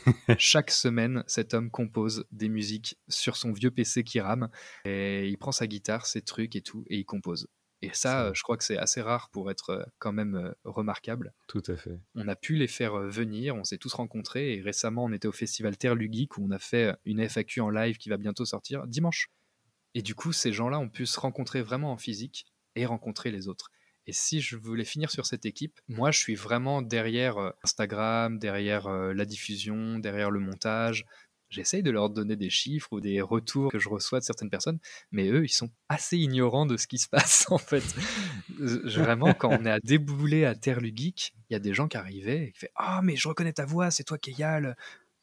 Chaque 0.38 0.72
semaine, 0.72 1.24
cet 1.28 1.54
homme 1.54 1.70
compose 1.70 2.26
des 2.32 2.48
musiques 2.48 2.98
sur 3.10 3.36
son 3.36 3.52
vieux 3.52 3.72
PC 3.72 4.04
qui 4.06 4.22
rame. 4.22 4.50
Et 4.86 5.28
il 5.28 5.38
prend 5.38 5.52
sa 5.52 5.68
guitare, 5.68 6.06
ses 6.06 6.22
trucs 6.22 6.56
et 6.56 6.62
tout, 6.62 6.86
et 6.90 6.98
il 6.98 7.06
compose. 7.06 7.50
Et 7.84 7.90
ça, 7.92 8.32
je 8.34 8.42
crois 8.44 8.56
que 8.56 8.64
c'est 8.64 8.78
assez 8.78 9.02
rare 9.02 9.30
pour 9.30 9.52
être 9.52 9.86
quand 10.00 10.14
même 10.14 10.56
remarquable. 10.64 11.34
Tout 11.48 11.62
à 11.68 11.76
fait. 11.76 12.00
On 12.16 12.30
a 12.30 12.36
pu 12.38 12.56
les 12.56 12.70
faire 12.70 12.98
venir, 12.98 13.58
on 13.58 13.66
s'est 13.66 13.78
tous 13.78 13.94
rencontrés 13.94 14.54
et 14.54 14.62
récemment 14.62 15.04
on 15.04 15.12
était 15.12 15.28
au 15.28 15.34
festival 15.34 15.76
Terre 15.76 15.94
Lugique 15.94 16.38
où 16.38 16.48
on 16.48 16.52
a 16.52 16.60
fait 16.60 16.96
une 17.04 17.20
FAQ 17.20 17.60
en 17.60 17.70
live 17.70 17.98
qui 17.98 18.08
va 18.08 18.16
bientôt 18.16 18.46
sortir 18.46 18.88
dimanche. 18.88 19.28
Et 19.96 20.02
du 20.02 20.16
coup, 20.16 20.32
ces 20.32 20.54
gens-là 20.54 20.80
ont 20.80 20.88
pu 20.88 21.06
se 21.06 21.20
rencontrer 21.20 21.62
vraiment 21.62 21.92
en 21.92 21.98
physique 21.98 22.46
et 22.78 22.86
rencontrer 22.86 23.32
les 23.32 23.50
autres. 23.50 23.70
Et 24.08 24.14
si 24.14 24.40
je 24.40 24.56
voulais 24.56 24.86
finir 24.86 25.12
sur 25.12 25.26
cette 25.26 25.46
équipe, 25.46 25.82
moi 25.90 26.12
je 26.12 26.20
suis 26.20 26.36
vraiment 26.36 26.82
derrière 26.82 27.54
Instagram, 27.64 28.40
derrière 28.40 28.90
la 28.90 29.26
diffusion, 29.26 30.00
derrière 30.00 30.32
le 30.32 30.40
montage, 30.40 31.06
j'essaye 31.54 31.84
de 31.84 31.92
leur 31.92 32.10
donner 32.10 32.36
des 32.36 32.50
chiffres 32.50 32.92
ou 32.92 33.00
des 33.00 33.22
retours 33.22 33.72
que 33.72 33.80
je 33.80 33.90
reçois 33.90 34.20
de 34.20 34.26
certaines 34.26 34.50
personnes, 34.50 34.80
mais 35.12 35.30
eux, 35.30 35.46
ils 35.46 35.50
sont 35.50 35.70
assez 35.90 36.18
ignorants 36.18 36.66
de 36.66 36.78
ce 36.78 36.88
qui 36.88 36.98
se 36.98 37.08
passe 37.08 37.46
en 37.52 37.58
fait. 37.58 37.84
Vraiment, 38.60 39.34
quand 39.34 39.50
on 39.50 39.66
est 39.66 39.72
à 39.72 39.80
débouler 39.80 40.46
à 40.46 40.56
Terre 40.56 40.80
il 40.84 41.14
y 41.50 41.56
a 41.56 41.60
des 41.60 41.74
gens 41.74 41.88
qui 41.88 41.98
arrivaient 41.98 42.48
et 42.48 42.52
qui 42.52 42.60
font 42.60 42.68
Ah, 42.76 43.02
mais 43.04 43.16
je 43.16 43.28
reconnais 43.28 43.54
ta 43.54 43.66
voix, 43.66 43.92
c'est 43.92 44.04
toi 44.04 44.18
Keyal. 44.18 44.76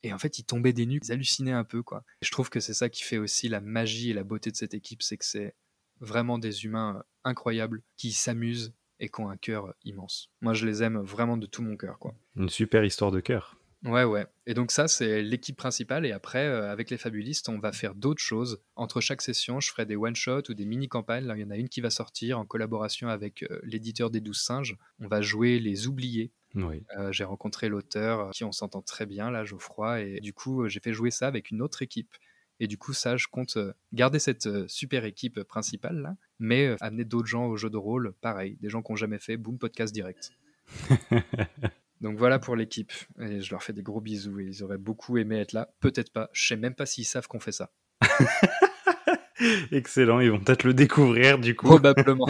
Et 0.03 0.13
en 0.13 0.19
fait, 0.19 0.39
ils 0.39 0.45
tombaient 0.45 0.73
des 0.73 0.87
nues, 0.87 1.01
ils 1.05 1.13
hallucinaient 1.13 1.53
un 1.53 1.65
peu. 1.65 1.83
quoi. 1.83 2.05
je 2.23 2.31
trouve 2.31 2.49
que 2.49 2.61
c'est 2.61 2.75
ça 2.75 2.89
qui 2.89 3.03
fait 3.03 3.19
aussi 3.19 3.49
la 3.49 3.61
magie 3.61 4.11
et 4.11 4.15
la 4.15 4.25
beauté 4.25 4.51
de 4.51 4.57
cette 4.57 4.75
équipe, 4.75 5.03
c'est 5.03 5.19
que 5.19 5.25
c'est 5.25 5.55
vraiment 6.01 6.39
des 6.39 6.65
humains 6.65 7.03
incroyables 7.25 7.83
qui 7.97 8.13
s'amusent 8.13 8.73
et 8.99 9.09
qui 9.09 9.21
ont 9.21 9.29
un 9.29 9.37
cœur 9.37 9.75
immense. 9.85 10.31
Moi, 10.41 10.55
je 10.55 10.67
les 10.67 10.83
aime 10.83 10.99
vraiment 10.99 11.37
de 11.37 11.47
tout 11.47 11.63
mon 11.63 11.77
cœur. 11.77 11.99
quoi. 11.99 12.15
Une 12.37 12.49
super 12.49 12.85
histoire 12.85 13.11
de 13.11 13.21
cœur. 13.21 13.60
Ouais, 13.85 14.05
ouais. 14.05 14.27
Et 14.47 14.53
donc 14.53 14.73
ça, 14.73 14.89
c'est 14.89 15.23
l'équipe 15.23 15.57
principale. 15.57 16.05
Et 16.05 16.13
après, 16.13 16.45
euh, 16.45 16.71
avec 16.71 16.91
les 16.91 16.99
fabulistes, 16.99 17.49
on 17.49 17.59
va 17.59 17.73
faire 17.73 17.95
d'autres 17.95 18.23
choses. 18.23 18.63
Entre 18.77 19.01
chaque 19.01 19.23
session, 19.23 19.59
je 19.61 19.71
ferai 19.71 19.87
des 19.87 19.97
one-shots 19.97 20.51
ou 20.51 20.55
des 20.55 20.67
mini-campagnes. 20.67 21.25
Là, 21.25 21.35
il 21.37 21.41
y 21.41 21.45
en 21.45 21.51
a 21.51 21.57
une 21.57 21.69
qui 21.69 21.81
va 21.81 21.89
sortir 21.89 22.39
en 22.39 22.45
collaboration 22.45 23.09
avec 23.09 23.43
euh, 23.45 23.59
l'éditeur 23.63 24.11
des 24.11 24.21
Douze 24.21 24.41
Singes. 24.43 24.77
On 25.01 25.09
va 25.09 25.23
jouer 25.23 25.59
Les 25.59 25.87
Oubliés. 25.87 26.31
Oui. 26.55 26.85
Euh, 26.99 27.11
j'ai 27.13 27.25
rencontré 27.25 27.69
l'auteur, 27.69 28.31
qui 28.33 28.45
on 28.45 28.53
s'entend 28.53 28.83
très 28.83 29.07
bien, 29.07 29.31
là, 29.31 29.45
Geoffroy. 29.45 30.01
Et 30.01 30.21
du 30.21 30.35
coup, 30.35 30.69
j'ai 30.69 30.81
fait 30.81 30.93
jouer 30.93 31.11
ça 31.11 31.27
avec 31.27 31.51
une 31.51 31.63
autre 31.63 31.81
équipe. 31.81 32.15
Et 32.63 32.67
du 32.67 32.77
coup, 32.77 32.93
ça, 32.93 33.17
je 33.17 33.29
compte 33.29 33.57
garder 33.95 34.19
cette 34.19 34.69
super 34.69 35.07
équipe 35.07 35.43
principale, 35.45 36.03
là, 36.03 36.17
mais 36.39 36.77
amener 36.81 37.07
d'autres 37.07 37.29
gens 37.29 37.47
au 37.47 37.57
jeu 37.57 37.71
de 37.71 37.79
rôle, 37.79 38.13
pareil. 38.21 38.59
Des 38.61 38.69
gens 38.69 38.83
qui 38.83 38.93
n'ont 38.93 38.97
jamais 38.97 39.19
fait, 39.19 39.39
boom, 39.39 39.59
podcast 39.59 39.95
direct. 39.95 40.33
Donc 42.01 42.19
voilà 42.19 42.39
pour 42.39 42.57
l'équipe. 42.57 42.93
Et 43.21 43.41
je 43.41 43.51
leur 43.51 43.63
fais 43.63 43.73
des 43.73 43.83
gros 43.83 44.01
bisous. 44.01 44.41
Et 44.41 44.45
ils 44.45 44.63
auraient 44.63 44.79
beaucoup 44.79 45.19
aimé 45.19 45.39
être 45.39 45.53
là. 45.53 45.73
Peut-être 45.81 46.13
pas. 46.13 46.31
Je 46.33 46.47
sais 46.47 46.57
même 46.57 46.75
pas 46.75 46.87
s'ils 46.87 47.05
savent 47.05 47.27
qu'on 47.29 47.41
fait 47.41 47.53
ça. 47.53 47.73
Excellent. 49.71 50.21
Ils 50.21 50.31
vont 50.31 50.41
peut-être 50.41 50.65
le 50.65 50.75
découvrir 50.75 51.39
du 51.39 51.55
coup. 51.55 51.67
Probablement. 51.67 52.29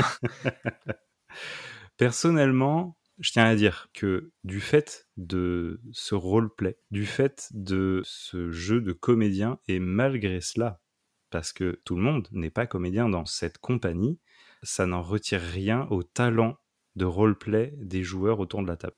Personnellement, 1.96 2.96
je 3.20 3.33
tiens 3.33 3.44
à 3.44 3.54
dire 3.54 3.88
que 3.92 4.33
du 4.44 4.61
fait 4.61 5.06
de 5.16 5.80
ce 5.92 6.14
roleplay, 6.14 6.78
du 6.90 7.04
fait 7.04 7.48
de 7.52 8.00
ce 8.04 8.50
jeu 8.50 8.80
de 8.80 8.92
comédien, 8.92 9.59
et 9.68 9.78
malgré 9.78 10.40
cela, 10.40 10.80
parce 11.28 11.52
que 11.52 11.78
tout 11.85 11.96
le 11.96 12.02
monde 12.02 12.26
n'est 12.33 12.50
pas 12.50 12.66
comédien 12.66 13.09
dans 13.09 13.26
cette 13.26 13.59
compagnie, 13.59 14.18
ça 14.62 14.87
n'en 14.87 15.02
retire 15.02 15.42
rien 15.42 15.87
au 15.90 16.02
talent 16.02 16.56
de 16.96 17.04
roleplay 17.04 17.74
des 17.76 18.02
joueurs 18.02 18.40
autour 18.40 18.62
de 18.62 18.68
la 18.68 18.76
table. 18.76 18.96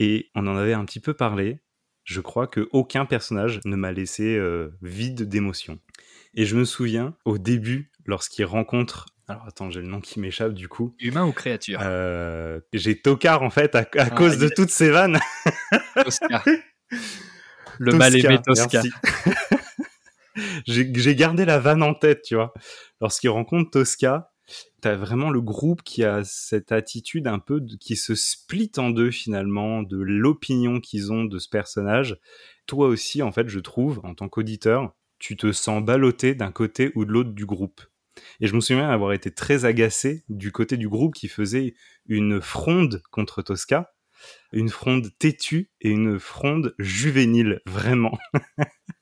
Et 0.00 0.30
on 0.34 0.46
en 0.46 0.56
avait 0.56 0.72
un 0.72 0.84
petit 0.86 0.98
peu 0.98 1.14
parlé. 1.14 1.60
Je 2.04 2.20
crois 2.20 2.46
que 2.46 2.68
aucun 2.72 3.04
personnage 3.04 3.60
ne 3.66 3.76
m'a 3.76 3.92
laissé 3.92 4.36
euh, 4.36 4.70
vide 4.82 5.28
d'émotion. 5.28 5.78
Et 6.34 6.46
je 6.46 6.56
me 6.56 6.64
souviens, 6.64 7.14
au 7.24 7.38
début, 7.38 7.92
lorsqu'il 8.06 8.46
rencontre 8.46 9.06
alors 9.28 9.46
attends, 9.46 9.70
j'ai 9.70 9.80
le 9.80 9.86
nom 9.86 10.00
qui 10.00 10.18
m'échappe 10.18 10.54
du 10.54 10.66
coup. 10.66 10.92
Humain 10.98 11.24
ou 11.24 11.30
créature? 11.30 11.78
Euh, 11.84 12.58
J'ai 12.72 13.00
Tokar 13.00 13.44
en 13.44 13.50
fait 13.50 13.76
à, 13.76 13.88
ah, 13.96 14.10
cause 14.10 14.38
de 14.38 14.48
toutes 14.48 14.70
ces 14.70 14.90
vannes. 14.90 15.20
Tosca. 15.94 16.42
Le 17.78 17.92
mal 17.92 18.16
aimé 18.16 18.40
Tosca. 18.44 18.82
j'ai 20.66 21.14
gardé 21.14 21.44
la 21.44 21.60
vanne 21.60 21.84
en 21.84 21.94
tête, 21.94 22.22
tu 22.22 22.34
vois. 22.34 22.52
Lorsqu'il 23.00 23.30
rencontre 23.30 23.70
Tosca, 23.70 24.29
T'as 24.80 24.96
vraiment 24.96 25.30
le 25.30 25.40
groupe 25.40 25.82
qui 25.82 26.04
a 26.04 26.24
cette 26.24 26.72
attitude 26.72 27.26
un 27.26 27.38
peu 27.38 27.60
qui 27.80 27.96
se 27.96 28.14
split 28.14 28.72
en 28.76 28.90
deux 28.90 29.10
finalement 29.10 29.82
de 29.82 29.98
l'opinion 29.98 30.80
qu'ils 30.80 31.12
ont 31.12 31.24
de 31.24 31.38
ce 31.38 31.48
personnage. 31.48 32.18
Toi 32.66 32.88
aussi, 32.88 33.22
en 33.22 33.32
fait, 33.32 33.48
je 33.48 33.60
trouve, 33.60 34.00
en 34.04 34.14
tant 34.14 34.28
qu'auditeur, 34.28 34.94
tu 35.18 35.36
te 35.36 35.52
sens 35.52 35.84
ballotté 35.84 36.34
d'un 36.34 36.52
côté 36.52 36.92
ou 36.94 37.04
de 37.04 37.12
l'autre 37.12 37.32
du 37.32 37.46
groupe. 37.46 37.82
Et 38.40 38.46
je 38.46 38.54
me 38.54 38.60
souviens 38.60 38.88
avoir 38.88 39.12
été 39.12 39.30
très 39.30 39.64
agacé 39.64 40.24
du 40.28 40.52
côté 40.52 40.76
du 40.76 40.88
groupe 40.88 41.14
qui 41.14 41.28
faisait 41.28 41.74
une 42.06 42.40
fronde 42.40 43.02
contre 43.10 43.42
Tosca, 43.42 43.92
une 44.52 44.68
fronde 44.68 45.08
têtue 45.18 45.70
et 45.80 45.90
une 45.90 46.18
fronde 46.18 46.74
juvénile, 46.78 47.60
vraiment. 47.66 48.18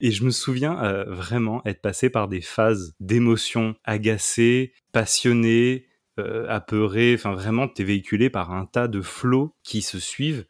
Et 0.00 0.10
je 0.10 0.24
me 0.24 0.30
souviens 0.30 0.82
euh, 0.82 1.04
vraiment 1.04 1.62
être 1.64 1.80
passé 1.80 2.10
par 2.10 2.28
des 2.28 2.40
phases 2.40 2.94
d'émotions 3.00 3.74
agacées, 3.84 4.72
passionnées, 4.92 5.86
euh, 6.18 6.46
apeurées. 6.48 7.14
Enfin, 7.14 7.32
vraiment, 7.32 7.68
tu 7.68 7.82
es 7.82 7.84
véhiculé 7.84 8.30
par 8.30 8.52
un 8.52 8.66
tas 8.66 8.88
de 8.88 9.00
flots 9.00 9.54
qui 9.62 9.82
se 9.82 9.98
suivent 9.98 10.46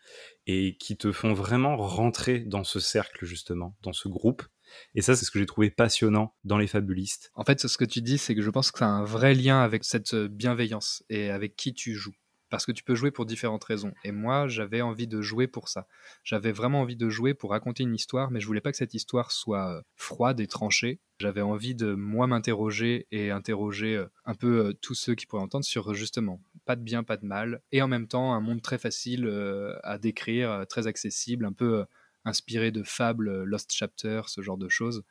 et 0.47 0.77
qui 0.79 0.97
te 0.97 1.13
font 1.13 1.35
vraiment 1.35 1.77
rentrer 1.77 2.41
dans 2.41 2.65
ce 2.65 2.81
cercle, 2.81 3.27
justement, 3.27 3.77
dans 3.83 3.93
ce 3.93 4.09
groupe. 4.09 4.43
Et 4.95 5.03
ça, 5.03 5.17
c'est 5.17 5.25
ce 5.25 5.31
que 5.31 5.39
j'ai 5.39 5.47
trouvé 5.47 5.71
passionnant 5.71 6.35
dans 6.45 6.59
les 6.59 6.67
fabulistes. 6.67 7.31
En 7.35 7.45
fait, 7.45 7.67
ce 7.67 7.79
que 7.79 7.85
tu 7.85 8.03
dis, 8.03 8.19
c'est 8.19 8.35
que 8.35 8.43
je 8.43 8.51
pense 8.51 8.71
que 8.71 8.79
ça 8.79 8.87
a 8.87 8.91
un 8.91 9.05
vrai 9.05 9.35
lien 9.35 9.61
avec 9.61 9.85
cette 9.85 10.15
bienveillance 10.15 11.05
et 11.09 11.31
avec 11.31 11.57
qui 11.57 11.75
tu 11.75 11.95
joues. 11.95 12.15
Parce 12.51 12.67
que 12.67 12.73
tu 12.73 12.83
peux 12.83 12.95
jouer 12.95 13.11
pour 13.11 13.27
différentes 13.27 13.65
raisons. 13.65 13.93
Et 14.05 14.13
moi, 14.13 14.49
j'avais 14.49 14.81
envie 14.81 15.07
de 15.07 15.21
jouer 15.21 15.47
pour 15.47 15.69
ça. 15.69 15.87
J'avais 16.25 16.53
vraiment 16.53 16.81
envie 16.81 16.97
de 16.97 17.09
jouer 17.09 17.35
pour 17.35 17.51
raconter 17.51 17.83
une 17.83 17.95
histoire, 17.95 18.31
mais 18.31 18.41
je 18.41 18.47
voulais 18.47 18.61
pas 18.61 18.71
que 18.71 18.77
cette 18.77 18.95
histoire 18.95 19.33
soit 19.33 19.77
euh, 19.77 19.83
froide 19.97 20.41
et 20.41 20.47
tranchée. 20.47 21.01
J'avais 21.19 21.41
envie 21.41 21.75
de 21.75 21.95
moi 21.95 22.27
m'interroger 22.27 23.07
et 23.11 23.31
interroger 23.31 23.97
euh, 23.97 24.07
un 24.25 24.35
peu 24.35 24.67
euh, 24.67 24.73
tous 24.81 24.95
ceux 24.95 25.15
qui 25.15 25.27
pourraient 25.27 25.43
entendre 25.43 25.65
sur 25.65 25.95
justement 25.95 26.41
pas 26.65 26.77
de 26.77 26.83
bien, 26.83 27.03
pas 27.03 27.17
de 27.17 27.25
mal, 27.25 27.63
et 27.73 27.81
en 27.81 27.89
même 27.89 28.07
temps 28.07 28.35
un 28.35 28.41
monde 28.41 28.61
très 28.61 28.77
facile 28.77 29.27
à 29.83 29.97
décrire, 29.97 30.67
très 30.69 30.87
accessible, 30.87 31.47
un 31.47 31.53
peu 31.55 31.87
inspiré 32.27 32.71
de 32.71 32.83
fables, 32.83 33.45
Lost 33.45 33.73
Chapter, 33.73 34.23
ce 34.27 34.43
genre 34.43 34.59
de 34.59 34.69
choses. 34.69 35.03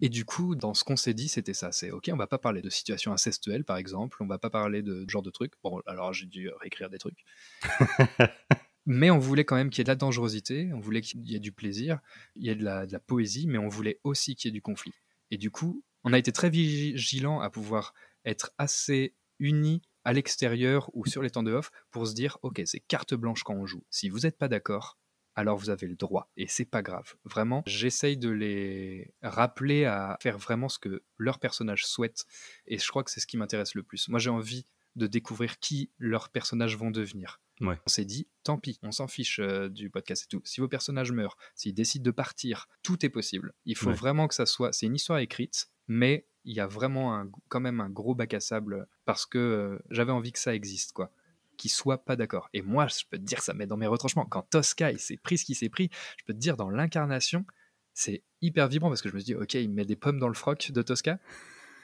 Et 0.00 0.08
du 0.08 0.24
coup, 0.24 0.54
dans 0.54 0.74
ce 0.74 0.84
qu'on 0.84 0.96
s'est 0.96 1.14
dit, 1.14 1.28
c'était 1.28 1.54
ça. 1.54 1.72
C'est 1.72 1.90
ok, 1.90 2.10
on 2.12 2.16
va 2.16 2.26
pas 2.26 2.38
parler 2.38 2.62
de 2.62 2.70
situation 2.70 3.12
incestuelle, 3.12 3.64
par 3.64 3.76
exemple. 3.76 4.16
On 4.20 4.26
va 4.26 4.38
pas 4.38 4.50
parler 4.50 4.82
de, 4.82 5.04
genre 5.08 5.22
de 5.22 5.30
trucs. 5.30 5.52
Bon, 5.62 5.80
alors 5.86 6.12
j'ai 6.12 6.26
dû 6.26 6.50
réécrire 6.60 6.90
des 6.90 6.98
trucs. 6.98 7.24
mais 8.86 9.10
on 9.10 9.18
voulait 9.18 9.44
quand 9.44 9.56
même 9.56 9.70
qu'il 9.70 9.78
y 9.78 9.82
ait 9.82 9.84
de 9.84 9.90
la 9.90 9.96
dangerosité, 9.96 10.70
on 10.74 10.80
voulait 10.80 11.00
qu'il 11.00 11.26
y 11.28 11.34
ait 11.34 11.40
du 11.40 11.52
plaisir, 11.52 12.00
il 12.36 12.46
y 12.46 12.50
ait 12.50 12.54
de 12.54 12.64
la, 12.64 12.86
de 12.86 12.92
la 12.92 13.00
poésie, 13.00 13.46
mais 13.46 13.58
on 13.58 13.68
voulait 13.68 14.00
aussi 14.04 14.34
qu'il 14.34 14.48
y 14.48 14.50
ait 14.50 14.52
du 14.52 14.62
conflit. 14.62 14.92
Et 15.30 15.38
du 15.38 15.50
coup, 15.50 15.82
on 16.04 16.12
a 16.12 16.18
été 16.18 16.32
très 16.32 16.50
vigilant 16.50 17.40
à 17.40 17.50
pouvoir 17.50 17.94
être 18.24 18.52
assez 18.58 19.14
unis 19.38 19.82
à 20.04 20.12
l'extérieur 20.12 20.90
ou 20.94 21.06
sur 21.06 21.22
les 21.22 21.30
temps 21.30 21.42
de 21.42 21.52
off 21.52 21.70
pour 21.90 22.06
se 22.06 22.14
dire, 22.14 22.38
ok, 22.42 22.62
c'est 22.66 22.80
carte 22.80 23.14
blanche 23.14 23.42
quand 23.42 23.54
on 23.54 23.66
joue. 23.66 23.82
Si 23.90 24.08
vous 24.08 24.20
n'êtes 24.20 24.36
pas 24.36 24.48
d'accord, 24.48 24.98
alors 25.34 25.56
vous 25.56 25.70
avez 25.70 25.86
le 25.86 25.96
droit. 25.96 26.30
Et 26.36 26.46
c'est 26.46 26.64
pas 26.64 26.82
grave. 26.82 27.14
Vraiment, 27.24 27.62
j'essaye 27.66 28.16
de 28.16 28.30
les 28.30 29.14
rappeler 29.22 29.84
à 29.84 30.16
faire 30.20 30.38
vraiment 30.38 30.68
ce 30.68 30.78
que 30.78 31.02
leur 31.18 31.38
personnage 31.38 31.86
souhaite. 31.86 32.24
Et 32.66 32.78
je 32.78 32.88
crois 32.88 33.04
que 33.04 33.10
c'est 33.10 33.20
ce 33.20 33.26
qui 33.26 33.36
m'intéresse 33.36 33.74
le 33.74 33.82
plus. 33.82 34.08
Moi, 34.08 34.18
j'ai 34.18 34.30
envie 34.30 34.66
de 34.96 35.06
découvrir 35.06 35.58
qui 35.58 35.90
leurs 35.98 36.28
personnages 36.28 36.76
vont 36.76 36.90
devenir. 36.90 37.40
On 37.86 37.88
s'est 37.88 38.04
dit, 38.04 38.28
tant 38.42 38.58
pis, 38.58 38.78
on 38.82 38.90
s'en 38.90 39.06
fiche 39.06 39.38
euh, 39.38 39.68
du 39.68 39.88
podcast 39.90 40.24
et 40.24 40.28
tout. 40.28 40.42
Si 40.44 40.60
vos 40.60 40.68
personnages 40.68 41.12
meurent, 41.12 41.36
s'ils 41.54 41.74
décident 41.74 42.04
de 42.04 42.10
partir, 42.10 42.68
tout 42.82 43.04
est 43.06 43.10
possible. 43.10 43.54
Il 43.64 43.76
faut 43.76 43.92
vraiment 43.92 44.26
que 44.28 44.34
ça 44.34 44.46
soit. 44.46 44.72
C'est 44.72 44.86
une 44.86 44.96
histoire 44.96 45.18
écrite, 45.20 45.68
mais 45.86 46.26
il 46.44 46.54
y 46.54 46.60
a 46.60 46.66
vraiment 46.66 47.16
un, 47.16 47.30
quand 47.48 47.60
même 47.60 47.80
un 47.80 47.88
gros 47.88 48.14
bac 48.14 48.34
à 48.34 48.40
sable 48.40 48.86
parce 49.04 49.24
que 49.24 49.38
euh, 49.38 49.78
j'avais 49.90 50.12
envie 50.12 50.32
que 50.32 50.38
ça 50.38 50.54
existe, 50.54 50.92
quoi 50.92 51.12
qui 51.56 51.68
soit 51.68 52.04
pas 52.04 52.16
d'accord. 52.16 52.48
Et 52.52 52.62
moi, 52.62 52.86
je 52.86 53.04
peux 53.08 53.18
te 53.18 53.22
dire, 53.22 53.40
ça 53.40 53.54
met 53.54 53.66
dans 53.66 53.76
mes 53.76 53.86
retranchements. 53.86 54.26
Quand 54.26 54.42
Tosca, 54.42 54.90
il 54.90 54.98
s'est 54.98 55.16
pris 55.16 55.38
ce 55.38 55.44
qu'il 55.44 55.56
s'est 55.56 55.68
pris, 55.68 55.90
je 56.18 56.24
peux 56.24 56.32
te 56.32 56.38
dire, 56.38 56.56
dans 56.56 56.70
l'incarnation, 56.70 57.44
c'est 57.92 58.22
hyper 58.42 58.68
vibrant 58.68 58.88
parce 58.88 59.02
que 59.02 59.08
je 59.08 59.14
me 59.14 59.20
dis, 59.20 59.34
ok, 59.34 59.54
il 59.54 59.70
met 59.70 59.84
des 59.84 59.96
pommes 59.96 60.18
dans 60.18 60.28
le 60.28 60.34
froc 60.34 60.70
de 60.70 60.82
Tosca. 60.82 61.18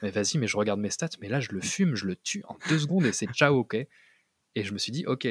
Mais 0.01 0.11
vas-y, 0.11 0.37
mais 0.37 0.47
je 0.47 0.57
regarde 0.57 0.79
mes 0.79 0.89
stats, 0.89 1.09
mais 1.21 1.29
là, 1.29 1.39
je 1.39 1.51
le 1.51 1.61
fume, 1.61 1.95
je 1.95 2.05
le 2.05 2.15
tue 2.15 2.43
en 2.47 2.57
deux 2.69 2.79
secondes 2.79 3.05
et 3.05 3.13
c'est 3.13 3.27
ciao, 3.27 3.55
ok. 3.59 3.75
Et 3.75 4.63
je 4.63 4.73
me 4.73 4.77
suis 4.77 4.91
dit, 4.91 5.05
ok, 5.05 5.27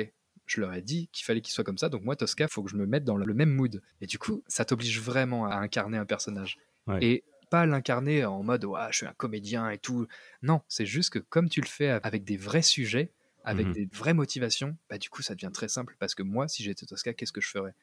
je 0.47 0.61
leur 0.61 0.73
ai 0.73 0.83
dit 0.83 1.09
qu'il 1.13 1.25
fallait 1.25 1.41
qu'il 1.41 1.53
soit 1.53 1.65
comme 1.65 1.79
ça, 1.79 1.89
donc 1.89 2.03
moi, 2.03 2.17
Tosca, 2.17 2.49
faut 2.49 2.63
que 2.63 2.71
je 2.71 2.77
me 2.77 2.87
mette 2.87 3.05
dans 3.05 3.17
le 3.17 3.35
même 3.35 3.51
mood. 3.51 3.83
Et 4.01 4.07
du 4.07 4.19
coup, 4.19 4.43
ça 4.47 4.65
t'oblige 4.65 5.01
vraiment 5.01 5.47
à 5.47 5.57
incarner 5.57 5.99
un 5.99 6.07
personnage. 6.07 6.59
Et 7.01 7.25
pas 7.51 7.67
l'incarner 7.67 8.25
en 8.25 8.43
mode, 8.43 8.65
ouais, 8.65 8.81
je 8.91 8.99
suis 8.99 9.07
un 9.07 9.13
comédien 9.13 9.71
et 9.71 9.79
tout. 9.79 10.07
Non, 10.43 10.63
c'est 10.69 10.87
juste 10.87 11.11
que 11.11 11.19
comme 11.19 11.49
tu 11.49 11.61
le 11.61 11.67
fais 11.67 11.89
avec 11.89 12.25
des 12.25 12.37
vrais 12.37 12.63
sujets, 12.63 13.13
avec 13.45 13.69
mmh 13.69 13.73
des 13.73 13.89
vraies 13.93 14.15
motivations, 14.15 14.77
bah 14.89 14.99
du 14.99 15.09
coup 15.11 15.23
ça 15.23 15.35
devient 15.35 15.51
très 15.53 15.69
simple 15.69 15.97
parce 15.99 16.15
que 16.15 16.23
moi 16.23 16.49
si 16.49 16.63
j'étais 16.63 16.87
Tosca, 16.87 17.15
qu'est-ce 17.15 17.33
que 17.33 17.41
je 17.41 17.49
ferais? 17.49 17.75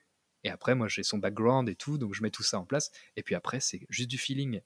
Et 0.43 0.49
après 0.49 0.75
moi 0.75 0.87
j'ai 0.87 1.03
son 1.03 1.17
background 1.17 1.69
et 1.69 1.75
tout, 1.75 1.97
donc 1.97 2.13
je 2.13 2.21
mets 2.21 2.31
tout 2.31 2.43
ça 2.43 2.59
en 2.59 2.65
place 2.65 2.91
et 3.15 3.23
puis 3.23 3.35
après 3.35 3.59
c'est 3.59 3.85
juste 3.89 4.09
du 4.09 4.17
feeling. 4.17 4.61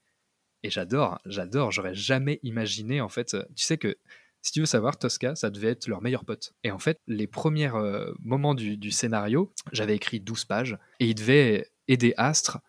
Et 0.63 0.69
j'adore, 0.69 1.19
j'adore, 1.25 1.71
j'aurais 1.71 1.95
jamais 1.95 2.39
imaginé 2.43 3.01
en 3.01 3.10
fait, 3.10 3.34
euh, 3.34 3.43
tu 3.56 3.63
sais 3.63 3.77
que 3.77 3.97
si 4.43 4.51
tu 4.51 4.60
veux 4.60 4.65
savoir, 4.65 4.97
Tosca, 4.97 5.36
ça 5.36 5.51
devait 5.51 5.69
être 5.69 5.88
leur 5.88 6.01
meilleur 6.01 6.25
pote. 6.25 6.54
Et 6.63 6.71
en 6.71 6.80
fait, 6.80 6.99
les 7.08 7.27
premiers 7.27 7.69
euh, 7.75 8.12
moments 8.19 8.56
du, 8.56 8.75
du 8.75 8.89
scénario, 8.89 9.54
j'avais 9.71 9.95
écrit 9.95 10.19
12 10.19 10.45
pages, 10.45 10.80
et 10.99 11.06
il 11.08 11.13
devait 11.13 11.69
aider 11.88 12.15
Astre, 12.17 12.60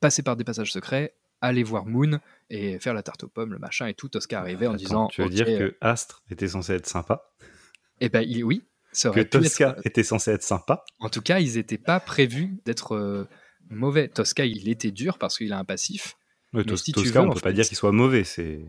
passer 0.00 0.22
par 0.22 0.36
des 0.36 0.44
passages 0.44 0.72
secrets, 0.72 1.14
aller 1.40 1.62
voir 1.62 1.86
Moon 1.86 2.18
et 2.50 2.78
faire 2.78 2.94
la 2.94 3.02
tarte 3.02 3.24
aux 3.24 3.28
pommes, 3.28 3.52
le 3.52 3.58
machin 3.58 3.86
et 3.86 3.94
tout. 3.94 4.08
Tosca 4.08 4.40
arrivait 4.40 4.66
en 4.66 4.74
disant. 4.74 5.08
Tu 5.08 5.22
veux 5.22 5.28
dire 5.28 5.46
que 5.46 5.76
Astre 5.80 6.22
était 6.30 6.48
censé 6.48 6.72
être 6.74 6.86
sympa? 6.86 7.30
Eh 8.00 8.08
ben, 8.08 8.26
oui, 8.44 8.62
ça 8.92 9.10
aurait 9.10 9.24
que 9.24 9.38
Tosca 9.38 9.76
euh, 9.76 9.82
était 9.84 10.02
censé 10.02 10.30
être 10.30 10.42
sympa. 10.42 10.84
En 10.98 11.08
tout 11.08 11.22
cas, 11.22 11.40
ils 11.40 11.54
n'étaient 11.54 11.78
pas 11.78 12.00
prévus 12.00 12.58
d'être 12.64 12.94
euh, 12.94 13.28
mauvais. 13.70 14.08
Tosca, 14.08 14.44
il 14.44 14.68
était 14.68 14.90
dur 14.90 15.18
parce 15.18 15.36
qu'il 15.36 15.52
a 15.52 15.58
un 15.58 15.64
passif. 15.64 16.16
mais 16.52 16.64
si 16.76 16.92
Tosca, 16.92 17.22
on 17.22 17.26
ne 17.26 17.34
peut 17.34 17.40
pas 17.40 17.52
dire 17.52 17.66
qu'il 17.66 17.76
soit 17.76 17.92
mauvais. 17.92 18.24
C'est. 18.24 18.60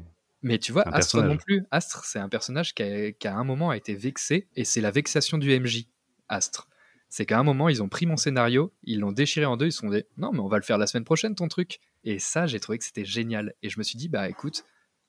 Mais 0.42 0.58
tu 0.58 0.72
vois, 0.72 0.88
Astre 0.88 1.22
non 1.22 1.38
plus. 1.38 1.66
Astre, 1.72 2.06
c'est 2.06 2.20
un 2.20 2.30
personnage 2.30 2.74
qui, 2.74 2.84
qui, 3.20 3.28
à 3.28 3.36
un 3.36 3.44
moment 3.44 3.72
a 3.72 3.78
été 3.78 3.94
vexé, 3.94 4.48
et 4.56 4.64
c'est 4.64 4.82
la 4.82 4.92
vexation 4.92 5.38
du 5.38 5.58
MJ, 5.60 5.86
Astre. 6.30 6.68
C'est 7.10 7.26
qu'à 7.26 7.40
un 7.40 7.44
moment, 7.44 7.68
ils 7.68 7.82
ont 7.82 7.90
pris 7.90 8.06
mon 8.06 8.18
scénario, 8.18 8.72
ils 8.84 9.00
l'ont 9.00 9.12
déchiré 9.12 9.46
en 9.46 9.58
deux, 9.58 9.66
ils 9.66 9.72
se 9.72 9.80
sont 9.80 9.90
dit 9.90 10.04
non, 10.18 10.32
mais 10.32 10.40
on 10.40 10.48
va 10.48 10.58
le 10.58 10.64
faire 10.64 10.78
la 10.78 10.88
semaine 10.88 11.04
prochaine, 11.04 11.36
ton 11.36 11.48
truc. 11.48 11.80
Et 12.04 12.20
ça, 12.20 12.46
j'ai 12.46 12.60
trouvé 12.60 12.78
que 12.78 12.86
c'était 12.86 13.04
génial. 13.04 13.54
Et 13.64 13.70
je 13.70 13.80
me 13.80 13.84
suis 13.84 13.98
dit, 13.98 14.08
bah 14.08 14.30
écoute, 14.30 14.64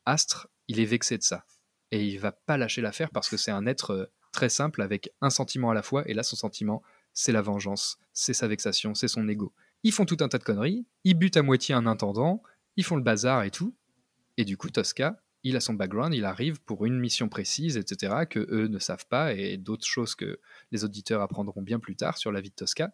Astre, 0.07 0.49
il 0.67 0.81
est 0.81 0.87
vexé 0.87 1.19
de 1.19 1.23
ça 1.23 1.45
et 1.91 2.05
il 2.05 2.19
va 2.19 2.33
pas 2.33 2.57
lâcher 2.57 2.81
l'affaire 2.81 3.11
parce 3.11 3.29
que 3.29 3.37
c'est 3.37 3.51
un 3.51 3.67
être 3.67 3.91
euh, 3.91 4.07
très 4.33 4.49
simple 4.49 4.83
avec 4.83 5.11
un 5.21 5.31
sentiment 5.31 5.71
à 5.71 5.75
la 5.75 5.83
fois 5.83 6.09
et 6.09 6.15
là 6.15 6.23
son 6.23 6.37
sentiment 6.37 6.83
c'est 7.13 7.33
la 7.33 7.43
vengeance, 7.43 7.99
c'est 8.13 8.35
sa 8.35 8.47
vexation, 8.47 8.95
c'est 8.95 9.09
son 9.09 9.29
ego. 9.29 9.53
Ils 9.83 9.93
font 9.93 10.05
tout 10.05 10.19
un 10.21 10.29
tas 10.29 10.39
de 10.39 10.45
conneries, 10.45 10.87
ils 11.05 11.15
butent 11.15 11.37
à 11.37 11.43
moitié 11.43 11.75
un 11.75 11.87
intendant, 11.87 12.43
ils 12.77 12.85
font 12.85 12.97
le 12.97 13.03
bazar 13.03 13.43
et 13.43 13.51
tout. 13.51 13.75
Et 14.37 14.45
du 14.45 14.57
coup 14.57 14.71
Tosca, 14.71 15.21
il 15.43 15.57
a 15.57 15.61
son 15.61 15.75
background, 15.75 16.15
il 16.15 16.25
arrive 16.25 16.61
pour 16.63 16.87
une 16.87 16.99
mission 16.99 17.29
précise, 17.29 17.77
etc., 17.77 18.25
que 18.29 18.47
eux 18.51 18.69
ne 18.69 18.79
savent 18.79 19.07
pas, 19.07 19.33
et 19.33 19.57
d'autres 19.57 19.87
choses 19.87 20.15
que 20.15 20.39
les 20.71 20.85
auditeurs 20.85 21.23
apprendront 21.23 21.63
bien 21.63 21.79
plus 21.79 21.97
tard 21.97 22.19
sur 22.19 22.31
la 22.31 22.41
vie 22.41 22.51
de 22.51 22.55
Tosca. 22.55 22.93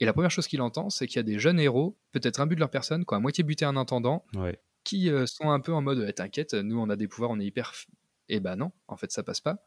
Et 0.00 0.06
la 0.06 0.12
première 0.12 0.30
chose 0.30 0.48
qu'il 0.48 0.62
entend, 0.62 0.90
c'est 0.90 1.06
qu'il 1.06 1.16
y 1.16 1.20
a 1.20 1.24
des 1.24 1.38
jeunes 1.38 1.60
héros, 1.60 1.96
peut-être 2.12 2.40
un 2.40 2.46
but 2.46 2.56
de 2.56 2.60
leur 2.60 2.70
personne, 2.70 3.04
qui 3.04 3.14
ont 3.14 3.16
à 3.16 3.20
moitié 3.20 3.44
buté 3.44 3.64
un 3.64 3.76
intendant, 3.76 4.24
qui 4.82 5.10
euh, 5.10 5.26
sont 5.26 5.50
un 5.50 5.60
peu 5.60 5.72
en 5.72 5.82
mode 5.82 6.04
eh, 6.08 6.12
T'inquiète, 6.12 6.54
nous 6.54 6.78
on 6.78 6.88
a 6.90 6.96
des 6.96 7.06
pouvoirs, 7.06 7.30
on 7.30 7.38
est 7.38 7.46
hyper 7.46 7.72
et 8.28 8.40
bah 8.40 8.56
non, 8.56 8.72
en 8.88 8.96
fait, 8.96 9.12
ça 9.12 9.22
passe 9.22 9.40
pas. 9.40 9.66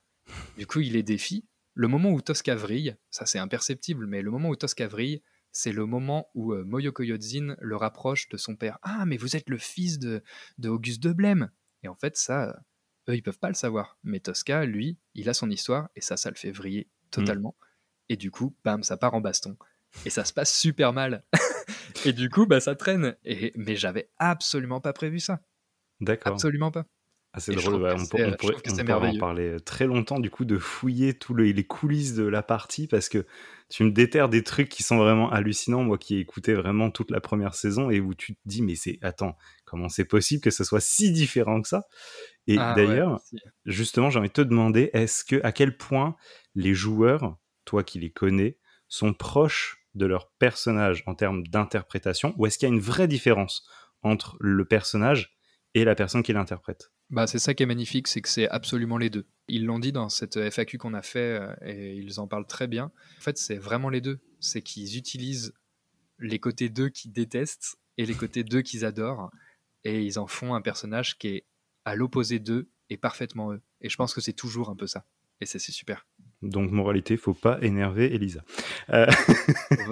Du 0.58 0.68
coup, 0.68 0.80
il 0.80 0.94
les 0.94 1.04
défie. 1.04 1.48
Le 1.74 1.88
moment 1.88 2.12
où 2.12 2.22
Tosca 2.22 2.56
vrille, 2.56 2.96
ça 3.12 3.26
c'est 3.26 3.40
imperceptible, 3.40 4.08
mais 4.08 4.22
le 4.22 4.32
moment 4.32 4.50
où 4.50 4.56
Tosca 4.56 4.88
vrille, 4.88 5.22
c'est 5.52 5.72
le 5.72 5.86
moment 5.86 6.30
où 6.34 6.54
euh, 6.54 6.64
Moyoko 6.64 7.04
Yodzin 7.04 7.56
le 7.60 7.76
rapproche 7.76 8.30
de 8.30 8.38
son 8.38 8.56
père. 8.56 8.80
Ah, 8.82 9.06
mais 9.06 9.18
vous 9.18 9.36
êtes 9.36 9.50
le 9.50 9.58
fils 9.58 10.00
de, 10.00 10.24
de 10.58 10.70
Auguste 10.70 11.02
de 11.02 11.14
Blême 11.14 11.52
Et 11.84 11.88
en 11.88 11.96
fait, 11.96 12.18
ça, 12.18 12.60
eux, 13.10 13.16
ils 13.16 13.24
peuvent 13.24 13.40
pas 13.40 13.48
le 13.50 13.56
savoir. 13.56 13.98
Mais 14.04 14.20
Tosca, 14.20 14.66
lui, 14.66 14.98
il 15.14 15.30
a 15.30 15.34
son 15.34 15.50
histoire, 15.50 15.90
et 15.96 16.02
ça, 16.02 16.18
ça 16.18 16.30
le 16.30 16.36
fait 16.36 16.52
vriller 16.52 16.90
totalement. 17.12 17.56
Et 18.10 18.18
du 18.18 18.32
coup, 18.32 18.56
bam, 18.64 18.84
ça 18.84 18.98
part 18.98 19.14
en 19.14 19.22
baston. 19.22 19.58
Et 20.06 20.10
ça 20.10 20.26
se 20.26 20.34
passe 20.34 20.54
super 20.54 20.94
mal. 20.94 21.24
et 22.06 22.14
du 22.14 22.30
coup, 22.30 22.46
bah, 22.46 22.60
ça 22.60 22.76
traîne. 22.76 23.16
Et, 23.24 23.52
mais 23.56 23.76
j'avais 23.76 24.10
absolument 24.18 24.82
pas 24.82 24.94
prévu 24.94 25.20
ça. 25.20 25.42
D'accord. 26.00 26.34
Absolument 26.34 26.72
pas. 26.72 26.86
Ah, 27.34 27.40
c'est 27.40 27.54
drôle, 27.54 27.76
on, 27.76 28.06
pourrait, 28.08 28.26
en 29.10 29.20
parler 29.20 29.50
euh, 29.50 29.60
très 29.60 29.86
longtemps, 29.86 30.20
du 30.20 30.32
coup, 30.32 30.44
de 30.44 30.58
fouiller 30.58 31.14
tous 31.14 31.36
les 31.36 31.64
coulisses 31.66 32.16
de 32.16 32.24
la 32.24 32.42
partie, 32.42 32.88
parce 32.88 33.10
que 33.10 33.28
tu 33.70 33.84
me 33.84 33.92
déterres 33.92 34.30
des 34.30 34.44
trucs 34.44 34.70
qui 34.70 34.82
sont 34.82 34.98
vraiment 34.98 35.30
hallucinants, 35.30 35.84
moi 35.84 35.98
qui 35.98 36.16
ai 36.16 36.20
écouté 36.20 36.54
vraiment 36.54 36.90
toute 36.90 37.12
la 37.12 37.20
première 37.20 37.54
saison, 37.54 37.92
et 37.92 38.00
où 38.00 38.16
tu 38.16 38.36
te 38.36 38.40
dis, 38.46 38.64
mais 38.64 38.76
c'est, 38.76 38.98
attends, 39.02 39.38
comment 39.66 39.90
c'est 39.90 40.06
possible 40.06 40.42
que 40.42 40.50
ce 40.50 40.64
soit 40.64 40.80
si 40.80 41.12
différent 41.12 41.62
que 41.62 41.68
ça? 41.68 41.86
Et 42.48 42.58
ah 42.58 42.74
d'ailleurs, 42.76 43.20
justement, 43.66 44.10
j'ai 44.10 44.20
envie 44.20 44.30
de 44.30 44.34
te 44.34 44.42
demander, 44.42 44.90
est-ce 44.94 45.24
que, 45.24 45.40
à 45.44 45.52
quel 45.52 45.78
point 45.78 46.16
les 46.56 46.74
joueurs, 46.74 47.38
toi 47.66 47.84
qui 47.84 48.00
les 48.00 48.10
connais, 48.10 48.58
sont 48.88 49.14
proches 49.14 49.86
de 49.96 50.06
leur 50.06 50.32
personnage 50.40 51.04
en 51.06 51.14
termes 51.14 51.46
d'interprétation, 51.46 52.34
ou 52.38 52.46
est-ce 52.46 52.58
qu'il 52.58 52.70
y 52.70 52.72
a 52.72 52.74
une 52.74 52.82
vraie 52.82 53.08
différence 53.08 53.68
entre 54.02 54.38
le 54.40 54.66
personnage 54.66 55.38
et 55.74 55.84
la 55.84 55.94
personne 55.94 56.24
qui 56.24 56.34
l'interprète? 56.34 56.92
Bah, 57.10 57.26
c'est 57.28 57.40
ça 57.40 57.54
qui 57.54 57.64
est 57.64 57.68
magnifique, 57.68 58.08
c'est 58.08 58.22
que 58.22 58.30
c'est 58.30 58.50
absolument 58.50 58.98
les 58.98 59.10
deux. 59.10 59.26
Ils 59.48 59.66
l'ont 59.66 59.80
dit 59.80 59.92
dans 59.92 60.10
cette 60.10 60.50
FAQ 60.50 60.78
qu'on 60.78 60.94
a 60.94 61.02
fait 61.02 61.40
euh, 61.40 61.54
et 61.66 61.96
ils 61.96 62.20
en 62.20 62.28
parlent 62.28 62.48
très 62.48 62.68
bien. 62.68 62.92
En 63.18 63.22
fait, 63.22 63.38
c'est 63.38 63.58
vraiment 63.58 63.90
les 63.90 64.02
deux. 64.02 64.20
C'est 64.40 64.62
qu'ils 64.62 64.98
utilisent 64.98 65.54
les 66.20 66.40
côtés 66.40 66.70
d'eux 66.70 66.90
qu'ils 66.90 67.14
détestent 67.14 67.78
et 67.98 68.06
les 68.06 68.16
côtés 68.16 68.44
d'eux 68.44 68.62
qu'ils 68.62 68.84
adorent 68.84 69.32
et 69.84 70.04
ils 70.04 70.20
en 70.20 70.28
font 70.28 70.54
un 70.54 70.62
personnage 70.62 71.18
qui 71.18 71.28
est 71.30 71.46
à 71.86 71.96
l'opposé 71.96 72.40
d'eux 72.40 72.70
et 72.90 72.98
parfaitement 72.98 73.54
eux. 73.54 73.62
Et 73.82 73.90
je 73.90 73.96
pense 73.96 74.14
que 74.14 74.22
c'est 74.22 74.34
toujours 74.34 74.70
un 74.70 74.76
peu 74.76 74.88
ça. 74.88 75.06
Et 75.40 75.46
c'est 75.46 75.60
super. 75.60 76.06
Donc, 76.42 76.72
moralité, 76.72 77.16
faut 77.16 77.34
pas 77.34 77.60
énerver 77.62 78.14
Elisa. 78.14 78.44
Euh... 78.90 79.06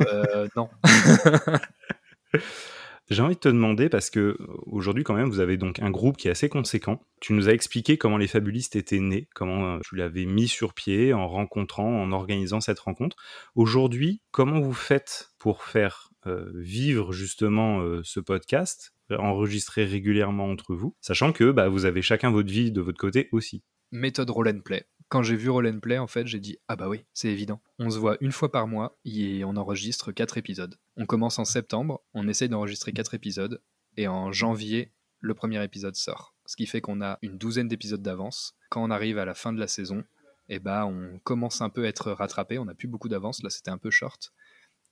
euh 0.07 0.47
non. 0.55 0.69
J'ai 3.11 3.21
envie 3.21 3.35
de 3.35 3.39
te 3.39 3.49
demander, 3.49 3.87
parce 3.87 4.09
que 4.09 4.19
euh, 4.19 4.37
aujourd'hui 4.65 5.03
quand 5.03 5.13
même, 5.13 5.29
vous 5.29 5.39
avez 5.39 5.57
donc 5.57 5.79
un 5.79 5.91
groupe 5.91 6.17
qui 6.17 6.27
est 6.27 6.31
assez 6.31 6.49
conséquent. 6.49 7.01
Tu 7.21 7.33
nous 7.33 7.47
as 7.47 7.53
expliqué 7.53 7.97
comment 7.97 8.17
les 8.17 8.27
fabulistes 8.27 8.75
étaient 8.75 8.99
nés, 8.99 9.27
comment 9.35 9.75
euh, 9.75 9.79
tu 9.87 9.95
l'avais 9.95 10.25
mis 10.25 10.47
sur 10.47 10.73
pied 10.73 11.13
en 11.13 11.27
rencontrant, 11.27 12.01
en 12.01 12.11
organisant 12.11 12.61
cette 12.61 12.79
rencontre. 12.79 13.15
Aujourd'hui, 13.53 14.21
comment 14.31 14.59
vous 14.59 14.73
faites 14.73 15.33
pour 15.37 15.63
faire 15.63 16.09
euh, 16.25 16.51
vivre 16.55 17.13
justement 17.13 17.83
ce 18.03 18.19
podcast, 18.19 18.95
enregistrer 19.11 19.85
régulièrement 19.85 20.49
entre 20.49 20.73
vous, 20.73 20.95
sachant 20.99 21.31
que 21.31 21.51
bah, 21.51 21.69
vous 21.69 21.85
avez 21.85 22.01
chacun 22.01 22.31
votre 22.31 22.49
vie 22.49 22.71
de 22.71 22.81
votre 22.81 22.97
côté 22.97 23.29
aussi? 23.31 23.61
Méthode 23.91 24.31
roll 24.31 24.49
and 24.49 24.61
play. 24.61 24.83
Quand 25.09 25.21
j'ai 25.21 25.35
vu 25.35 25.49
Roll 25.49 25.79
Play, 25.79 25.97
en 25.97 26.07
fait, 26.07 26.27
j'ai 26.27 26.39
dit 26.39 26.57
ah 26.67 26.75
bah 26.75 26.89
oui, 26.89 27.05
c'est 27.13 27.29
évident. 27.29 27.61
On 27.79 27.89
se 27.89 27.99
voit 27.99 28.17
une 28.21 28.31
fois 28.31 28.51
par 28.51 28.67
mois 28.67 28.97
et 29.05 29.45
on 29.45 29.55
enregistre 29.55 30.11
quatre 30.11 30.37
épisodes. 30.37 30.75
On 30.97 31.05
commence 31.05 31.39
en 31.39 31.45
septembre, 31.45 32.01
on 32.13 32.27
essaye 32.27 32.49
d'enregistrer 32.49 32.91
quatre 32.91 33.13
épisodes 33.13 33.61
et 33.97 34.07
en 34.07 34.31
janvier, 34.31 34.91
le 35.19 35.33
premier 35.33 35.63
épisode 35.63 35.95
sort. 35.95 36.35
Ce 36.45 36.55
qui 36.55 36.65
fait 36.65 36.81
qu'on 36.81 37.01
a 37.01 37.17
une 37.21 37.37
douzaine 37.37 37.67
d'épisodes 37.67 38.01
d'avance. 38.01 38.55
Quand 38.69 38.83
on 38.83 38.91
arrive 38.91 39.17
à 39.17 39.25
la 39.25 39.33
fin 39.33 39.53
de 39.53 39.59
la 39.59 39.67
saison, 39.67 40.03
eh 40.49 40.59
bah, 40.59 40.85
on 40.85 41.19
commence 41.23 41.61
un 41.61 41.69
peu 41.69 41.85
à 41.85 41.87
être 41.87 42.11
rattrapé. 42.11 42.59
On 42.59 42.65
n'a 42.65 42.75
plus 42.75 42.87
beaucoup 42.87 43.09
d'avance. 43.09 43.41
Là, 43.41 43.49
c'était 43.49 43.71
un 43.71 43.77
peu 43.77 43.89
short. 43.89 44.31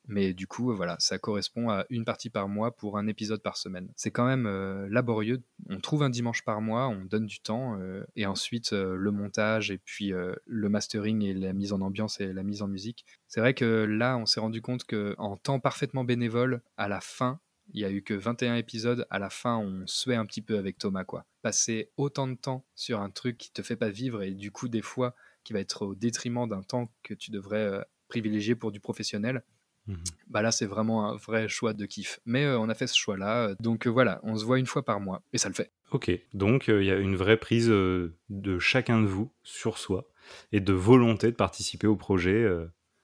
Mais 0.08 0.34
du 0.34 0.48
coup, 0.48 0.74
voilà, 0.76 0.98
ça 1.00 1.18
correspond 1.18 1.70
à 1.70 1.86
une 1.90 2.04
partie 2.04 2.30
par 2.30 2.50
mois 2.50 2.76
pour 2.76 2.98
un 2.98 3.08
épisode 3.08 3.42
par 3.42 3.56
semaine. 3.56 3.90
C'est 3.96 4.12
quand 4.12 4.26
même 4.26 4.46
euh, 4.46 4.88
laborieux. 4.90 5.42
On 5.70 5.80
trouve 5.80 6.04
un 6.04 6.10
dimanche 6.10 6.44
par 6.44 6.62
mois, 6.62 6.90
on 6.90 7.06
donne 7.06 7.26
du 7.26 7.40
temps, 7.40 7.80
euh, 7.80 8.04
et 8.16 8.26
ensuite 8.26 8.74
euh, 8.74 8.96
le 8.96 9.12
montage, 9.12 9.72
et 9.72 9.78
puis 9.78 10.12
le 10.46 10.70
mastering 10.70 11.24
et 11.24 11.34
la 11.34 11.54
mise 11.54 11.74
en 11.74 11.82
ambiance 11.82 12.20
et 12.20 12.34
la 12.34 12.44
mise 12.44 12.62
en 12.62 12.68
musique. 12.68 13.06
C'est 13.28 13.40
vrai 13.40 13.54
que 13.54 13.86
là, 13.86 14.18
on 14.18 14.26
s'est 14.26 14.40
rendu 14.40 14.62
compte 14.62 14.84
qu'en 14.84 15.38
temps 15.38 15.60
parfaitement 15.60 16.04
bénévole, 16.04 16.62
à 16.78 16.88
la 16.88 17.00
fin, 17.00 17.40
il 17.74 17.82
y 17.82 17.86
a 17.86 17.92
eu 17.92 18.02
que 18.02 18.14
21 18.14 18.56
épisodes. 18.56 19.08
À 19.10 19.20
la 19.20 19.30
fin, 19.30 19.58
on 19.58 19.88
suait 19.88 20.16
un 20.16 20.26
petit 20.26 20.42
peu 20.42 20.58
avec 20.58 20.78
Thomas, 20.78 21.06
quoi. 21.06 21.26
Passer 21.42 21.92
autant 21.96 22.28
de 22.28 22.36
temps 22.36 22.66
sur 22.76 23.00
un 23.00 23.10
truc 23.10 23.38
qui 23.38 23.52
te 23.54 23.62
fait 23.62 23.78
pas 23.78 23.90
vivre 23.90 24.22
et 24.22 24.32
du 24.32 24.52
coup, 24.52 24.68
des 24.68 24.82
fois, 24.82 25.16
qui 25.46 25.54
va 25.54 25.60
être 25.60 25.86
au 25.86 25.96
détriment 25.96 26.48
d'un 26.48 26.62
temps 26.62 26.92
que 27.04 27.14
tu 27.14 27.32
devrais 27.32 27.86
privilégier 28.10 28.56
pour 28.56 28.72
du 28.72 28.80
professionnel 28.80 29.44
Mmh 29.88 29.96
bah 30.28 30.42
là, 30.42 30.52
c'est 30.52 30.66
vraiment 30.66 31.10
un 31.10 31.16
vrai 31.16 31.48
choix 31.48 31.74
de 31.74 31.86
kiff. 31.86 32.20
Mais 32.26 32.48
on 32.48 32.68
a 32.68 32.74
fait 32.74 32.88
ce 32.88 32.98
choix-là. 32.98 33.54
Donc 33.60 33.86
voilà, 33.86 34.20
on 34.24 34.36
se 34.36 34.46
voit 34.46 34.58
une 34.58 34.66
fois 34.66 34.84
par 34.84 35.00
mois 35.00 35.22
et 35.32 35.38
ça 35.38 35.48
le 35.48 35.54
fait. 35.54 35.72
Ok, 35.92 36.10
donc 36.34 36.68
il 36.70 36.84
y 36.84 36.92
a 36.92 36.96
une 36.96 37.16
vraie 37.16 37.38
prise 37.38 37.68
de 37.68 38.60
chacun 38.60 39.00
de 39.00 39.06
vous 39.06 39.32
sur 39.44 39.78
soi 39.78 40.10
et 40.52 40.60
de 40.60 40.74
volonté 40.74 41.28
de 41.28 41.36
participer 41.36 41.86
au 41.86 41.96
projet. 41.96 42.50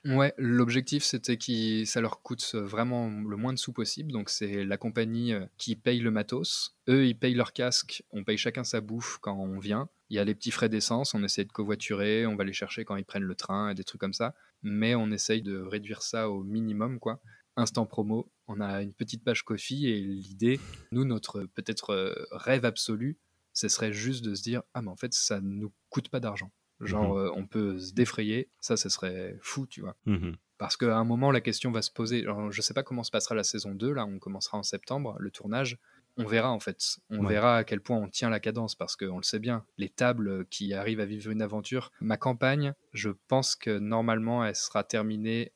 Ouais, 0.06 0.34
l'objectif 0.38 1.04
c'était 1.04 1.38
que 1.38 1.86
ça 1.86 2.02
leur 2.02 2.22
coûte 2.24 2.56
vraiment 2.56 3.10
le 3.10 3.36
moins 3.36 3.54
de 3.54 3.60
sous 3.60 3.74
possible. 3.74 4.12
Donc 4.12 4.32
c'est 4.32 4.64
la 4.64 4.78
compagnie 4.78 5.34
qui 5.58 5.76
paye 5.76 6.00
le 6.00 6.10
matos. 6.10 6.76
Eux, 6.88 7.06
ils 7.06 7.16
payent 7.18 7.36
leur 7.36 7.54
casque. 7.54 8.04
On 8.12 8.24
paye 8.24 8.38
chacun 8.38 8.64
sa 8.64 8.82
bouffe 8.82 9.20
quand 9.22 9.38
on 9.38 9.60
vient. 9.60 9.88
Il 10.10 10.16
y 10.16 10.20
a 10.20 10.24
les 10.24 10.34
petits 10.34 10.50
frais 10.50 10.70
d'essence. 10.70 11.14
On 11.14 11.24
essaie 11.24 11.46
de 11.46 11.52
covoiturer. 11.52 12.26
On 12.26 12.36
va 12.36 12.44
les 12.44 12.54
chercher 12.54 12.86
quand 12.86 12.96
ils 12.96 13.06
prennent 13.06 13.22
le 13.22 13.36
train 13.36 13.70
et 13.70 13.76
des 13.76 13.84
trucs 13.84 14.02
comme 14.02 14.14
ça 14.14 14.34
mais 14.62 14.96
on 14.96 15.12
essaye 15.12 15.42
de 15.42 15.60
réduire 15.60 16.02
ça 16.02 16.30
au 16.30 16.44
minimum, 16.44 17.00
quoi. 17.00 17.22
Instant 17.56 17.86
promo, 17.86 18.32
on 18.48 18.62
a 18.62 18.82
une 18.82 18.94
petite 18.94 19.24
page 19.24 19.44
Kofi 19.44 19.88
et 19.88 20.00
l'idée, 20.00 20.60
nous, 20.92 21.04
notre 21.04 21.44
peut-être 21.44 21.92
euh, 21.92 22.14
rêve 22.32 22.64
absolu, 22.64 23.18
ce 23.54 23.68
serait 23.68 23.92
juste 23.92 24.24
de 24.24 24.36
se 24.36 24.42
dire 24.42 24.64
ah 24.74 24.82
mais 24.82 24.90
en 24.90 24.96
fait 24.96 25.14
ça 25.14 25.42
nous 25.42 25.74
coûte 25.90 26.10
pas 26.10 26.20
d'argent. 26.20 26.52
Genre 26.80 27.16
mhm. 27.16 27.20
euh, 27.20 27.32
on 27.36 27.46
peut 27.46 27.80
se 27.80 27.94
défrayer, 27.94 28.50
ça 28.62 28.78
ce 28.78 28.88
serait 28.88 29.38
fou, 29.42 29.68
tu 29.68 29.82
vois. 29.82 29.98
Mhm. 30.06 30.38
Parce 30.58 30.78
qu'à 30.78 30.98
un 30.98 31.04
moment 31.04 31.32
la 31.32 31.42
question 31.42 31.72
va 31.72 31.82
se 31.82 31.92
poser. 31.92 32.24
Je 32.24 32.52
je 32.52 32.62
sais 32.62 32.74
pas 32.74 32.84
comment 32.84 33.04
se 33.04 33.12
passera 33.12 33.36
la 33.36 33.44
saison 33.44 33.76
2, 33.76 33.92
là 33.92 34.06
on 34.06 34.20
commencera 34.20 34.58
en 34.58 34.64
septembre 34.64 35.18
le 35.20 35.32
tournage 35.32 35.78
on 36.18 36.26
verra 36.26 36.52
en 36.52 36.60
fait. 36.60 36.98
On 37.10 37.24
verra 37.24 37.58
à 37.58 37.64
quel 37.64 37.82
point 37.82 37.98
on 37.98 38.08
tient 38.08 38.30
la 38.30 38.40
cadence 38.40 38.76
parce 38.76 38.96
qu'on 38.96 39.18
le 39.18 39.24
sait 39.24 39.40
bien. 39.40 39.66
Les 39.78 39.90
tables 39.90 40.46
qui 40.48 40.74
arrivent 40.74 41.00
à 41.00 41.06
vivre 41.06 41.32
une 41.32 41.42
aventure. 41.42 41.92
Ma 42.02 42.18
campagne, 42.18 42.74
je 42.94 43.12
pense 43.28 43.56
que 43.56 43.80
normalement, 43.80 44.44
elle 44.44 44.56
sera 44.56 44.84
terminée 44.84 45.54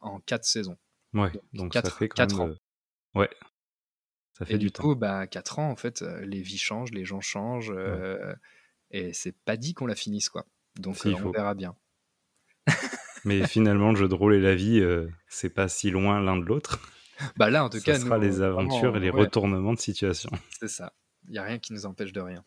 en 0.00 0.20
quatre 0.20 0.44
saisons. 0.44 0.76
Ouais, 1.14 1.30
donc, 1.52 1.72
quatre, 1.72 1.90
ça 1.90 1.96
fait 1.96 2.08
quand 2.08 2.32
ans. 2.34 2.54
Ouais. 3.14 3.30
Ça 4.34 4.44
fait 4.44 4.58
du, 4.58 4.72
temps. 4.72 4.82
coup, 4.82 4.94
bah, 4.96 5.28
4 5.28 5.60
ans, 5.60 5.70
en 5.70 5.76
fait, 5.76 6.02
euh, 6.02 6.24
les 6.26 6.40
vies 6.40 6.58
changent, 6.58 6.90
les 6.90 7.04
gens 7.04 7.20
changent. 7.20 7.72
Euh, 7.72 8.34
et 8.90 9.12
c'est 9.12 9.36
pas 9.44 9.56
dit 9.56 9.74
qu'on 9.74 9.86
la 9.86 9.94
finisse, 9.94 10.28
quoi. 10.28 10.44
Donc 10.76 11.06
euh, 11.06 11.14
on 11.24 11.30
verra 11.30 11.54
bien. 11.54 11.76
Mais 13.24 13.46
finalement, 13.46 13.90
le 13.90 13.96
jeu 13.96 14.08
de 14.08 14.14
rôle 14.14 14.34
et 14.34 14.40
la 14.40 14.56
vie, 14.56 14.84
c'est 15.28 15.50
pas 15.50 15.68
si 15.68 15.90
loin 15.90 16.20
l'un 16.20 16.36
de 16.36 16.44
l'autre. 16.44 16.80
Bah 17.36 17.50
là, 17.50 17.64
en 17.64 17.68
tout 17.68 17.80
cas, 17.80 17.98
sera 17.98 18.18
les 18.18 18.42
aventures 18.42 18.96
et 18.96 19.00
les 19.00 19.10
retournements 19.10 19.74
de 19.74 19.78
situation. 19.78 20.30
C'est 20.60 20.68
ça. 20.68 20.92
Il 21.28 21.32
n'y 21.32 21.38
a 21.38 21.42
rien 21.42 21.58
qui 21.58 21.72
nous 21.72 21.86
empêche 21.86 22.12
de 22.12 22.20
rien. 22.20 22.44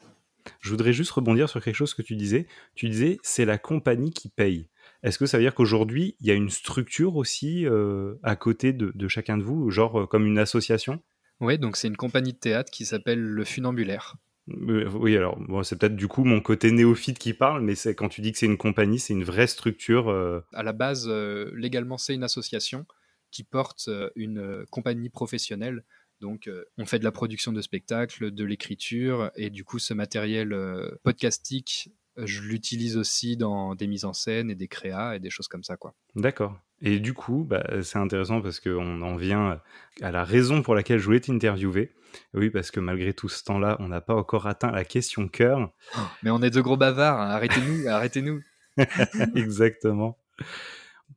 Je 0.61 0.69
voudrais 0.69 0.93
juste 0.93 1.11
rebondir 1.11 1.49
sur 1.49 1.61
quelque 1.61 1.75
chose 1.75 1.93
que 1.93 2.01
tu 2.01 2.15
disais. 2.15 2.47
Tu 2.75 2.89
disais, 2.89 3.17
c'est 3.23 3.45
la 3.45 3.57
compagnie 3.57 4.11
qui 4.11 4.29
paye. 4.29 4.69
Est-ce 5.03 5.19
que 5.19 5.25
ça 5.25 5.37
veut 5.37 5.43
dire 5.43 5.53
qu'aujourd'hui, 5.53 6.15
il 6.19 6.27
y 6.27 6.31
a 6.31 6.33
une 6.33 6.49
structure 6.49 7.15
aussi 7.15 7.65
euh, 7.65 8.15
à 8.23 8.35
côté 8.35 8.73
de, 8.73 9.07
chacun 9.07 9.37
de 9.37 9.43
vous, 9.43 9.69
genre 9.69 10.01
euh, 10.01 10.05
comme 10.05 10.25
une 10.25 10.39
association? 10.39 11.01
Oui, 11.39 11.59
donc 11.59 11.77
c'est 11.77 11.87
une 11.87 11.97
compagnie 11.97 12.33
de 12.33 12.37
théâtre 12.37 12.71
qui 12.71 12.85
s'appelle 12.85 13.21
Le 13.21 13.43
Funambulaire. 13.43 14.15
Euh, 14.49 14.89
oui, 14.93 15.15
alors 15.17 15.37
c'est 15.63 15.77
peut-être 15.77 15.95
du 15.95 16.07
coup 16.07 16.23
mon 16.23 16.39
côté 16.39 16.71
néophyte 16.71 17.19
qui 17.19 17.33
parle, 17.33 17.61
mais 17.61 17.75
c'est 17.75 17.93
quand 17.93 18.09
tu 18.09 18.21
dis 18.21 18.31
que 18.31 18.37
c'est 18.37 18.45
une 18.45 18.57
compagnie, 18.57 18.97
c'est 18.97 19.13
une 19.13 19.25
vraie 19.25 19.47
structure. 19.47 20.09
À 20.53 20.63
la 20.63 20.73
base, 20.73 21.07
légalement, 21.53 21.97
c'est 21.97 22.15
une 22.15 22.23
association 22.23 22.85
qui 23.31 23.43
porte 23.43 23.89
une 24.15 24.65
compagnie 24.69 25.09
professionnelle. 25.09 25.83
Donc, 26.19 26.49
on 26.77 26.85
fait 26.85 26.99
de 26.99 27.03
la 27.03 27.11
production 27.11 27.53
de 27.53 27.61
spectacles, 27.61 28.31
de 28.31 28.43
l'écriture, 28.43 29.31
et 29.35 29.49
du 29.49 29.63
coup, 29.63 29.77
ce 29.79 29.93
matériel 29.93 30.55
podcastique, 31.03 31.91
je 32.17 32.41
l'utilise 32.41 32.97
aussi 32.97 33.37
dans 33.37 33.75
des 33.75 33.87
mises 33.87 34.05
en 34.05 34.13
scène 34.13 34.49
et 34.49 34.55
des 34.55 34.67
créas 34.67 35.15
et 35.15 35.19
des 35.19 35.29
choses 35.29 35.47
comme 35.47 35.63
ça, 35.63 35.77
quoi. 35.77 35.93
D'accord. 36.15 36.57
Et 36.81 36.99
du 36.99 37.13
coup, 37.13 37.43
bah, 37.43 37.65
c'est 37.81 37.97
intéressant 37.97 38.41
parce 38.41 38.59
qu'on 38.59 39.01
en 39.01 39.15
vient 39.15 39.61
à 40.01 40.11
la 40.11 40.23
raison 40.23 40.61
pour 40.61 40.75
laquelle 40.75 40.99
je 40.99 41.05
voulais 41.05 41.19
t'interviewer. 41.19 41.91
Oui, 42.33 42.49
parce 42.49 42.71
que 42.71 42.79
malgré 42.79 43.13
tout 43.13 43.29
ce 43.29 43.43
temps-là, 43.43 43.77
on 43.79 43.87
n'a 43.87 44.01
pas 44.01 44.15
encore 44.15 44.47
atteint 44.47 44.71
la 44.71 44.85
question 44.85 45.27
cœur. 45.27 45.71
Oh, 45.97 46.01
mais 46.23 46.29
on 46.29 46.41
est 46.41 46.49
de 46.49 46.61
gros 46.61 46.77
bavards, 46.77 47.19
hein. 47.19 47.29
arrêtez-nous, 47.29 47.87
arrêtez-nous. 47.87 48.41
Exactement 49.35 50.17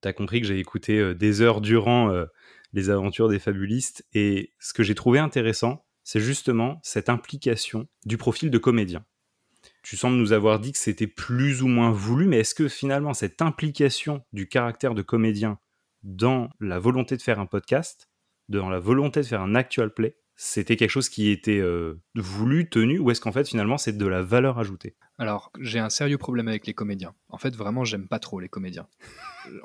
as 0.08 0.12
compris 0.12 0.40
que 0.40 0.46
j'ai 0.46 0.58
écouté 0.58 1.14
des 1.14 1.40
heures 1.40 1.60
durant 1.60 2.12
les 2.72 2.90
aventures 2.90 3.28
des 3.28 3.38
fabulistes. 3.38 4.06
Et 4.14 4.52
ce 4.58 4.72
que 4.72 4.82
j'ai 4.82 4.94
trouvé 4.94 5.18
intéressant, 5.18 5.84
c'est 6.04 6.20
justement 6.20 6.80
cette 6.82 7.08
implication 7.08 7.88
du 8.06 8.16
profil 8.16 8.50
de 8.50 8.58
comédien. 8.58 9.04
Tu 9.82 9.96
sembles 9.96 10.16
nous 10.16 10.32
avoir 10.32 10.58
dit 10.58 10.72
que 10.72 10.78
c'était 10.78 11.06
plus 11.06 11.62
ou 11.62 11.68
moins 11.68 11.90
voulu, 11.90 12.26
mais 12.26 12.40
est-ce 12.40 12.54
que 12.54 12.68
finalement 12.68 13.14
cette 13.14 13.42
implication 13.42 14.24
du 14.32 14.48
caractère 14.48 14.94
de 14.94 15.02
comédien 15.02 15.58
dans 16.02 16.50
la 16.60 16.78
volonté 16.78 17.16
de 17.16 17.22
faire 17.22 17.40
un 17.40 17.46
podcast, 17.46 18.10
dans 18.48 18.70
la 18.70 18.78
volonté 18.78 19.20
de 19.20 19.26
faire 19.26 19.42
un 19.42 19.54
actual 19.54 19.92
play, 19.92 20.16
c'était 20.42 20.76
quelque 20.76 20.90
chose 20.90 21.10
qui 21.10 21.28
était 21.28 21.62
voulu, 22.14 22.70
tenu, 22.70 22.98
ou 22.98 23.10
est-ce 23.10 23.20
qu'en 23.20 23.30
fait 23.30 23.46
finalement 23.46 23.76
c'est 23.76 23.92
de 23.92 24.06
la 24.06 24.22
valeur 24.22 24.58
ajoutée? 24.58 24.96
Alors 25.18 25.52
j'ai 25.60 25.78
un 25.78 25.90
sérieux 25.90 26.16
problème 26.16 26.48
avec 26.48 26.66
les 26.66 26.72
comédiens. 26.72 27.14
En 27.28 27.36
fait 27.36 27.54
vraiment 27.54 27.84
j'aime 27.84 28.08
pas 28.08 28.18
trop 28.18 28.40
les 28.40 28.48
comédiens. 28.48 28.88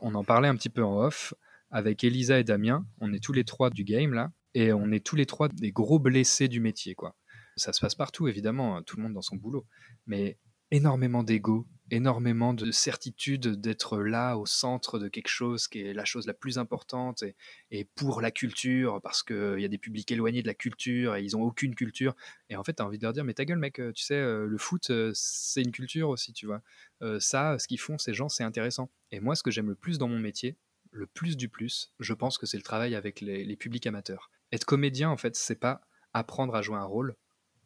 on 0.01 0.13
en 0.15 0.25
parlait 0.25 0.49
un 0.49 0.55
petit 0.57 0.67
peu 0.67 0.83
en 0.83 0.99
off 0.99 1.33
avec 1.71 2.03
Elisa 2.03 2.39
et 2.39 2.43
Damien. 2.43 2.85
On 2.99 3.13
est 3.13 3.23
tous 3.23 3.31
les 3.31 3.45
trois 3.45 3.69
du 3.69 3.85
game 3.85 4.13
là, 4.13 4.33
et 4.53 4.73
on 4.73 4.91
est 4.91 4.99
tous 4.99 5.15
les 5.15 5.25
trois 5.25 5.47
des 5.47 5.71
gros 5.71 5.97
blessés 5.97 6.49
du 6.49 6.59
métier 6.59 6.93
quoi. 6.93 7.15
Ça 7.55 7.71
se 7.71 7.79
passe 7.79 7.95
partout 7.95 8.27
évidemment, 8.27 8.83
tout 8.83 8.97
le 8.97 9.03
monde 9.03 9.13
dans 9.13 9.21
son 9.21 9.37
boulot, 9.37 9.65
mais 10.07 10.37
énormément 10.71 11.23
d'ego, 11.23 11.65
énormément 11.91 12.53
de 12.53 12.71
certitude 12.71 13.61
d'être 13.61 13.99
là 13.99 14.37
au 14.37 14.45
centre 14.45 14.97
de 14.97 15.07
quelque 15.07 15.27
chose 15.27 15.67
qui 15.67 15.81
est 15.81 15.93
la 15.93 16.05
chose 16.05 16.25
la 16.25 16.33
plus 16.33 16.57
importante 16.57 17.23
et, 17.71 17.85
pour 17.95 18.21
la 18.21 18.31
culture, 18.31 18.99
parce 19.01 19.21
qu'il 19.21 19.59
y 19.59 19.65
a 19.65 19.67
des 19.67 19.77
publics 19.77 20.11
éloignés 20.11 20.41
de 20.41 20.47
la 20.47 20.53
culture 20.53 21.15
et 21.15 21.23
ils 21.23 21.33
n'ont 21.33 21.43
aucune 21.43 21.75
culture. 21.75 22.15
Et 22.49 22.55
en 22.55 22.63
fait, 22.63 22.73
tu 22.73 22.81
as 22.81 22.85
envie 22.85 22.97
de 22.97 23.03
leur 23.03 23.13
dire, 23.13 23.23
mais 23.23 23.33
ta 23.33 23.45
gueule 23.45 23.59
mec, 23.59 23.75
tu 23.93 24.03
sais, 24.03 24.15
euh, 24.15 24.47
le 24.47 24.57
foot, 24.57 24.89
euh, 24.89 25.11
c'est 25.13 25.61
une 25.61 25.71
culture 25.71 26.09
aussi, 26.09 26.33
tu 26.33 26.45
vois. 26.45 26.61
Euh, 27.01 27.19
ça, 27.19 27.59
ce 27.59 27.67
qu'ils 27.67 27.79
font, 27.79 27.97
ces 27.97 28.13
gens, 28.13 28.29
c'est 28.29 28.43
intéressant. 28.43 28.89
Et 29.11 29.19
moi, 29.19 29.35
ce 29.35 29.43
que 29.43 29.51
j'aime 29.51 29.67
le 29.67 29.75
plus 29.75 29.97
dans 29.97 30.07
mon 30.07 30.19
métier, 30.19 30.57
le 30.91 31.05
plus 31.05 31.37
du 31.37 31.49
plus, 31.49 31.93
je 31.99 32.13
pense 32.13 32.37
que 32.37 32.45
c'est 32.45 32.57
le 32.57 32.63
travail 32.63 32.95
avec 32.95 33.21
les, 33.21 33.43
les 33.43 33.55
publics 33.55 33.85
amateurs. 33.85 34.31
Être 34.51 34.65
comédien, 34.65 35.09
en 35.09 35.17
fait, 35.17 35.35
c'est 35.35 35.59
pas 35.59 35.81
apprendre 36.13 36.55
à 36.55 36.61
jouer 36.61 36.77
un 36.77 36.85
rôle, 36.85 37.15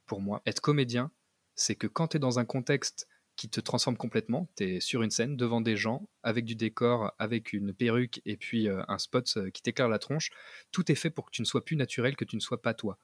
pour 0.07 0.19
moi. 0.19 0.41
Être 0.45 0.59
comédien, 0.59 1.11
c'est 1.55 1.75
que 1.75 1.87
quand 1.87 2.09
tu 2.09 2.17
es 2.17 2.19
dans 2.19 2.39
un 2.39 2.45
contexte 2.45 3.07
qui 3.39 3.47
te 3.47 3.61
transforme 3.61 3.95
complètement. 3.95 4.49
Tu 4.57 4.65
es 4.65 4.79
sur 4.81 5.01
une 5.01 5.11
scène 5.11 5.37
devant 5.37 5.61
des 5.61 5.77
gens, 5.77 6.09
avec 6.23 6.43
du 6.43 6.55
décor, 6.55 7.13
avec 7.19 7.53
une 7.53 7.73
perruque 7.73 8.21
et 8.25 8.35
puis 8.35 8.67
euh, 8.67 8.83
un 8.89 8.97
spot 8.97 9.33
euh, 9.37 9.49
qui 9.49 9.61
t'éclaire 9.61 9.87
la 9.87 9.97
tronche. 9.97 10.29
Tout 10.73 10.91
est 10.91 10.95
fait 10.95 11.09
pour 11.09 11.25
que 11.25 11.31
tu 11.31 11.41
ne 11.41 11.45
sois 11.45 11.63
plus 11.63 11.77
naturel, 11.77 12.17
que 12.17 12.25
tu 12.25 12.35
ne 12.35 12.41
sois 12.41 12.61
pas 12.61 12.73
toi. 12.73 12.99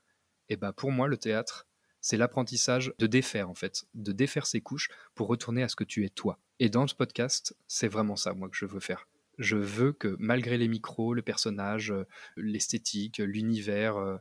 Et 0.50 0.58
bah 0.58 0.74
pour 0.74 0.92
moi, 0.92 1.08
le 1.08 1.16
théâtre, 1.16 1.68
c'est 2.02 2.18
l'apprentissage 2.18 2.94
de 3.00 3.08
défaire 3.08 3.50
en 3.50 3.56
fait, 3.56 3.86
de 3.94 4.12
défaire 4.12 4.46
ses 4.46 4.60
couches 4.60 4.90
pour 5.16 5.30
retourner 5.30 5.64
à 5.64 5.70
ce 5.70 5.78
que 5.78 5.86
tu 5.86 6.04
es 6.04 6.10
toi. 6.10 6.38
Et 6.60 6.68
dans 6.68 6.86
ce 6.86 6.96
podcast, 6.96 7.56
c'est 7.70 7.88
vraiment 7.88 8.18
ça 8.18 8.34
moi 8.34 8.50
que 8.50 8.58
je 8.58 8.66
veux 8.66 8.82
faire. 8.82 9.08
Je 9.38 9.56
veux 9.56 9.94
que 9.94 10.18
malgré 10.20 10.58
les 10.58 10.68
micros, 10.68 11.14
le 11.14 11.22
personnage, 11.22 11.92
euh, 11.92 12.06
l'esthétique, 12.36 13.20
l'univers, 13.20 14.20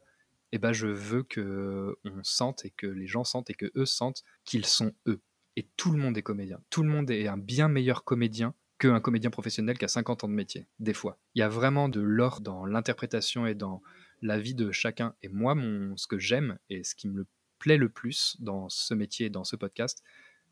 et 0.52 0.58
bah 0.58 0.72
je 0.72 0.86
veux 0.86 1.24
que 1.24 1.96
on 2.04 2.22
sente 2.22 2.64
et 2.64 2.70
que 2.70 2.86
les 2.86 3.08
gens 3.08 3.24
sentent 3.24 3.50
et 3.50 3.54
que 3.54 3.72
eux 3.74 3.86
sentent 3.86 4.22
qu'ils 4.44 4.66
sont 4.66 4.94
eux 5.08 5.20
et 5.56 5.68
tout 5.76 5.92
le 5.92 5.98
monde 5.98 6.16
est 6.18 6.22
comédien. 6.22 6.60
Tout 6.70 6.82
le 6.82 6.88
monde 6.88 7.10
est 7.10 7.28
un 7.28 7.38
bien 7.38 7.68
meilleur 7.68 8.04
comédien 8.04 8.54
qu'un 8.78 9.00
comédien 9.00 9.30
professionnel 9.30 9.78
qui 9.78 9.84
a 9.84 9.88
50 9.88 10.24
ans 10.24 10.28
de 10.28 10.32
métier, 10.32 10.66
des 10.80 10.94
fois. 10.94 11.18
Il 11.34 11.40
y 11.40 11.42
a 11.42 11.48
vraiment 11.48 11.88
de 11.88 12.00
l'or 12.00 12.40
dans 12.40 12.66
l'interprétation 12.66 13.46
et 13.46 13.54
dans 13.54 13.82
la 14.20 14.38
vie 14.38 14.54
de 14.54 14.72
chacun. 14.72 15.14
Et 15.22 15.28
moi, 15.28 15.54
mon, 15.54 15.96
ce 15.96 16.06
que 16.06 16.18
j'aime 16.18 16.58
et 16.70 16.82
ce 16.82 16.94
qui 16.94 17.08
me 17.08 17.26
plaît 17.58 17.76
le 17.76 17.88
plus 17.88 18.36
dans 18.40 18.68
ce 18.68 18.94
métier, 18.94 19.30
dans 19.30 19.44
ce 19.44 19.56
podcast, 19.56 20.02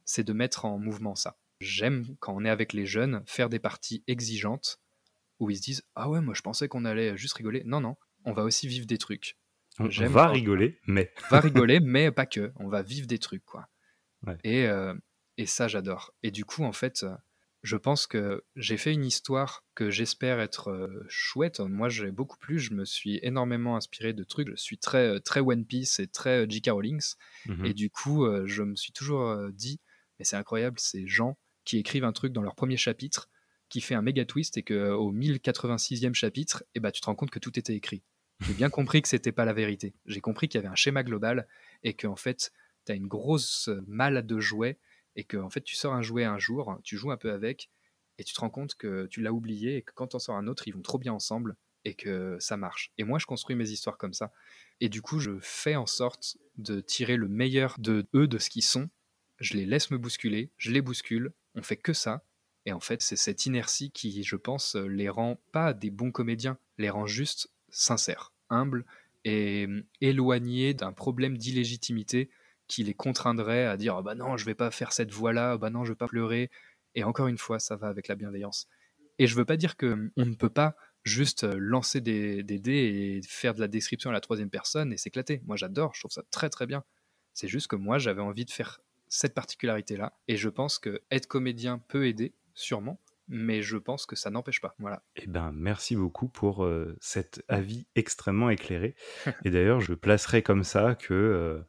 c'est 0.05 0.24
de 0.24 0.32
mettre 0.32 0.64
en 0.64 0.78
mouvement 0.78 1.14
ça. 1.14 1.38
J'aime, 1.61 2.16
quand 2.20 2.34
on 2.34 2.44
est 2.44 2.50
avec 2.50 2.72
les 2.72 2.86
jeunes, 2.86 3.22
faire 3.26 3.48
des 3.48 3.59
parties 3.59 4.03
exigeantes 4.07 4.80
où 5.38 5.50
ils 5.50 5.57
se 5.57 5.62
disent 5.62 5.82
Ah 5.94 6.09
ouais, 6.09 6.20
moi 6.20 6.34
je 6.34 6.42
pensais 6.42 6.68
qu'on 6.68 6.84
allait 6.84 7.16
juste 7.16 7.34
rigoler. 7.34 7.62
Non, 7.64 7.80
non, 7.80 7.96
on 8.24 8.32
va 8.32 8.44
aussi 8.44 8.68
vivre 8.68 8.86
des 8.86 8.98
trucs. 8.98 9.36
On, 9.78 9.88
va 9.88 10.28
rigoler, 10.28 10.78
mais. 10.86 11.12
Va 11.30 11.40
rigoler, 11.40 11.80
mais 11.80 12.11
pas 12.11 12.26
que. 12.26 12.53
On 12.57 12.68
va 12.68 12.82
vivre 12.82 13.07
des 13.07 13.18
trucs, 13.18 13.44
quoi. 13.44 13.68
Et, 14.44 14.66
euh, 14.66 14.94
et 15.36 15.46
ça, 15.46 15.68
j'adore. 15.68 16.14
Et 16.22 16.30
du 16.30 16.44
coup, 16.44 16.64
en 16.64 16.72
fait, 16.72 17.04
je 17.62 17.76
pense 17.76 18.06
que 18.06 18.44
j'ai 18.56 18.76
fait 18.76 18.92
une 18.92 19.04
histoire 19.04 19.64
que 19.74 19.90
j'espère 19.90 20.40
être 20.40 20.70
euh, 20.70 21.04
chouette. 21.08 21.60
Moi, 21.60 21.88
j'ai 21.88 22.10
beaucoup 22.10 22.38
plu. 22.38 22.58
Je 22.58 22.74
me 22.74 22.84
suis 22.84 23.18
énormément 23.22 23.76
inspiré 23.76 24.12
de 24.12 24.24
trucs. 24.24 24.48
Je 24.50 24.56
suis 24.56 24.78
très, 24.78 25.20
très 25.20 25.40
One 25.40 25.64
Piece 25.64 26.00
et 26.00 26.06
très 26.06 26.48
J.K. 26.48 26.70
Rowling. 26.70 27.00
Mmh 27.46 27.64
et 27.66 27.74
du 27.74 27.90
coup, 27.90 28.26
je 28.46 28.62
me 28.62 28.76
suis 28.76 28.92
toujours 28.92 29.36
dit 29.52 29.80
Mais 30.18 30.24
c'est 30.24 30.36
incroyable, 30.36 30.78
ces 30.78 31.06
gens 31.06 31.38
qui 31.64 31.78
écrivent 31.78 32.04
un 32.04 32.12
truc 32.12 32.32
dans 32.32 32.42
leur 32.42 32.54
premier 32.54 32.76
chapitre 32.76 33.28
qui 33.72 33.80
fait 33.80 33.94
un 33.94 34.02
méga 34.02 34.26
twist 34.26 34.58
et 34.58 34.62
qu'au 34.62 35.12
1086e 35.12 36.12
chapitre, 36.12 36.62
eh 36.74 36.80
ben, 36.80 36.90
tu 36.90 37.00
te 37.00 37.06
rends 37.06 37.14
compte 37.14 37.30
que 37.30 37.38
tout 37.38 37.58
était 37.58 37.74
écrit. 37.74 38.02
J'ai 38.40 38.52
bien 38.52 38.68
compris 38.68 39.00
que 39.00 39.08
c'était 39.08 39.32
pas 39.32 39.46
la 39.46 39.54
vérité. 39.54 39.94
J'ai 40.04 40.20
compris 40.20 40.48
qu'il 40.48 40.58
y 40.58 40.62
avait 40.62 40.70
un 40.70 40.74
schéma 40.74 41.02
global 41.02 41.48
et 41.82 41.94
qu'en 41.94 42.16
fait, 42.16 42.52
tu 42.87 42.93
as 42.93 42.95
une 42.95 43.07
grosse 43.07 43.70
malle 43.87 44.26
de 44.26 44.41
jouets 44.41 44.78
et 45.16 45.24
que 45.24 45.37
en 45.37 45.51
fait, 45.51 45.62
tu 45.62 45.76
sors 45.76 45.93
un 45.93 46.03
jouet 46.03 46.24
un 46.24 46.39
jour, 46.39 46.78
tu 46.83 46.97
joues 46.97 47.11
un 47.11 47.16
peu 47.16 47.33
avec 47.33 47.70
et 48.18 48.24
tu 48.24 48.35
te 48.35 48.41
rends 48.41 48.51
compte 48.51 48.74
que 48.74 49.07
tu 49.07 49.20
l'as 49.20 49.33
oublié 49.33 49.76
et 49.76 49.83
que 49.83 49.93
quand 49.93 50.14
en 50.14 50.18
sors 50.18 50.37
un 50.37 50.47
autre, 50.47 50.68
ils 50.68 50.74
vont 50.74 50.83
trop 50.83 50.99
bien 50.99 51.12
ensemble 51.12 51.57
et 51.85 51.95
que 51.95 52.37
ça 52.39 52.57
marche. 52.57 52.93
Et 52.99 53.05
moi, 53.05 53.18
je 53.18 53.26
construis 53.26 53.57
mes 53.57 53.70
histoires 53.70 53.99
comme 53.99 54.12
ça. 54.12 54.33
Et 54.80 54.89
du 54.89 55.03
coup, 55.03 55.18
je 55.18 55.39
fais 55.41 55.76
en 55.76 55.87
sorte 55.87 56.37
de 56.57 56.80
tirer 56.80 57.16
le 57.16 57.28
meilleur 57.28 57.76
de 57.78 58.07
eux, 58.14 58.26
de 58.26 58.39
ce 58.39 58.51
qu'ils 58.51 58.64
sont. 58.64 58.89
Je 59.39 59.55
les 59.55 59.66
laisse 59.66 59.91
me 59.91 59.99
bousculer, 59.99 60.51
je 60.57 60.70
les 60.70 60.83
bouscule, 60.83 61.33
on 61.55 61.62
fait 61.62 61.76
que 61.76 61.93
ça. 61.93 62.24
Et 62.64 62.72
en 62.72 62.80
fait, 62.80 63.03
c'est 63.03 63.16
cette 63.16 63.47
inertie 63.47 63.91
qui, 63.91 64.22
je 64.22 64.37
pense, 64.37 64.76
les 64.76 65.09
rend 65.09 65.41
pas 65.51 65.72
des 65.72 65.91
bons 65.91 66.12
comédiens, 66.12 66.59
les 66.78 66.91
rend 66.91 67.07
juste 67.07 67.51
sincères, 67.70 68.33
humbles 68.51 68.85
et 69.24 69.64
hum, 69.66 69.83
éloignés 70.01 70.74
d'un 70.74 70.93
problème 70.93 71.37
d'illégitimité 71.37 72.30
qui 72.68 72.84
les 72.84 72.94
contraindrait 72.94 73.66
à 73.66 73.76
dire 73.76 73.96
oh 73.98 74.02
bah 74.02 74.14
non, 74.14 74.36
je 74.36 74.44
vais 74.44 74.54
pas 74.54 74.70
faire 74.70 74.92
cette 74.92 75.12
voix-là, 75.12 75.54
oh 75.54 75.58
bah 75.58 75.70
non, 75.70 75.84
je 75.84 75.92
vais 75.92 75.96
pas 75.96 76.08
pleurer. 76.08 76.50
Et 76.94 77.04
encore 77.04 77.26
une 77.26 77.38
fois, 77.38 77.58
ça 77.58 77.76
va 77.76 77.88
avec 77.88 78.08
la 78.08 78.14
bienveillance. 78.14 78.68
Et 79.18 79.26
je 79.26 79.34
veux 79.36 79.44
pas 79.44 79.56
dire 79.56 79.76
que 79.76 79.86
hum, 79.86 80.10
on 80.16 80.26
ne 80.26 80.34
peut 80.34 80.50
pas 80.50 80.76
juste 81.04 81.44
euh, 81.44 81.54
lancer 81.58 82.00
des, 82.00 82.42
des 82.42 82.58
dés 82.58 82.72
et 82.72 83.20
faire 83.26 83.54
de 83.54 83.60
la 83.60 83.68
description 83.68 84.10
à 84.10 84.12
la 84.12 84.20
troisième 84.20 84.50
personne 84.50 84.92
et 84.92 84.96
s'éclater. 84.96 85.42
Moi, 85.46 85.56
j'adore, 85.56 85.94
je 85.94 86.00
trouve 86.00 86.12
ça 86.12 86.22
très 86.30 86.48
très 86.48 86.66
bien. 86.66 86.84
C'est 87.34 87.48
juste 87.48 87.66
que 87.66 87.76
moi, 87.76 87.98
j'avais 87.98 88.20
envie 88.20 88.44
de 88.44 88.50
faire 88.50 88.80
cette 89.08 89.34
particularité-là. 89.34 90.14
Et 90.28 90.36
je 90.36 90.48
pense 90.48 90.78
que 90.78 91.02
être 91.10 91.26
comédien 91.26 91.78
peut 91.78 92.06
aider, 92.06 92.34
sûrement, 92.54 93.00
mais 93.28 93.62
je 93.62 93.76
pense 93.76 94.06
que 94.06 94.16
ça 94.16 94.30
n'empêche 94.30 94.60
pas. 94.60 94.74
Voilà. 94.78 95.02
Eh 95.16 95.26
ben, 95.26 95.52
merci 95.54 95.96
beaucoup 95.96 96.28
pour 96.28 96.64
euh, 96.64 96.96
cet 97.00 97.44
avis 97.48 97.86
extrêmement 97.94 98.50
éclairé. 98.50 98.94
et 99.44 99.50
d'ailleurs, 99.50 99.80
je 99.80 99.94
placerai 99.94 100.42
comme 100.42 100.64
ça 100.64 100.94
que 100.94 101.14
euh, 101.14 101.60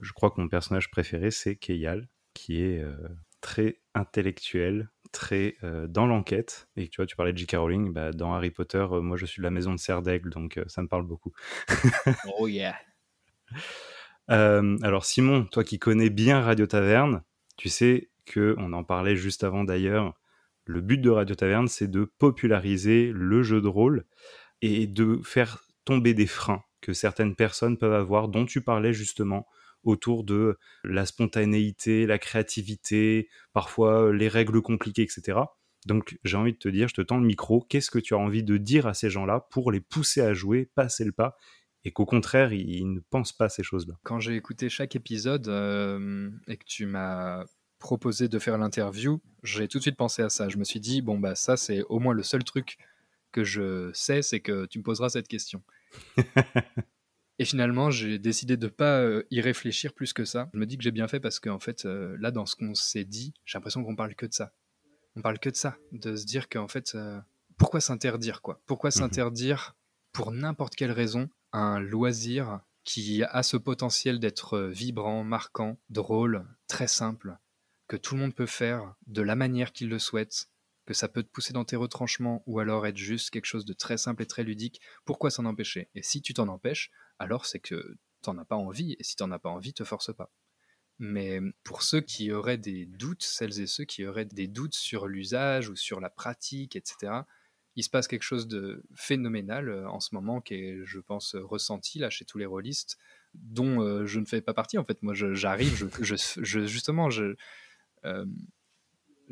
je 0.00 0.12
crois 0.12 0.30
que 0.30 0.40
mon 0.40 0.48
personnage 0.48 0.90
préféré, 0.90 1.30
c'est 1.30 1.56
Keyal, 1.56 2.08
qui 2.34 2.62
est 2.62 2.84
très 3.40 3.80
intellectuel, 3.94 4.90
très 5.12 5.56
dans 5.88 6.06
l'enquête. 6.06 6.68
Et 6.76 6.88
tu 6.88 6.96
vois, 6.96 7.06
tu 7.06 7.16
parlais 7.16 7.32
de 7.32 7.38
J.K. 7.38 7.56
Rowling, 7.56 7.92
bah, 7.92 8.12
dans 8.12 8.34
Harry 8.34 8.50
Potter, 8.50 8.86
moi 8.90 9.16
je 9.16 9.26
suis 9.26 9.42
la 9.42 9.50
maison 9.50 9.72
de 9.72 9.78
Serre 9.78 10.02
d'Aigle, 10.02 10.30
donc 10.30 10.60
ça 10.66 10.82
me 10.82 10.88
parle 10.88 11.06
beaucoup. 11.06 11.32
oh 12.38 12.48
yeah 12.48 12.76
euh, 14.30 14.78
alors 14.82 15.04
Simon, 15.04 15.44
toi 15.44 15.64
qui 15.64 15.78
connais 15.78 16.10
bien 16.10 16.40
Radio 16.40 16.66
Taverne, 16.66 17.22
tu 17.56 17.68
sais 17.68 18.10
que 18.24 18.54
on 18.58 18.72
en 18.72 18.84
parlait 18.84 19.16
juste 19.16 19.44
avant 19.44 19.64
d'ailleurs. 19.64 20.14
Le 20.64 20.80
but 20.80 20.98
de 20.98 21.10
Radio 21.10 21.34
Taverne, 21.34 21.68
c'est 21.68 21.90
de 21.90 22.04
populariser 22.04 23.10
le 23.12 23.42
jeu 23.42 23.60
de 23.60 23.68
rôle 23.68 24.04
et 24.60 24.86
de 24.86 25.20
faire 25.24 25.64
tomber 25.84 26.14
des 26.14 26.28
freins 26.28 26.62
que 26.80 26.92
certaines 26.92 27.34
personnes 27.34 27.78
peuvent 27.78 27.92
avoir, 27.92 28.28
dont 28.28 28.46
tu 28.46 28.60
parlais 28.60 28.92
justement 28.92 29.46
autour 29.84 30.24
de 30.24 30.58
la 30.84 31.06
spontanéité, 31.06 32.06
la 32.06 32.18
créativité, 32.18 33.28
parfois 33.52 34.12
les 34.12 34.28
règles 34.28 34.62
compliquées, 34.62 35.02
etc. 35.02 35.38
Donc 35.86 36.18
j'ai 36.24 36.36
envie 36.36 36.52
de 36.52 36.58
te 36.58 36.68
dire, 36.68 36.88
je 36.88 36.94
te 36.94 37.00
tends 37.00 37.18
le 37.18 37.26
micro, 37.26 37.60
qu'est-ce 37.68 37.90
que 37.90 37.98
tu 37.98 38.14
as 38.14 38.18
envie 38.18 38.44
de 38.44 38.56
dire 38.56 38.86
à 38.86 38.94
ces 38.94 39.10
gens-là 39.10 39.46
pour 39.50 39.72
les 39.72 39.80
pousser 39.80 40.20
à 40.20 40.32
jouer, 40.34 40.70
passer 40.74 41.04
le 41.04 41.12
pas 41.12 41.36
et 41.84 41.92
qu'au 41.92 42.06
contraire, 42.06 42.52
il, 42.52 42.92
ne 42.92 43.00
pense 43.00 43.32
pas 43.32 43.46
à 43.46 43.48
ces 43.48 43.62
choses-là? 43.62 43.94
Quand 44.04 44.20
j'ai 44.20 44.36
écouté 44.36 44.68
chaque 44.68 44.94
épisode 44.94 45.48
euh, 45.48 46.30
et 46.46 46.56
que 46.56 46.64
tu 46.64 46.86
m'as 46.86 47.44
proposé 47.78 48.28
de 48.28 48.38
faire 48.38 48.56
l'interview, 48.58 49.20
j'ai 49.42 49.66
tout 49.66 49.78
de 49.78 49.82
suite 49.82 49.96
pensé 49.96 50.22
à 50.22 50.28
ça. 50.28 50.48
Je 50.48 50.58
me 50.58 50.64
suis 50.64 50.78
dit, 50.78 51.02
bon, 51.02 51.18
bah 51.18 51.34
ça, 51.34 51.56
c'est 51.56 51.82
au 51.88 51.98
moins 51.98 52.14
le 52.14 52.22
seul 52.22 52.44
truc 52.44 52.78
que 53.32 53.42
je 53.42 53.90
sais, 53.94 54.22
c'est 54.22 54.40
que 54.40 54.66
tu 54.66 54.78
me 54.78 54.84
poseras 54.84 55.08
cette 55.08 55.26
question. 55.26 55.62
et 57.38 57.44
finalement, 57.44 57.90
j'ai 57.90 58.18
décidé 58.18 58.56
de 58.56 58.66
ne 58.66 58.70
pas 58.70 59.00
euh, 59.00 59.24
y 59.30 59.40
réfléchir 59.40 59.94
plus 59.94 60.12
que 60.12 60.24
ça. 60.24 60.50
Je 60.52 60.58
me 60.58 60.66
dis 60.66 60.76
que 60.76 60.84
j'ai 60.84 60.90
bien 60.90 61.08
fait 61.08 61.20
parce 61.20 61.40
qu'en 61.40 61.58
fait, 61.58 61.84
euh, 61.84 62.16
là, 62.20 62.30
dans 62.30 62.46
ce 62.46 62.56
qu'on 62.56 62.74
s'est 62.74 63.04
dit, 63.04 63.32
j'ai 63.44 63.58
l'impression 63.58 63.82
qu'on 63.84 63.96
parle 63.96 64.14
que 64.14 64.26
de 64.26 64.34
ça. 64.34 64.52
On 65.16 65.22
parle 65.22 65.38
que 65.38 65.50
de 65.50 65.56
ça, 65.56 65.76
de 65.92 66.16
se 66.16 66.24
dire 66.24 66.48
qu'en 66.48 66.68
fait, 66.68 66.96
pourquoi 67.58 67.80
s'interdire, 67.80 68.42
quoi? 68.42 68.60
Pourquoi 68.66 68.88
mhm. 68.88 68.94
s'interdire 68.94 69.76
pour 70.12 70.30
n'importe 70.30 70.74
quelle 70.74 70.92
raison 70.92 71.28
un 71.52 71.80
loisir 71.80 72.60
qui 72.84 73.22
a 73.22 73.42
ce 73.42 73.56
potentiel 73.56 74.18
d'être 74.18 74.58
vibrant, 74.58 75.22
marquant, 75.24 75.78
drôle, 75.90 76.46
très 76.66 76.88
simple, 76.88 77.38
que 77.88 77.96
tout 77.96 78.14
le 78.14 78.20
monde 78.20 78.34
peut 78.34 78.46
faire 78.46 78.94
de 79.06 79.22
la 79.22 79.36
manière 79.36 79.72
qu'il 79.72 79.88
le 79.88 79.98
souhaite, 79.98 80.48
que 80.86 80.94
ça 80.94 81.08
peut 81.08 81.22
te 81.22 81.28
pousser 81.28 81.52
dans 81.52 81.64
tes 81.64 81.76
retranchements 81.76 82.42
ou 82.46 82.58
alors 82.58 82.86
être 82.86 82.96
juste 82.96 83.30
quelque 83.30 83.46
chose 83.46 83.64
de 83.64 83.72
très 83.72 83.96
simple 83.96 84.22
et 84.22 84.26
très 84.26 84.44
ludique, 84.44 84.80
pourquoi 85.04 85.30
s'en 85.30 85.44
empêcher? 85.44 85.88
Et 85.94 86.02
si 86.02 86.22
tu 86.22 86.34
t'en 86.34 86.48
empêches, 86.48 86.90
alors 87.18 87.46
c'est 87.46 87.60
que 87.60 87.96
t'en 88.22 88.38
as 88.38 88.44
pas 88.44 88.56
envie, 88.56 88.96
et 88.98 89.04
si 89.04 89.16
t'en 89.16 89.30
as 89.30 89.38
pas 89.38 89.50
envie, 89.50 89.72
te 89.72 89.84
force 89.84 90.14
pas. 90.14 90.30
Mais 90.98 91.40
pour 91.64 91.82
ceux 91.82 92.00
qui 92.00 92.32
auraient 92.32 92.58
des 92.58 92.86
doutes, 92.86 93.22
celles 93.22 93.60
et 93.60 93.66
ceux 93.66 93.84
qui 93.84 94.06
auraient 94.06 94.24
des 94.24 94.46
doutes 94.46 94.74
sur 94.74 95.08
l'usage 95.08 95.68
ou 95.68 95.76
sur 95.76 96.00
la 96.00 96.10
pratique, 96.10 96.76
etc., 96.76 97.22
il 97.74 97.82
se 97.82 97.90
passe 97.90 98.06
quelque 98.06 98.22
chose 98.22 98.48
de 98.48 98.84
phénoménal 98.94 99.68
euh, 99.68 99.88
en 99.88 99.98
ce 99.98 100.14
moment 100.14 100.40
qui 100.40 100.54
est, 100.54 100.84
je 100.84 101.00
pense, 101.00 101.34
ressenti 101.34 101.98
là 101.98 102.10
chez 102.10 102.24
tous 102.24 102.38
les 102.38 102.46
rôlistes, 102.46 102.98
dont 103.34 103.80
euh, 103.80 104.06
je 104.06 104.20
ne 104.20 104.26
fais 104.26 104.42
pas 104.42 104.52
partie. 104.54 104.78
En 104.78 104.84
fait, 104.84 105.02
moi, 105.02 105.14
j'arrive, 105.14 105.90
justement, 106.42 107.08
je, 107.08 107.34
euh, 108.04 108.26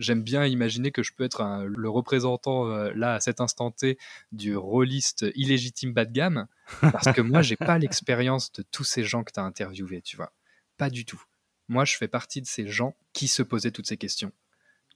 j'aime 0.00 0.22
bien 0.22 0.46
imaginer 0.46 0.90
que 0.90 1.02
je 1.02 1.12
peux 1.12 1.24
être 1.24 1.64
le 1.64 1.88
représentant 1.88 2.64
là 2.94 3.14
à 3.14 3.20
cet 3.20 3.40
instant 3.40 3.70
T 3.70 3.98
du 4.32 4.56
rôliste 4.56 5.26
illégitime 5.34 5.92
bas 5.92 6.04
de 6.04 6.12
gamme, 6.12 6.46
parce 6.80 7.12
que 7.12 7.20
moi, 7.20 7.42
j'ai 7.42 7.56
pas 7.56 7.78
l'expérience 7.78 8.50
de 8.52 8.62
tous 8.62 8.84
ces 8.84 9.04
gens 9.04 9.22
que 9.22 9.32
tu 9.32 9.40
as 9.40 9.44
interviewés, 9.44 10.02
tu 10.02 10.16
vois, 10.16 10.32
pas 10.76 10.90
du 10.90 11.04
tout. 11.04 11.22
Moi, 11.68 11.84
je 11.84 11.96
fais 11.96 12.08
partie 12.08 12.40
de 12.40 12.46
ces 12.46 12.66
gens 12.66 12.96
qui 13.12 13.28
se 13.28 13.42
posaient 13.42 13.70
toutes 13.70 13.86
ces 13.86 13.96
questions, 13.96 14.32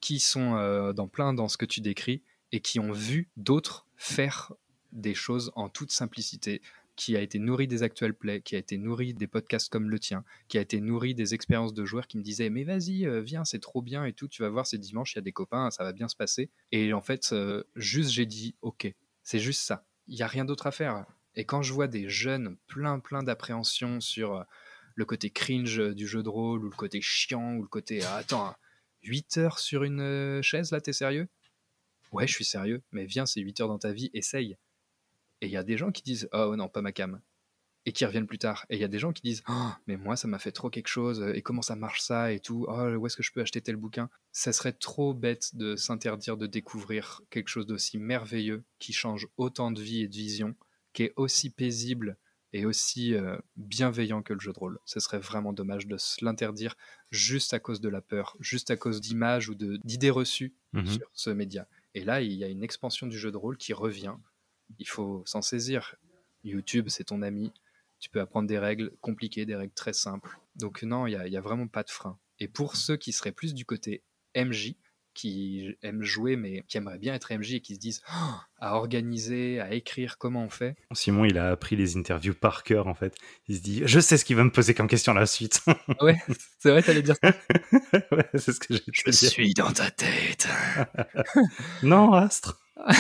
qui 0.01 0.19
sont 0.19 0.93
dans 0.93 1.09
plein 1.09 1.33
dans 1.33 1.49
ce 1.49 1.57
que 1.57 1.67
tu 1.67 1.81
décris 1.81 2.23
et 2.51 2.61
qui 2.61 2.81
ont 2.81 2.93
vu 2.93 3.29
d'autres 3.37 3.87
faire 3.97 4.53
des 4.93 5.15
choses 5.15 5.53
en 5.57 5.69
toute 5.69 5.93
simplicité, 5.93 6.63
qui 6.97 7.17
a 7.17 7.21
été 7.21 7.39
nourri 7.39 7.67
des 7.67 7.83
actuels 7.83 8.15
plays, 8.15 8.43
qui 8.43 8.57
a 8.57 8.59
été 8.59 8.79
nourri 8.79 9.15
des 9.15 9.27
podcasts 9.27 9.69
comme 9.69 9.91
le 9.91 9.99
tien, 9.99 10.25
qui 10.49 10.59
a 10.59 10.61
été 10.61 10.81
nourri 10.81 11.15
des 11.15 11.35
expériences 11.35 11.75
de 11.75 11.85
joueurs 11.85 12.07
qui 12.07 12.19
me 12.19 12.23
disaient 12.23 12.51
mais 12.51 12.65
vas-y 12.65 13.07
euh, 13.07 13.21
viens 13.21 13.45
c'est 13.45 13.61
trop 13.61 13.83
bien 13.83 14.05
et 14.05 14.13
tout 14.13 14.29
tu 14.29 14.43
vas 14.43 14.49
voir 14.49 14.67
c'est 14.67 14.79
dimanche 14.79 15.15
il 15.15 15.17
y 15.17 15.19
a 15.19 15.23
des 15.23 15.33
copains 15.33 15.71
ça 15.71 15.85
va 15.85 15.93
bien 15.93 16.09
se 16.09 16.17
passer. 16.17 16.51
Et 16.73 16.93
en 16.93 17.01
fait 17.01 17.31
euh, 17.33 17.65
juste 17.77 18.11
j'ai 18.11 18.27
dit 18.27 18.57
ok 18.63 18.93
c'est 19.23 19.39
juste 19.39 19.63
ça. 19.63 19.87
Il 20.07 20.17
y 20.17 20.23
a 20.23 20.27
rien 20.27 20.45
d'autre 20.45 20.67
à 20.67 20.71
faire. 20.71 21.07
Et 21.35 21.45
quand 21.45 21.63
je 21.63 21.73
vois 21.73 21.89
des 21.89 22.09
jeunes 22.09 22.57
plein 22.67 23.01
plein 23.01 23.23
d'appréhension 23.23 24.01
sur 24.01 24.35
euh, 24.35 24.43
le 24.95 25.05
côté 25.05 25.31
cringe 25.31 25.81
du 25.95 26.07
jeu 26.07 26.23
de 26.23 26.29
rôle 26.29 26.65
ou 26.65 26.71
le 26.71 26.77
côté 26.77 27.01
chiant 27.01 27.55
ou 27.57 27.63
le 27.63 27.69
côté 27.69 28.03
ah, 28.05 28.17
attends 28.17 28.55
8 29.03 29.39
heures 29.39 29.59
sur 29.59 29.83
une 29.83 30.41
chaise 30.43 30.71
là 30.71 30.81
t'es 30.81 30.93
sérieux? 30.93 31.29
Ouais, 32.15 32.29
je 32.29 32.33
suis 32.33 32.45
sérieux, 32.45 32.81
mais 32.93 33.07
viens, 33.07 33.27
c'est 33.27 33.41
8 33.41 33.61
heures 33.61 33.69
dans 33.69 33.81
ta 33.81 33.93
vie, 33.93 34.09
essaye. 34.15 34.57
Et 35.45 35.47
il 35.47 35.53
y 35.53 35.59
a 35.59 35.63
des 35.63 35.77
gens 35.77 35.93
qui 35.93 36.03
disent 36.03 36.29
Oh 36.33 36.57
non, 36.57 36.69
pas 36.69 36.81
ma 36.81 36.93
cam. 36.93 37.21
Et 37.85 37.93
qui 37.93 38.07
reviennent 38.07 38.27
plus 38.27 38.39
tard. 38.39 38.65
Et 38.71 38.77
il 38.77 38.81
y 38.81 38.85
a 38.85 38.89
des 38.89 38.99
gens 38.99 39.13
qui 39.13 39.21
disent 39.21 39.43
oh, 39.47 39.69
mais 39.87 39.99
moi, 39.99 40.17
ça 40.17 40.27
m'a 40.27 40.39
fait 40.39 40.53
trop 40.53 40.71
quelque 40.71 40.89
chose. 40.89 41.23
Et 41.35 41.43
comment 41.43 41.61
ça 41.61 41.77
marche 41.77 42.01
ça 42.01 42.33
et 42.33 42.41
tout 42.41 42.65
Oh, 42.67 42.95
où 42.97 43.07
est-ce 43.07 43.17
que 43.17 43.23
je 43.23 43.31
peux 43.31 43.43
acheter 43.43 43.61
tel 43.61 43.77
bouquin? 43.77 44.09
Ça 44.33 44.55
serait 44.55 44.73
trop 44.73 45.13
bête 45.13 45.55
de 45.55 45.77
s'interdire 45.77 46.39
de 46.39 46.47
découvrir 46.47 47.21
quelque 47.29 47.49
chose 47.49 47.67
d'aussi 47.67 47.99
merveilleux, 47.99 48.65
qui 48.79 48.95
change 48.95 49.29
autant 49.37 49.71
de 49.71 49.83
vie 49.83 50.01
et 50.01 50.09
de 50.09 50.15
vision, 50.15 50.55
qui 50.95 51.03
est 51.03 51.13
aussi 51.17 51.51
paisible 51.51 52.17
et 52.55 52.65
aussi 52.65 53.15
euh, 53.15 53.37
bienveillant 53.57 54.23
que 54.23 54.33
le 54.33 54.41
jeu 54.41 54.55
de 54.55 54.59
rôle. 54.59 54.79
Ce 54.87 54.99
serait 54.99 55.19
vraiment 55.19 55.53
dommage 55.53 55.87
de 55.87 55.99
se 55.99 56.25
l'interdire 56.25 56.77
juste 57.11 57.53
à 57.53 57.59
cause 57.59 57.83
de 57.83 57.91
la 57.91 58.01
peur, 58.01 58.35
juste 58.41 58.71
à 58.71 58.79
cause 58.79 59.03
d'images 59.03 59.51
ou 59.51 59.55
d'idées 59.55 60.11
reçues 60.11 60.55
mmh 60.73 60.87
sur 60.87 61.11
ce 61.13 61.31
média. 61.31 61.69
Et 61.95 62.05
là, 62.05 62.23
il 62.23 62.33
y 62.33 62.45
a 62.45 62.49
une 62.49 62.63
expansion 62.63 63.07
du 63.07 63.19
jeu 63.19 63.31
de 63.31 63.37
rôle 63.37 63.57
qui 63.59 63.73
revient. 63.73 64.15
Il 64.79 64.89
faut 64.89 65.23
s'en 65.27 65.43
saisir. 65.43 65.97
YouTube, 66.43 66.89
c'est 66.89 67.05
ton 67.05 67.23
ami. 67.23 67.53
Tu 68.01 68.11
peux 68.11 68.21
apprendre 68.21 68.49
des 68.49 68.59
règles 68.59 68.93
compliquées, 69.01 69.47
des 69.47 69.57
règles 69.57 69.73
très 69.73 69.93
simples. 69.93 70.39
Donc 70.57 70.83
non, 70.83 71.07
il 71.07 71.19
n'y 71.31 71.37
a, 71.37 71.41
vraiment 71.41 71.69
pas 71.69 71.83
de 71.83 71.91
frein. 71.91 72.19
Et 72.39 72.49
pour 72.49 72.77
ceux 72.77 72.97
qui 72.97 73.13
seraient 73.13 73.33
plus 73.33 73.55
du 73.55 73.65
côté 73.65 74.03
MJ 74.37 74.75
qui 75.15 75.77
aiment 75.83 76.03
jouer 76.03 76.35
mais 76.35 76.65
qui 76.67 76.77
aimeraient 76.77 76.99
bien 76.99 77.15
être 77.15 77.33
MJ 77.33 77.55
et 77.55 77.61
qui 77.61 77.77
se 77.77 77.81
disent 77.81 78.03
oh, 78.13 78.35
à 78.59 78.75
organiser, 78.75 79.61
à 79.61 79.73
écrire, 79.73 80.19
comment 80.19 80.45
on 80.45 80.51
fait. 80.51 80.77
Simon, 80.93 81.25
il 81.25 81.39
a 81.39 81.51
appris 81.51 81.77
les 81.77 81.97
interviews 81.97 82.35
par 82.35 82.65
cœur 82.65 82.89
en 82.89 82.95
fait. 82.95 83.15
Il 83.47 83.57
se 83.57 83.63
dit 83.63 83.83
je 83.87 84.01
sais 84.01 84.19
ce 84.19 84.25
qu'il 84.25 84.37
va 84.37 84.45
me 84.45 84.51
poser 84.51 84.75
comme 84.75 84.89
question 84.89 85.15
la 85.15 85.27
suite. 85.27 85.63
ouais, 86.01 86.19
c'est 86.59 86.71
vrai, 86.71 86.83
t'allais 86.83 87.03
dire 87.03 87.17
ça. 87.23 87.31
ouais, 88.13 88.29
c'est 88.35 88.53
ce 88.53 88.61
que 88.61 88.75
j'ai 88.75 88.83
Je 88.93 89.11
suis 89.13 89.55
dans 89.55 89.73
ta 89.73 89.91
tête. 89.91 90.49
non, 91.83 92.13
Astre. 92.13 92.61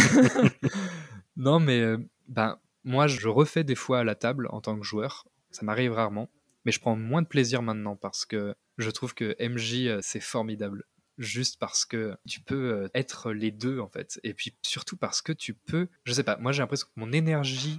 non, 1.36 1.60
mais 1.60 1.80
euh, 1.80 1.98
ben 2.28 2.58
moi, 2.84 3.06
je 3.06 3.28
refais 3.28 3.64
des 3.64 3.74
fois 3.74 4.00
à 4.00 4.04
la 4.04 4.14
table 4.14 4.48
en 4.50 4.60
tant 4.60 4.78
que 4.78 4.84
joueur. 4.84 5.26
Ça 5.50 5.64
m'arrive 5.64 5.92
rarement, 5.92 6.28
mais 6.64 6.72
je 6.72 6.80
prends 6.80 6.96
moins 6.96 7.22
de 7.22 7.28
plaisir 7.28 7.62
maintenant 7.62 7.96
parce 7.96 8.24
que 8.24 8.54
je 8.78 8.90
trouve 8.90 9.14
que 9.14 9.36
MJ 9.40 9.86
euh, 9.86 10.00
c'est 10.02 10.20
formidable 10.20 10.84
juste 11.16 11.60
parce 11.60 11.84
que 11.84 12.16
tu 12.26 12.40
peux 12.40 12.72
euh, 12.72 12.88
être 12.94 13.32
les 13.32 13.50
deux 13.52 13.78
en 13.78 13.88
fait. 13.88 14.20
Et 14.24 14.34
puis 14.34 14.56
surtout 14.62 14.96
parce 14.96 15.22
que 15.22 15.32
tu 15.32 15.54
peux, 15.54 15.88
je 16.04 16.12
sais 16.12 16.24
pas, 16.24 16.36
moi 16.38 16.52
j'ai 16.52 16.62
l'impression 16.62 16.88
que 16.88 17.00
mon 17.00 17.12
énergie 17.12 17.78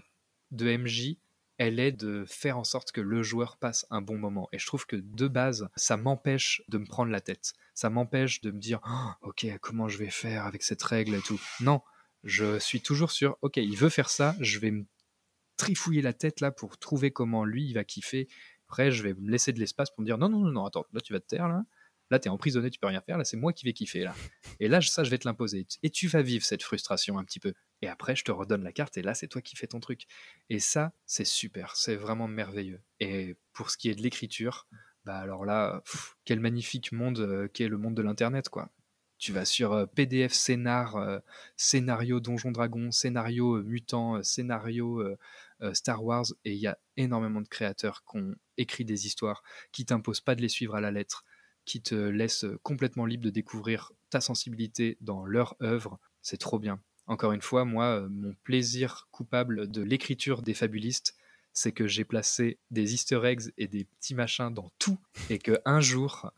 de 0.51 0.77
MJ, 0.77 1.17
elle 1.57 1.79
est 1.79 1.91
de 1.91 2.25
faire 2.27 2.57
en 2.57 2.63
sorte 2.63 2.91
que 2.91 3.01
le 3.01 3.23
joueur 3.23 3.57
passe 3.57 3.85
un 3.89 4.01
bon 4.01 4.17
moment. 4.17 4.47
Et 4.51 4.59
je 4.59 4.65
trouve 4.65 4.85
que 4.85 4.95
de 4.95 5.27
base, 5.27 5.67
ça 5.75 5.97
m'empêche 5.97 6.61
de 6.69 6.77
me 6.77 6.85
prendre 6.85 7.11
la 7.11 7.21
tête. 7.21 7.53
Ça 7.73 7.89
m'empêche 7.89 8.41
de 8.41 8.51
me 8.51 8.59
dire, 8.59 8.79
oh, 8.87 9.27
ok, 9.29 9.47
comment 9.61 9.87
je 9.87 9.97
vais 9.97 10.09
faire 10.09 10.45
avec 10.45 10.63
cette 10.63 10.83
règle 10.83 11.15
et 11.15 11.21
tout. 11.21 11.39
Non, 11.61 11.81
je 12.25 12.59
suis 12.59 12.81
toujours 12.81 13.11
sur, 13.11 13.37
ok, 13.41 13.57
il 13.57 13.77
veut 13.77 13.89
faire 13.89 14.09
ça, 14.09 14.35
je 14.41 14.59
vais 14.59 14.71
me 14.71 14.85
trifouiller 15.57 16.01
la 16.01 16.13
tête 16.13 16.41
là 16.41 16.51
pour 16.51 16.77
trouver 16.77 17.11
comment 17.11 17.45
lui 17.45 17.65
il 17.65 17.73
va 17.73 17.83
kiffer. 17.83 18.27
Après, 18.67 18.91
je 18.91 19.03
vais 19.03 19.13
me 19.13 19.31
laisser 19.31 19.53
de 19.53 19.59
l'espace 19.59 19.89
pour 19.91 20.01
me 20.01 20.05
dire, 20.05 20.17
non, 20.17 20.27
non, 20.27 20.39
non, 20.39 20.51
non, 20.51 20.65
attends, 20.65 20.85
là 20.91 21.01
tu 21.01 21.13
vas 21.13 21.19
te 21.19 21.27
taire 21.27 21.47
là 21.47 21.63
Là, 22.11 22.19
tu 22.19 22.27
es 22.27 22.31
emprisonné, 22.31 22.69
tu 22.69 22.79
peux 22.79 22.87
rien 22.87 23.01
faire. 23.01 23.17
Là, 23.17 23.23
c'est 23.23 23.37
moi 23.37 23.51
qui 23.51 23.65
vais 23.65 23.73
kiffer. 23.73 24.03
Là. 24.03 24.13
Et 24.59 24.67
là, 24.67 24.79
ça, 24.81 25.03
je 25.03 25.09
vais 25.09 25.17
te 25.17 25.27
l'imposer. 25.27 25.65
Et 25.81 25.89
tu 25.89 26.07
vas 26.07 26.21
vivre 26.21 26.45
cette 26.45 26.61
frustration 26.61 27.17
un 27.17 27.23
petit 27.23 27.39
peu. 27.39 27.53
Et 27.81 27.87
après, 27.87 28.15
je 28.15 28.23
te 28.23 28.31
redonne 28.31 28.63
la 28.63 28.71
carte. 28.71 28.97
Et 28.97 29.01
là, 29.01 29.15
c'est 29.15 29.27
toi 29.27 29.41
qui 29.41 29.55
fais 29.55 29.67
ton 29.67 29.79
truc. 29.79 30.05
Et 30.49 30.59
ça, 30.59 30.93
c'est 31.07 31.25
super. 31.25 31.75
C'est 31.75 31.95
vraiment 31.95 32.27
merveilleux. 32.27 32.81
Et 32.99 33.35
pour 33.53 33.71
ce 33.71 33.77
qui 33.77 33.89
est 33.89 33.95
de 33.95 34.03
l'écriture, 34.03 34.67
bah 35.03 35.17
alors 35.17 35.45
là, 35.45 35.81
quel 36.25 36.39
magnifique 36.39 36.91
monde 36.91 37.19
euh, 37.19 37.47
qu'est 37.47 37.67
le 37.67 37.77
monde 37.77 37.95
de 37.95 38.03
l'Internet, 38.03 38.49
quoi. 38.49 38.69
Tu 39.17 39.31
vas 39.31 39.45
sur 39.45 39.73
euh, 39.73 39.85
PDF 39.85 40.33
scénar, 40.33 40.97
euh, 40.97 41.19
scénario 41.55 42.19
Donjon 42.19 42.51
Dragon, 42.51 42.91
scénario 42.91 43.63
mutant, 43.63 44.21
scénario 44.23 45.03
Star 45.73 46.03
Wars, 46.03 46.25
et 46.43 46.51
il 46.51 46.59
y 46.59 46.67
a 46.67 46.77
énormément 46.97 47.41
de 47.41 47.47
créateurs 47.47 48.03
qui 48.03 48.17
ont 48.17 48.35
écrit 48.57 48.83
des 48.83 49.05
histoires, 49.05 49.41
qui 49.71 49.85
t'imposent 49.85 50.21
pas 50.21 50.35
de 50.35 50.41
les 50.41 50.49
suivre 50.49 50.75
à 50.75 50.81
la 50.81 50.91
lettre, 50.91 51.23
qui 51.63 51.81
te 51.81 51.95
laisse 51.95 52.45
complètement 52.61 53.05
libre 53.05 53.23
de 53.23 53.29
découvrir 53.29 53.93
ta 54.09 54.21
sensibilité 54.21 54.97
dans 55.01 55.25
leur 55.25 55.55
œuvre. 55.61 55.97
C'est 56.21 56.37
trop 56.37 56.59
bien. 56.59 56.81
Encore 57.07 57.33
une 57.33 57.41
fois, 57.41 57.65
moi, 57.65 58.01
euh, 58.01 58.09
mon 58.09 58.33
plaisir 58.43 59.07
coupable 59.11 59.69
de 59.69 59.81
l'écriture 59.81 60.41
des 60.41 60.53
fabulistes, 60.53 61.15
c'est 61.53 61.71
que 61.71 61.87
j'ai 61.87 62.03
placé 62.03 62.59
des 62.71 62.93
easter 62.93 63.21
eggs 63.23 63.53
et 63.57 63.67
des 63.67 63.85
petits 63.85 64.15
machins 64.15 64.53
dans 64.53 64.71
tout 64.79 64.99
et 65.29 65.37
que 65.37 65.59
un 65.65 65.79
jour, 65.79 66.31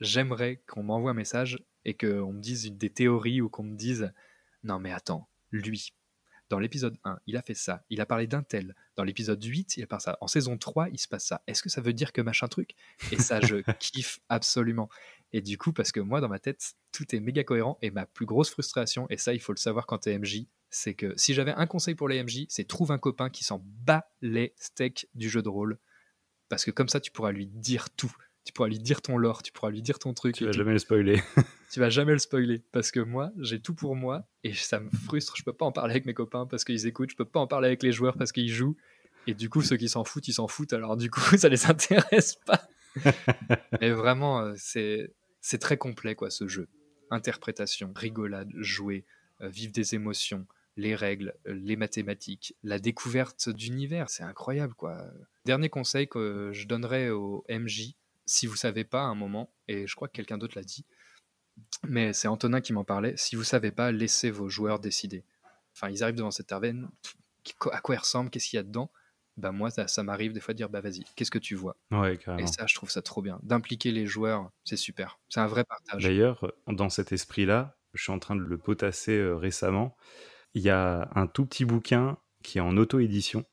j'aimerais 0.00 0.62
qu'on 0.66 0.82
m'envoie 0.82 1.12
un 1.12 1.14
message 1.14 1.62
et 1.84 1.94
qu'on 1.94 2.32
me 2.32 2.40
dise 2.40 2.72
des 2.72 2.90
théories 2.90 3.40
ou 3.40 3.48
qu'on 3.48 3.64
me 3.64 3.76
dise 3.76 4.12
non 4.62 4.78
mais 4.78 4.92
attends, 4.92 5.28
lui, 5.50 5.92
dans 6.50 6.58
l'épisode 6.58 6.98
1, 7.04 7.18
il 7.26 7.36
a 7.36 7.42
fait 7.42 7.54
ça, 7.54 7.84
il 7.90 8.00
a 8.00 8.06
parlé 8.06 8.26
d'un 8.26 8.42
tel. 8.42 8.74
Dans 8.96 9.04
l'épisode 9.04 9.42
8, 9.42 9.76
il 9.76 9.82
a 9.82 9.86
parlé 9.86 10.02
ça. 10.02 10.18
En 10.20 10.26
saison 10.26 10.58
3, 10.58 10.90
il 10.90 10.98
se 10.98 11.08
passe 11.08 11.26
ça. 11.26 11.42
Est-ce 11.46 11.62
que 11.62 11.68
ça 11.68 11.80
veut 11.80 11.92
dire 11.92 12.12
que 12.12 12.20
machin 12.20 12.48
truc? 12.48 12.74
Et 13.12 13.18
ça, 13.18 13.40
je 13.40 13.56
kiffe 13.78 14.20
absolument. 14.28 14.88
Et 15.32 15.40
du 15.40 15.58
coup, 15.58 15.72
parce 15.72 15.90
que 15.90 16.00
moi, 16.00 16.20
dans 16.20 16.28
ma 16.28 16.38
tête, 16.38 16.74
tout 16.92 17.14
est 17.14 17.20
méga 17.20 17.44
cohérent. 17.44 17.78
Et 17.82 17.90
ma 17.90 18.06
plus 18.06 18.26
grosse 18.26 18.50
frustration, 18.50 19.06
et 19.10 19.16
ça, 19.16 19.32
il 19.32 19.40
faut 19.40 19.52
le 19.52 19.58
savoir 19.58 19.86
quand 19.86 19.98
t'es 19.98 20.18
MJ, 20.18 20.46
c'est 20.70 20.94
que 20.94 21.14
si 21.16 21.34
j'avais 21.34 21.52
un 21.52 21.66
conseil 21.66 21.94
pour 21.94 22.08
les 22.08 22.22
MJ, 22.22 22.46
c'est 22.48 22.68
trouve 22.68 22.92
un 22.92 22.98
copain 22.98 23.30
qui 23.30 23.42
s'en 23.42 23.62
bat 23.64 24.06
les 24.20 24.54
steaks 24.56 25.08
du 25.14 25.28
jeu 25.28 25.42
de 25.42 25.48
rôle. 25.48 25.78
Parce 26.48 26.64
que 26.64 26.70
comme 26.70 26.88
ça, 26.88 27.00
tu 27.00 27.10
pourras 27.10 27.32
lui 27.32 27.46
dire 27.46 27.90
tout 27.90 28.14
tu 28.44 28.52
pourras 28.52 28.68
lui 28.68 28.78
dire 28.78 29.00
ton 29.00 29.16
lore, 29.16 29.42
tu 29.42 29.52
pourras 29.52 29.70
lui 29.70 29.80
dire 29.80 29.98
ton 29.98 30.12
truc. 30.12 30.34
Tu 30.34 30.44
vas 30.44 30.52
jamais 30.52 30.72
le 30.72 30.78
spoiler. 30.78 31.22
tu 31.72 31.80
vas 31.80 31.88
jamais 31.88 32.12
le 32.12 32.18
spoiler 32.18 32.62
parce 32.72 32.90
que 32.90 33.00
moi, 33.00 33.32
j'ai 33.38 33.58
tout 33.58 33.74
pour 33.74 33.96
moi 33.96 34.26
et 34.42 34.52
ça 34.52 34.80
me 34.80 34.90
frustre. 34.90 35.34
Je 35.36 35.42
peux 35.42 35.52
pas 35.52 35.64
en 35.64 35.72
parler 35.72 35.92
avec 35.92 36.04
mes 36.04 36.14
copains 36.14 36.46
parce 36.46 36.64
qu'ils 36.64 36.86
écoutent, 36.86 37.10
je 37.10 37.16
peux 37.16 37.24
pas 37.24 37.40
en 37.40 37.46
parler 37.46 37.68
avec 37.68 37.82
les 37.82 37.92
joueurs 37.92 38.16
parce 38.16 38.32
qu'ils 38.32 38.50
jouent. 38.50 38.76
Et 39.26 39.32
du 39.32 39.48
coup, 39.48 39.62
ceux 39.62 39.78
qui 39.78 39.88
s'en 39.88 40.04
foutent, 40.04 40.28
ils 40.28 40.34
s'en 40.34 40.46
foutent. 40.46 40.74
Alors 40.74 40.96
du 40.98 41.10
coup, 41.10 41.20
ça 41.38 41.48
les 41.48 41.66
intéresse 41.66 42.36
pas. 42.46 42.68
Mais 43.80 43.90
vraiment, 43.90 44.40
euh, 44.40 44.54
c'est 44.56 45.10
c'est 45.40 45.58
très 45.58 45.78
complet 45.78 46.14
quoi 46.14 46.30
ce 46.30 46.46
jeu. 46.46 46.68
Interprétation, 47.10 47.92
rigolade, 47.96 48.50
jouer, 48.56 49.04
euh, 49.40 49.48
vivre 49.48 49.72
des 49.72 49.94
émotions, 49.94 50.46
les 50.76 50.94
règles, 50.94 51.34
les 51.46 51.76
mathématiques, 51.76 52.54
la 52.62 52.78
découverte 52.78 53.48
d'univers, 53.48 54.10
c'est 54.10 54.22
incroyable 54.22 54.74
quoi. 54.74 54.98
Dernier 55.46 55.70
conseil 55.70 56.08
que 56.08 56.50
je 56.52 56.66
donnerais 56.66 57.10
au 57.10 57.44
MJ, 57.48 57.94
si 58.26 58.46
vous 58.46 58.56
savez 58.56 58.84
pas 58.84 59.02
à 59.02 59.06
un 59.06 59.14
moment, 59.14 59.52
et 59.68 59.86
je 59.86 59.94
crois 59.94 60.08
que 60.08 60.14
quelqu'un 60.14 60.38
d'autre 60.38 60.56
l'a 60.56 60.64
dit, 60.64 60.84
mais 61.86 62.12
c'est 62.12 62.28
Antonin 62.28 62.60
qui 62.60 62.72
m'en 62.72 62.84
parlait, 62.84 63.14
si 63.16 63.36
vous 63.36 63.44
savez 63.44 63.70
pas, 63.70 63.92
laissez 63.92 64.30
vos 64.30 64.48
joueurs 64.48 64.80
décider. 64.80 65.24
Enfin, 65.74 65.90
ils 65.90 66.02
arrivent 66.02 66.16
devant 66.16 66.30
cette 66.30 66.48
taverne, 66.48 66.90
à 67.72 67.80
quoi 67.80 67.94
ils 67.94 67.98
ressemblent, 67.98 68.30
qu'est-ce 68.30 68.48
qu'il 68.48 68.56
y 68.56 68.60
a 68.60 68.62
dedans? 68.62 68.90
Bah 69.36 69.50
moi 69.50 69.70
ça, 69.70 70.02
m'arrive 70.04 70.32
des 70.32 70.38
fois 70.38 70.54
de 70.54 70.58
dire 70.58 70.68
bah 70.68 70.80
vas-y 70.80 71.02
qu'est-ce 71.16 71.30
que 71.30 71.40
tu 71.40 71.56
vois? 71.56 71.76
Ouais, 71.90 72.18
et 72.38 72.46
ça 72.46 72.66
je 72.68 72.74
trouve 72.74 72.90
ça 72.90 73.02
trop 73.02 73.20
bien. 73.20 73.40
D'impliquer 73.42 73.90
les 73.90 74.06
joueurs 74.06 74.50
c'est 74.62 74.76
super. 74.76 75.18
C'est 75.28 75.40
un 75.40 75.48
vrai 75.48 75.64
partage. 75.64 76.04
D'ailleurs 76.04 76.52
dans 76.68 76.88
cet 76.88 77.10
esprit 77.10 77.44
là 77.44 77.76
je 77.94 78.02
suis 78.02 78.12
en 78.12 78.20
train 78.20 78.36
de 78.36 78.42
le 78.42 78.58
potasser 78.58 79.16
euh, 79.16 79.34
récemment. 79.34 79.96
Il 80.54 80.62
y 80.62 80.70
a 80.70 81.10
un 81.16 81.26
tout 81.26 81.46
petit 81.46 81.64
bouquin 81.64 82.16
qui 82.44 82.58
est 82.58 82.60
en 82.60 82.76
auto 82.76 83.00
édition 83.00 83.44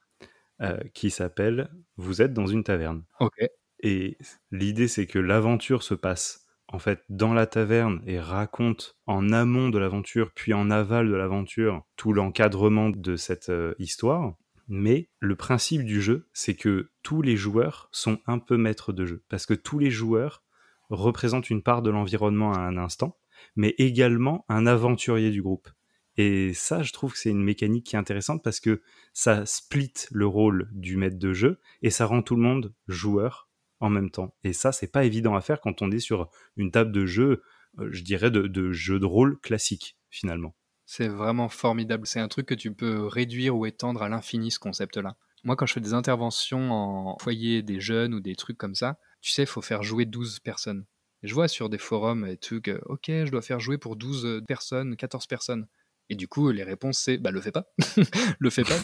euh, 0.61 0.77
qui 0.93 1.09
s'appelle 1.09 1.71
vous 1.97 2.21
êtes 2.21 2.33
dans 2.33 2.45
une 2.45 2.63
taverne 2.63 3.03
ok 3.19 3.39
et 3.81 4.17
l'idée, 4.51 4.87
c'est 4.87 5.07
que 5.07 5.19
l'aventure 5.19 5.83
se 5.83 5.93
passe 5.93 6.47
en 6.67 6.79
fait 6.79 7.03
dans 7.09 7.33
la 7.33 7.47
taverne 7.47 8.01
et 8.05 8.19
raconte 8.19 8.97
en 9.05 9.31
amont 9.31 9.69
de 9.69 9.77
l'aventure, 9.77 10.31
puis 10.33 10.53
en 10.53 10.71
aval 10.71 11.09
de 11.09 11.15
l'aventure, 11.15 11.83
tout 11.97 12.13
l'encadrement 12.13 12.89
de 12.89 13.15
cette 13.15 13.49
euh, 13.49 13.73
histoire. 13.77 14.35
Mais 14.67 15.09
le 15.19 15.35
principe 15.35 15.83
du 15.83 16.01
jeu, 16.01 16.29
c'est 16.33 16.55
que 16.55 16.91
tous 17.03 17.21
les 17.21 17.35
joueurs 17.35 17.89
sont 17.91 18.19
un 18.25 18.39
peu 18.39 18.55
maîtres 18.55 18.93
de 18.93 19.05
jeu, 19.05 19.23
parce 19.27 19.45
que 19.45 19.53
tous 19.53 19.79
les 19.79 19.91
joueurs 19.91 20.43
représentent 20.89 21.49
une 21.49 21.63
part 21.63 21.81
de 21.81 21.89
l'environnement 21.89 22.53
à 22.53 22.59
un 22.59 22.77
instant, 22.77 23.17
mais 23.55 23.75
également 23.77 24.45
un 24.47 24.65
aventurier 24.65 25.31
du 25.31 25.41
groupe. 25.41 25.69
Et 26.17 26.53
ça, 26.53 26.83
je 26.83 26.93
trouve 26.93 27.13
que 27.13 27.19
c'est 27.19 27.29
une 27.29 27.43
mécanique 27.43 27.85
qui 27.85 27.95
est 27.95 27.99
intéressante 27.99 28.43
parce 28.43 28.59
que 28.59 28.81
ça 29.13 29.45
split 29.45 29.93
le 30.11 30.27
rôle 30.27 30.69
du 30.73 30.97
maître 30.97 31.17
de 31.17 31.33
jeu 31.33 31.59
et 31.81 31.89
ça 31.89 32.05
rend 32.05 32.21
tout 32.21 32.35
le 32.35 32.41
monde 32.41 32.73
joueur 32.87 33.49
en 33.81 33.89
même 33.89 34.11
temps. 34.11 34.33
Et 34.43 34.53
ça, 34.53 34.71
c'est 34.71 34.91
pas 34.91 35.03
évident 35.03 35.35
à 35.35 35.41
faire 35.41 35.59
quand 35.59 35.81
on 35.81 35.91
est 35.91 35.99
sur 35.99 36.29
une 36.55 36.71
table 36.71 36.91
de 36.91 37.05
jeu, 37.05 37.43
euh, 37.79 37.89
je 37.91 38.03
dirais, 38.03 38.31
de, 38.31 38.71
jeu 38.71 38.99
de 38.99 39.05
rôle 39.05 39.39
classique, 39.39 39.97
finalement. 40.09 40.55
C'est 40.85 41.07
vraiment 41.07 41.49
formidable. 41.49 42.05
C'est 42.05 42.19
un 42.19 42.27
truc 42.27 42.45
que 42.45 42.53
tu 42.53 42.73
peux 42.73 43.05
réduire 43.05 43.57
ou 43.57 43.65
étendre 43.65 44.03
à 44.03 44.09
l'infini, 44.09 44.51
ce 44.51 44.59
concept-là. 44.59 45.17
Moi, 45.43 45.55
quand 45.55 45.65
je 45.65 45.73
fais 45.73 45.81
des 45.81 45.93
interventions 45.93 46.71
en 46.71 47.17
foyer 47.19 47.63
des 47.63 47.79
jeunes 47.79 48.13
ou 48.13 48.19
des 48.19 48.35
trucs 48.35 48.57
comme 48.57 48.75
ça, 48.75 48.99
tu 49.21 49.31
sais, 49.31 49.43
il 49.43 49.47
faut 49.47 49.61
faire 49.61 49.83
jouer 49.83 50.05
12 50.05 50.39
personnes. 50.39 50.85
Et 51.23 51.27
je 51.27 51.33
vois 51.33 51.47
sur 51.47 51.69
des 51.69 51.77
forums 51.77 52.25
et 52.25 52.37
que, 52.37 52.81
ok, 52.85 53.05
je 53.07 53.31
dois 53.31 53.41
faire 53.41 53.59
jouer 53.59 53.77
pour 53.77 53.95
12 53.95 54.43
personnes, 54.47 54.95
14 54.95 55.25
personnes. 55.27 55.67
Et 56.09 56.15
du 56.15 56.27
coup, 56.27 56.51
les 56.51 56.63
réponses, 56.63 56.99
c'est, 56.99 57.17
bah, 57.17 57.31
le 57.31 57.41
fais 57.41 57.51
pas. 57.51 57.71
le 58.39 58.49
fais 58.49 58.63
pas, 58.63 58.77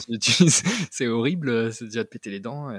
c'est 0.91 1.07
horrible, 1.07 1.73
c'est 1.73 1.85
déjà 1.85 2.03
de 2.03 2.09
péter 2.09 2.29
les 2.29 2.39
dents. 2.39 2.69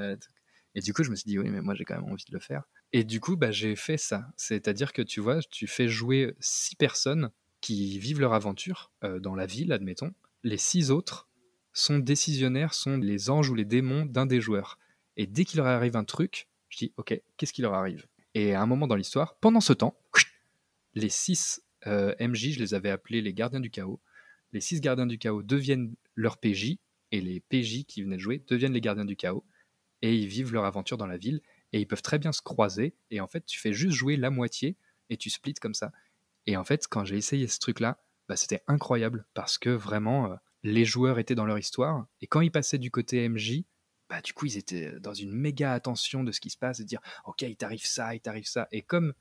Et 0.78 0.80
du 0.80 0.92
coup, 0.92 1.02
je 1.02 1.10
me 1.10 1.16
suis 1.16 1.26
dit, 1.26 1.36
oui, 1.40 1.50
mais 1.50 1.60
moi, 1.60 1.74
j'ai 1.74 1.84
quand 1.84 1.96
même 1.96 2.08
envie 2.08 2.24
de 2.24 2.32
le 2.32 2.38
faire. 2.38 2.62
Et 2.92 3.02
du 3.02 3.18
coup, 3.18 3.36
bah, 3.36 3.50
j'ai 3.50 3.74
fait 3.74 3.96
ça. 3.96 4.28
C'est-à-dire 4.36 4.92
que 4.92 5.02
tu 5.02 5.18
vois, 5.18 5.40
tu 5.42 5.66
fais 5.66 5.88
jouer 5.88 6.36
six 6.38 6.76
personnes 6.76 7.32
qui 7.60 7.98
vivent 7.98 8.20
leur 8.20 8.32
aventure 8.32 8.92
euh, 9.02 9.18
dans 9.18 9.34
la 9.34 9.44
ville, 9.44 9.72
admettons. 9.72 10.14
Les 10.44 10.56
six 10.56 10.92
autres 10.92 11.28
sont 11.72 11.98
décisionnaires, 11.98 12.74
sont 12.74 12.96
les 12.96 13.28
anges 13.28 13.50
ou 13.50 13.56
les 13.56 13.64
démons 13.64 14.06
d'un 14.06 14.24
des 14.24 14.40
joueurs. 14.40 14.78
Et 15.16 15.26
dès 15.26 15.44
qu'il 15.44 15.56
leur 15.56 15.66
arrive 15.66 15.96
un 15.96 16.04
truc, 16.04 16.46
je 16.68 16.78
dis, 16.78 16.92
ok, 16.96 17.20
qu'est-ce 17.36 17.52
qui 17.52 17.62
leur 17.62 17.74
arrive? 17.74 18.06
Et 18.34 18.54
à 18.54 18.62
un 18.62 18.66
moment 18.66 18.86
dans 18.86 18.94
l'histoire, 18.94 19.34
pendant 19.40 19.60
ce 19.60 19.72
temps, 19.72 19.98
les 20.94 21.08
six 21.08 21.60
euh, 21.88 22.14
MJ, 22.20 22.52
je 22.52 22.60
les 22.60 22.74
avais 22.74 22.90
appelés 22.90 23.20
les 23.20 23.34
gardiens 23.34 23.58
du 23.58 23.70
chaos. 23.70 24.00
Les 24.52 24.60
six 24.60 24.80
gardiens 24.80 25.06
du 25.06 25.18
chaos 25.18 25.42
deviennent 25.42 25.96
leurs 26.14 26.38
PJ, 26.38 26.78
et 27.10 27.20
les 27.20 27.40
PJ 27.40 27.84
qui 27.84 28.04
venaient 28.04 28.16
de 28.16 28.22
jouer 28.22 28.44
deviennent 28.46 28.74
les 28.74 28.80
gardiens 28.80 29.04
du 29.04 29.16
chaos 29.16 29.44
et 30.02 30.14
ils 30.14 30.26
vivent 30.26 30.52
leur 30.52 30.64
aventure 30.64 30.96
dans 30.96 31.06
la 31.06 31.16
ville 31.16 31.40
et 31.72 31.80
ils 31.80 31.86
peuvent 31.86 32.02
très 32.02 32.18
bien 32.18 32.32
se 32.32 32.42
croiser 32.42 32.94
et 33.10 33.20
en 33.20 33.26
fait 33.26 33.44
tu 33.46 33.58
fais 33.58 33.72
juste 33.72 33.96
jouer 33.96 34.16
la 34.16 34.30
moitié 34.30 34.76
et 35.10 35.16
tu 35.16 35.30
splits 35.30 35.54
comme 35.54 35.74
ça. 35.74 35.92
Et 36.46 36.56
en 36.56 36.64
fait 36.64 36.86
quand 36.88 37.04
j'ai 37.04 37.16
essayé 37.16 37.46
ce 37.48 37.58
truc 37.58 37.80
là, 37.80 38.02
bah, 38.28 38.36
c'était 38.36 38.62
incroyable 38.66 39.26
parce 39.34 39.58
que 39.58 39.70
vraiment 39.70 40.32
euh, 40.32 40.36
les 40.62 40.84
joueurs 40.84 41.18
étaient 41.18 41.34
dans 41.34 41.46
leur 41.46 41.58
histoire 41.58 42.06
et 42.20 42.26
quand 42.26 42.40
ils 42.40 42.50
passaient 42.50 42.78
du 42.78 42.90
côté 42.90 43.28
MJ, 43.28 43.64
bah 44.08 44.20
du 44.22 44.32
coup 44.32 44.46
ils 44.46 44.56
étaient 44.56 44.98
dans 45.00 45.14
une 45.14 45.32
méga 45.32 45.72
attention 45.72 46.24
de 46.24 46.32
ce 46.32 46.40
qui 46.40 46.50
se 46.50 46.58
passe, 46.58 46.78
de 46.78 46.84
dire 46.84 47.00
ok 47.24 47.42
il 47.42 47.56
t'arrive 47.56 47.86
ça, 47.86 48.14
il 48.14 48.20
t'arrive 48.20 48.46
ça 48.46 48.68
et 48.72 48.82
comme 48.82 49.12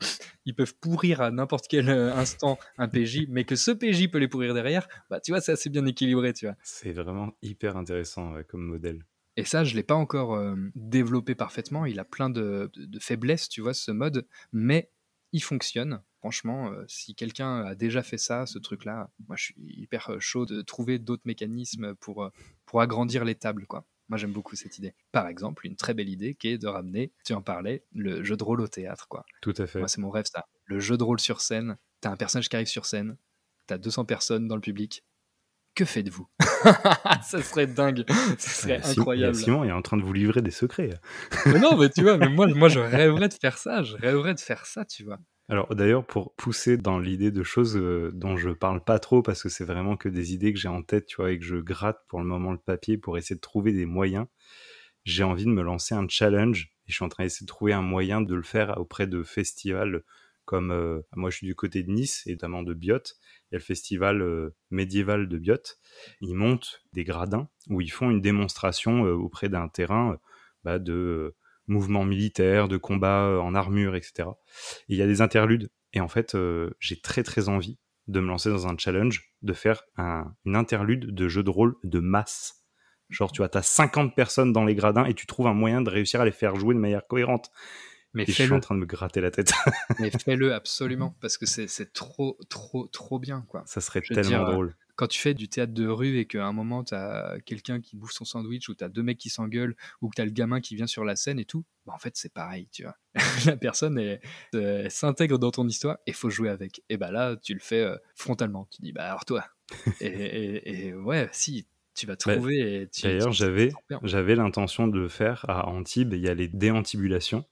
ils 0.46 0.54
peuvent 0.54 0.74
pourrir 0.76 1.20
à 1.20 1.30
n'importe 1.30 1.66
quel 1.68 1.88
euh, 1.90 2.14
instant 2.14 2.58
un 2.78 2.88
PJ, 2.88 3.26
mais 3.28 3.44
que 3.44 3.56
ce 3.56 3.70
PJ 3.70 4.10
peut 4.10 4.18
les 4.18 4.28
pourrir 4.28 4.54
derrière, 4.54 4.88
bah 5.10 5.20
tu 5.20 5.32
vois, 5.32 5.40
c'est 5.40 5.52
assez 5.52 5.68
bien 5.68 5.84
équilibré, 5.86 6.32
tu 6.32 6.46
vois. 6.46 6.56
C'est 6.62 6.92
vraiment 6.92 7.32
hyper 7.42 7.76
intéressant 7.76 8.34
comme 8.48 8.62
modèle. 8.62 9.04
Et 9.40 9.44
ça, 9.44 9.64
je 9.64 9.74
l'ai 9.74 9.82
pas 9.82 9.94
encore 9.94 10.34
euh, 10.34 10.54
développé 10.74 11.34
parfaitement. 11.34 11.86
Il 11.86 11.98
a 11.98 12.04
plein 12.04 12.28
de, 12.28 12.70
faiblesses, 13.00 13.48
tu 13.48 13.62
vois, 13.62 13.72
ce 13.72 13.90
mode, 13.90 14.26
mais 14.52 14.90
il 15.32 15.42
fonctionne. 15.42 16.02
Franchement, 16.18 16.70
euh, 16.70 16.84
si 16.88 17.14
quelqu'un 17.14 17.64
a 17.64 17.74
déjà 17.74 18.02
fait 18.02 18.18
ça, 18.18 18.44
ce 18.44 18.58
truc-là, 18.58 19.10
moi 19.26 19.36
je 19.36 19.44
suis 19.44 19.54
hyper 19.58 20.20
chaud 20.20 20.44
de 20.44 20.60
trouver 20.60 20.98
d'autres 20.98 21.22
mécanismes 21.24 21.94
pour, 21.94 22.30
pour 22.66 22.82
agrandir 22.82 23.24
les 23.24 23.34
tables, 23.34 23.66
quoi. 23.66 23.86
Moi, 24.10 24.18
j'aime 24.18 24.32
beaucoup 24.32 24.56
cette 24.56 24.76
idée. 24.76 24.92
Par 25.12 25.26
exemple, 25.28 25.66
une 25.66 25.76
très 25.76 25.94
belle 25.94 26.08
idée 26.08 26.34
qui 26.34 26.48
est 26.48 26.58
de 26.58 26.66
ramener, 26.66 27.12
tu 27.24 27.32
en 27.32 27.42
parlais, 27.42 27.84
le 27.94 28.24
jeu 28.24 28.36
de 28.36 28.42
rôle 28.42 28.60
au 28.60 28.66
théâtre. 28.66 29.06
Quoi. 29.08 29.24
Tout 29.40 29.54
à 29.56 29.66
fait. 29.68 29.78
Moi, 29.78 29.86
c'est 29.88 30.00
mon 30.00 30.10
rêve, 30.10 30.26
ça. 30.26 30.48
Le 30.66 30.80
jeu 30.80 30.98
de 30.98 31.04
rôle 31.04 31.20
sur 31.20 31.40
scène, 31.40 31.78
t'as 32.00 32.10
un 32.10 32.16
personnage 32.16 32.48
qui 32.48 32.56
arrive 32.56 32.66
sur 32.66 32.86
scène, 32.86 33.16
t'as 33.68 33.78
200 33.78 34.04
personnes 34.04 34.48
dans 34.48 34.56
le 34.56 34.60
public. 34.60 35.04
Que 35.80 35.86
faites-vous 35.86 36.28
Ça 37.22 37.40
serait 37.40 37.66
dingue, 37.66 38.04
ça 38.36 38.50
serait 38.50 38.82
incroyable. 38.84 39.34
Simon 39.34 39.64
est 39.64 39.72
en 39.72 39.80
train 39.80 39.96
de 39.96 40.02
vous 40.02 40.12
livrer 40.12 40.42
des 40.42 40.50
secrets. 40.50 40.90
non, 41.46 41.78
mais 41.78 41.88
tu 41.88 42.02
vois, 42.02 42.18
mais 42.18 42.28
moi, 42.28 42.48
moi, 42.48 42.68
je 42.68 42.80
rêverais 42.80 43.30
de 43.30 43.32
faire 43.32 43.56
ça. 43.56 43.82
Je 43.82 43.96
rêverais 43.96 44.34
de 44.34 44.40
faire 44.40 44.66
ça, 44.66 44.84
tu 44.84 45.04
vois. 45.04 45.18
Alors 45.48 45.74
d'ailleurs, 45.74 46.04
pour 46.04 46.34
pousser 46.34 46.76
dans 46.76 46.98
l'idée 46.98 47.30
de 47.30 47.42
choses 47.42 47.78
euh, 47.78 48.10
dont 48.12 48.36
je 48.36 48.50
parle 48.50 48.84
pas 48.84 48.98
trop, 48.98 49.22
parce 49.22 49.42
que 49.42 49.48
c'est 49.48 49.64
vraiment 49.64 49.96
que 49.96 50.10
des 50.10 50.34
idées 50.34 50.52
que 50.52 50.58
j'ai 50.58 50.68
en 50.68 50.82
tête, 50.82 51.06
tu 51.06 51.16
vois, 51.16 51.32
et 51.32 51.38
que 51.38 51.46
je 51.46 51.56
gratte 51.56 52.00
pour 52.08 52.20
le 52.20 52.26
moment 52.26 52.52
le 52.52 52.58
papier 52.58 52.98
pour 52.98 53.16
essayer 53.16 53.36
de 53.36 53.40
trouver 53.40 53.72
des 53.72 53.86
moyens, 53.86 54.26
j'ai 55.04 55.24
envie 55.24 55.46
de 55.46 55.50
me 55.50 55.62
lancer 55.62 55.94
un 55.94 56.06
challenge, 56.06 56.74
et 56.86 56.90
je 56.90 56.96
suis 56.96 57.04
en 57.06 57.08
train 57.08 57.24
d'essayer 57.24 57.46
de 57.46 57.48
trouver 57.48 57.72
un 57.72 57.80
moyen 57.80 58.20
de 58.20 58.34
le 58.34 58.42
faire 58.42 58.76
auprès 58.76 59.06
de 59.06 59.22
festivals 59.22 60.04
comme, 60.50 60.72
euh, 60.72 61.00
moi 61.14 61.30
je 61.30 61.36
suis 61.36 61.46
du 61.46 61.54
côté 61.54 61.84
de 61.84 61.92
Nice, 61.92 62.24
et 62.26 62.32
notamment 62.32 62.64
de 62.64 62.74
Biot, 62.74 62.96
il 62.96 63.52
y 63.52 63.54
a 63.54 63.58
le 63.58 63.60
festival 63.60 64.20
euh, 64.20 64.50
médiéval 64.72 65.28
de 65.28 65.38
Biot, 65.38 65.62
ils 66.20 66.34
montent 66.34 66.82
des 66.92 67.04
gradins 67.04 67.48
où 67.68 67.80
ils 67.80 67.92
font 67.92 68.10
une 68.10 68.20
démonstration 68.20 69.02
auprès 69.02 69.48
d'un 69.48 69.68
terrain 69.68 70.18
bah, 70.64 70.80
de 70.80 71.36
mouvements 71.68 72.04
militaires, 72.04 72.66
de 72.66 72.76
combats 72.76 73.26
euh, 73.26 73.38
en 73.38 73.54
armure, 73.54 73.94
etc. 73.94 74.28
il 74.88 74.98
y 74.98 75.02
a 75.02 75.06
des 75.06 75.20
interludes. 75.20 75.70
Et 75.92 76.00
en 76.00 76.08
fait, 76.08 76.34
euh, 76.34 76.70
j'ai 76.80 77.00
très 77.00 77.22
très 77.22 77.48
envie 77.48 77.78
de 78.08 78.18
me 78.18 78.26
lancer 78.26 78.50
dans 78.50 78.66
un 78.66 78.76
challenge, 78.76 79.32
de 79.42 79.52
faire 79.52 79.84
un, 79.96 80.34
une 80.44 80.56
interlude 80.56 81.14
de 81.14 81.28
jeu 81.28 81.44
de 81.44 81.50
rôle 81.50 81.76
de 81.84 82.00
masse. 82.00 82.66
Genre, 83.08 83.30
tu 83.30 83.38
vois, 83.38 83.48
t'as 83.48 83.62
50 83.62 84.16
personnes 84.16 84.52
dans 84.52 84.64
les 84.64 84.74
gradins 84.74 85.04
et 85.04 85.14
tu 85.14 85.26
trouves 85.26 85.46
un 85.46 85.54
moyen 85.54 85.80
de 85.80 85.90
réussir 85.90 86.20
à 86.20 86.24
les 86.24 86.32
faire 86.32 86.56
jouer 86.56 86.74
de 86.74 86.80
manière 86.80 87.06
cohérente. 87.06 87.52
Mais 88.12 88.24
je 88.26 88.32
suis 88.32 88.52
en 88.52 88.60
train 88.60 88.74
de 88.74 88.80
me 88.80 88.86
gratter 88.86 89.20
la 89.20 89.30
tête. 89.30 89.52
Mais 90.00 90.10
fais-le 90.10 90.52
absolument, 90.52 91.16
parce 91.20 91.38
que 91.38 91.46
c'est 91.46 91.92
trop, 91.92 92.38
trop, 92.48 92.86
trop 92.88 93.18
bien, 93.18 93.44
quoi. 93.48 93.62
Ça 93.66 93.80
serait 93.80 94.00
tellement 94.00 94.46
euh, 94.46 94.52
drôle 94.52 94.76
quand 95.00 95.06
tu 95.06 95.18
fais 95.18 95.32
du 95.32 95.48
théâtre 95.48 95.72
de 95.72 95.86
rue 95.86 96.18
et 96.18 96.26
qu'à 96.26 96.44
un 96.44 96.52
moment, 96.52 96.84
tu 96.84 96.92
as 96.92 97.38
quelqu'un 97.46 97.80
qui 97.80 97.96
bouffe 97.96 98.12
son 98.12 98.26
sandwich 98.26 98.68
ou 98.68 98.74
tu 98.74 98.84
as 98.84 98.90
deux 98.90 99.02
mecs 99.02 99.16
qui 99.16 99.30
s'engueulent 99.30 99.74
ou 100.02 100.10
que 100.10 100.16
tu 100.16 100.20
as 100.20 100.26
le 100.26 100.30
gamin 100.30 100.60
qui 100.60 100.76
vient 100.76 100.86
sur 100.86 101.06
la 101.06 101.16
scène 101.16 101.38
et 101.40 101.46
tout, 101.46 101.64
bah 101.86 101.94
en 101.94 101.98
fait, 101.98 102.18
c'est 102.18 102.30
pareil, 102.34 102.68
tu 102.70 102.82
vois. 102.82 102.94
la 103.46 103.56
personne 103.56 104.18
euh, 104.54 104.88
s'intègre 104.90 105.38
dans 105.38 105.52
ton 105.52 105.66
histoire 105.66 105.96
et 106.06 106.12
faut 106.12 106.28
jouer 106.28 106.50
avec. 106.50 106.82
Et 106.90 106.98
bah 106.98 107.10
là, 107.10 107.34
tu 107.36 107.54
le 107.54 107.60
fais 107.60 107.80
euh, 107.80 107.96
frontalement. 108.14 108.68
Tu 108.70 108.82
dis, 108.82 108.92
bah 108.92 109.04
alors 109.04 109.24
toi. 109.24 109.46
et, 110.02 110.92
ouais, 110.92 111.30
si, 111.32 111.66
tu 111.94 112.04
vas 112.04 112.16
bah, 112.26 112.34
trouver. 112.34 112.86
D'ailleurs, 113.02 113.32
j'avais, 113.32 113.72
j'avais 114.02 114.34
l'intention 114.34 114.86
de 114.86 114.98
le 114.98 115.08
faire 115.08 115.46
à 115.48 115.66
Antibes. 115.70 116.12
Il 116.12 116.20
y 116.20 116.28
a 116.28 116.34
les 116.34 116.48
déantibulations 116.48 117.46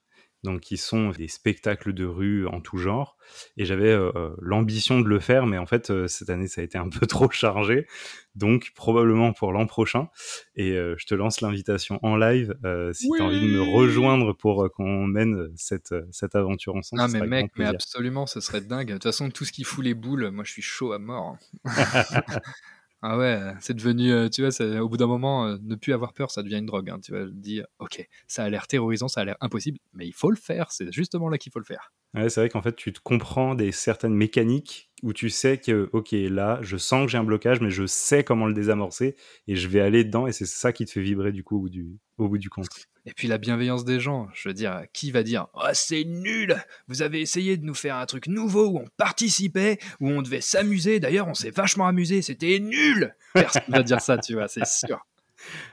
donc 0.44 0.60
qui 0.60 0.76
sont 0.76 1.10
des 1.10 1.28
spectacles 1.28 1.92
de 1.92 2.04
rue 2.04 2.46
en 2.46 2.60
tout 2.60 2.78
genre. 2.78 3.16
Et 3.56 3.64
j'avais 3.64 3.90
euh, 3.90 4.30
l'ambition 4.40 5.00
de 5.00 5.08
le 5.08 5.18
faire, 5.20 5.46
mais 5.46 5.58
en 5.58 5.66
fait, 5.66 5.90
euh, 5.90 6.06
cette 6.06 6.30
année, 6.30 6.46
ça 6.46 6.60
a 6.60 6.64
été 6.64 6.78
un 6.78 6.88
peu 6.88 7.06
trop 7.06 7.30
chargé. 7.30 7.86
Donc, 8.34 8.72
probablement 8.74 9.32
pour 9.32 9.52
l'an 9.52 9.66
prochain. 9.66 10.08
Et 10.54 10.74
je 10.74 11.06
te 11.06 11.14
lance 11.16 11.40
l'invitation 11.40 11.98
en 12.04 12.16
live 12.16 12.54
si 12.92 13.08
tu 13.10 13.20
as 13.20 13.24
envie 13.24 13.40
de 13.40 13.46
me 13.46 13.62
rejoindre 13.62 14.32
pour 14.32 14.70
qu'on 14.70 15.06
mène 15.08 15.48
cette, 15.56 15.92
cette 16.12 16.36
aventure 16.36 16.76
ensemble. 16.76 17.02
Ah, 17.02 17.08
mais 17.08 17.26
mec, 17.26 17.50
mais 17.56 17.64
absolument, 17.64 18.26
ce 18.26 18.40
serait 18.40 18.60
dingue. 18.60 18.88
De 18.88 18.92
toute 18.92 19.02
façon, 19.02 19.30
tout 19.30 19.44
ce 19.44 19.50
qui 19.50 19.64
fout 19.64 19.84
les 19.84 19.94
boules, 19.94 20.30
moi, 20.30 20.44
je 20.44 20.52
suis 20.52 20.62
chaud 20.62 20.92
à 20.92 21.00
mort. 21.00 21.36
Ah 23.00 23.16
ouais, 23.16 23.54
c'est 23.60 23.74
devenu, 23.74 24.10
euh, 24.10 24.28
tu 24.28 24.44
vois, 24.44 24.80
au 24.80 24.88
bout 24.88 24.96
d'un 24.96 25.06
moment, 25.06 25.46
euh, 25.46 25.56
ne 25.62 25.76
plus 25.76 25.92
avoir 25.92 26.12
peur, 26.12 26.32
ça 26.32 26.42
devient 26.42 26.58
une 26.58 26.66
drogue. 26.66 26.90
Hein. 26.90 26.98
Tu 27.00 27.12
vas 27.12 27.26
dire, 27.26 27.64
ok, 27.78 28.04
ça 28.26 28.42
a 28.42 28.48
l'air 28.50 28.66
terrorisant, 28.66 29.06
ça 29.06 29.20
a 29.20 29.24
l'air 29.24 29.36
impossible, 29.40 29.78
mais 29.92 30.06
il 30.06 30.12
faut 30.12 30.30
le 30.30 30.36
faire, 30.36 30.72
c'est 30.72 30.92
justement 30.92 31.28
là 31.28 31.38
qu'il 31.38 31.52
faut 31.52 31.60
le 31.60 31.64
faire. 31.64 31.92
Ouais, 32.14 32.28
c'est 32.28 32.40
vrai 32.40 32.48
qu'en 32.48 32.62
fait, 32.62 32.74
tu 32.74 32.92
te 32.92 33.00
comprends 33.00 33.54
des 33.54 33.70
certaines 33.70 34.14
mécaniques 34.14 34.87
où 35.02 35.12
tu 35.12 35.30
sais 35.30 35.58
que, 35.58 35.88
ok, 35.92 36.12
là, 36.12 36.58
je 36.62 36.76
sens 36.76 37.06
que 37.06 37.12
j'ai 37.12 37.18
un 37.18 37.24
blocage, 37.24 37.60
mais 37.60 37.70
je 37.70 37.86
sais 37.86 38.24
comment 38.24 38.46
le 38.46 38.54
désamorcer 38.54 39.16
et 39.46 39.56
je 39.56 39.68
vais 39.68 39.80
aller 39.80 40.04
dedans 40.04 40.26
et 40.26 40.32
c'est 40.32 40.46
ça 40.46 40.72
qui 40.72 40.84
te 40.84 40.90
fait 40.90 41.00
vibrer 41.00 41.32
du 41.32 41.44
coup 41.44 41.56
au 41.56 41.60
bout 41.60 41.68
du, 41.68 41.98
au 42.18 42.28
bout 42.28 42.38
du 42.38 42.50
compte. 42.50 42.66
Et 43.06 43.12
puis 43.12 43.26
la 43.26 43.38
bienveillance 43.38 43.84
des 43.84 44.00
gens, 44.00 44.28
je 44.34 44.48
veux 44.48 44.54
dire, 44.54 44.82
qui 44.92 45.10
va 45.10 45.22
dire 45.22 45.46
oh, 45.54 45.68
c'est 45.72 46.04
nul 46.04 46.56
Vous 46.88 47.02
avez 47.02 47.20
essayé 47.20 47.56
de 47.56 47.64
nous 47.64 47.74
faire 47.74 47.96
un 47.96 48.06
truc 48.06 48.26
nouveau 48.26 48.66
où 48.66 48.78
on 48.78 48.88
participait, 48.96 49.78
où 50.00 50.10
on 50.10 50.20
devait 50.20 50.42
s'amuser. 50.42 51.00
D'ailleurs, 51.00 51.28
on 51.28 51.34
s'est 51.34 51.50
vachement 51.50 51.86
amusé, 51.86 52.20
c'était 52.20 52.58
nul 52.58 53.14
Personne 53.32 53.62
va 53.68 53.82
dire 53.82 54.00
ça, 54.00 54.18
tu 54.18 54.34
vois, 54.34 54.48
c'est 54.48 54.66
sûr. 54.66 54.98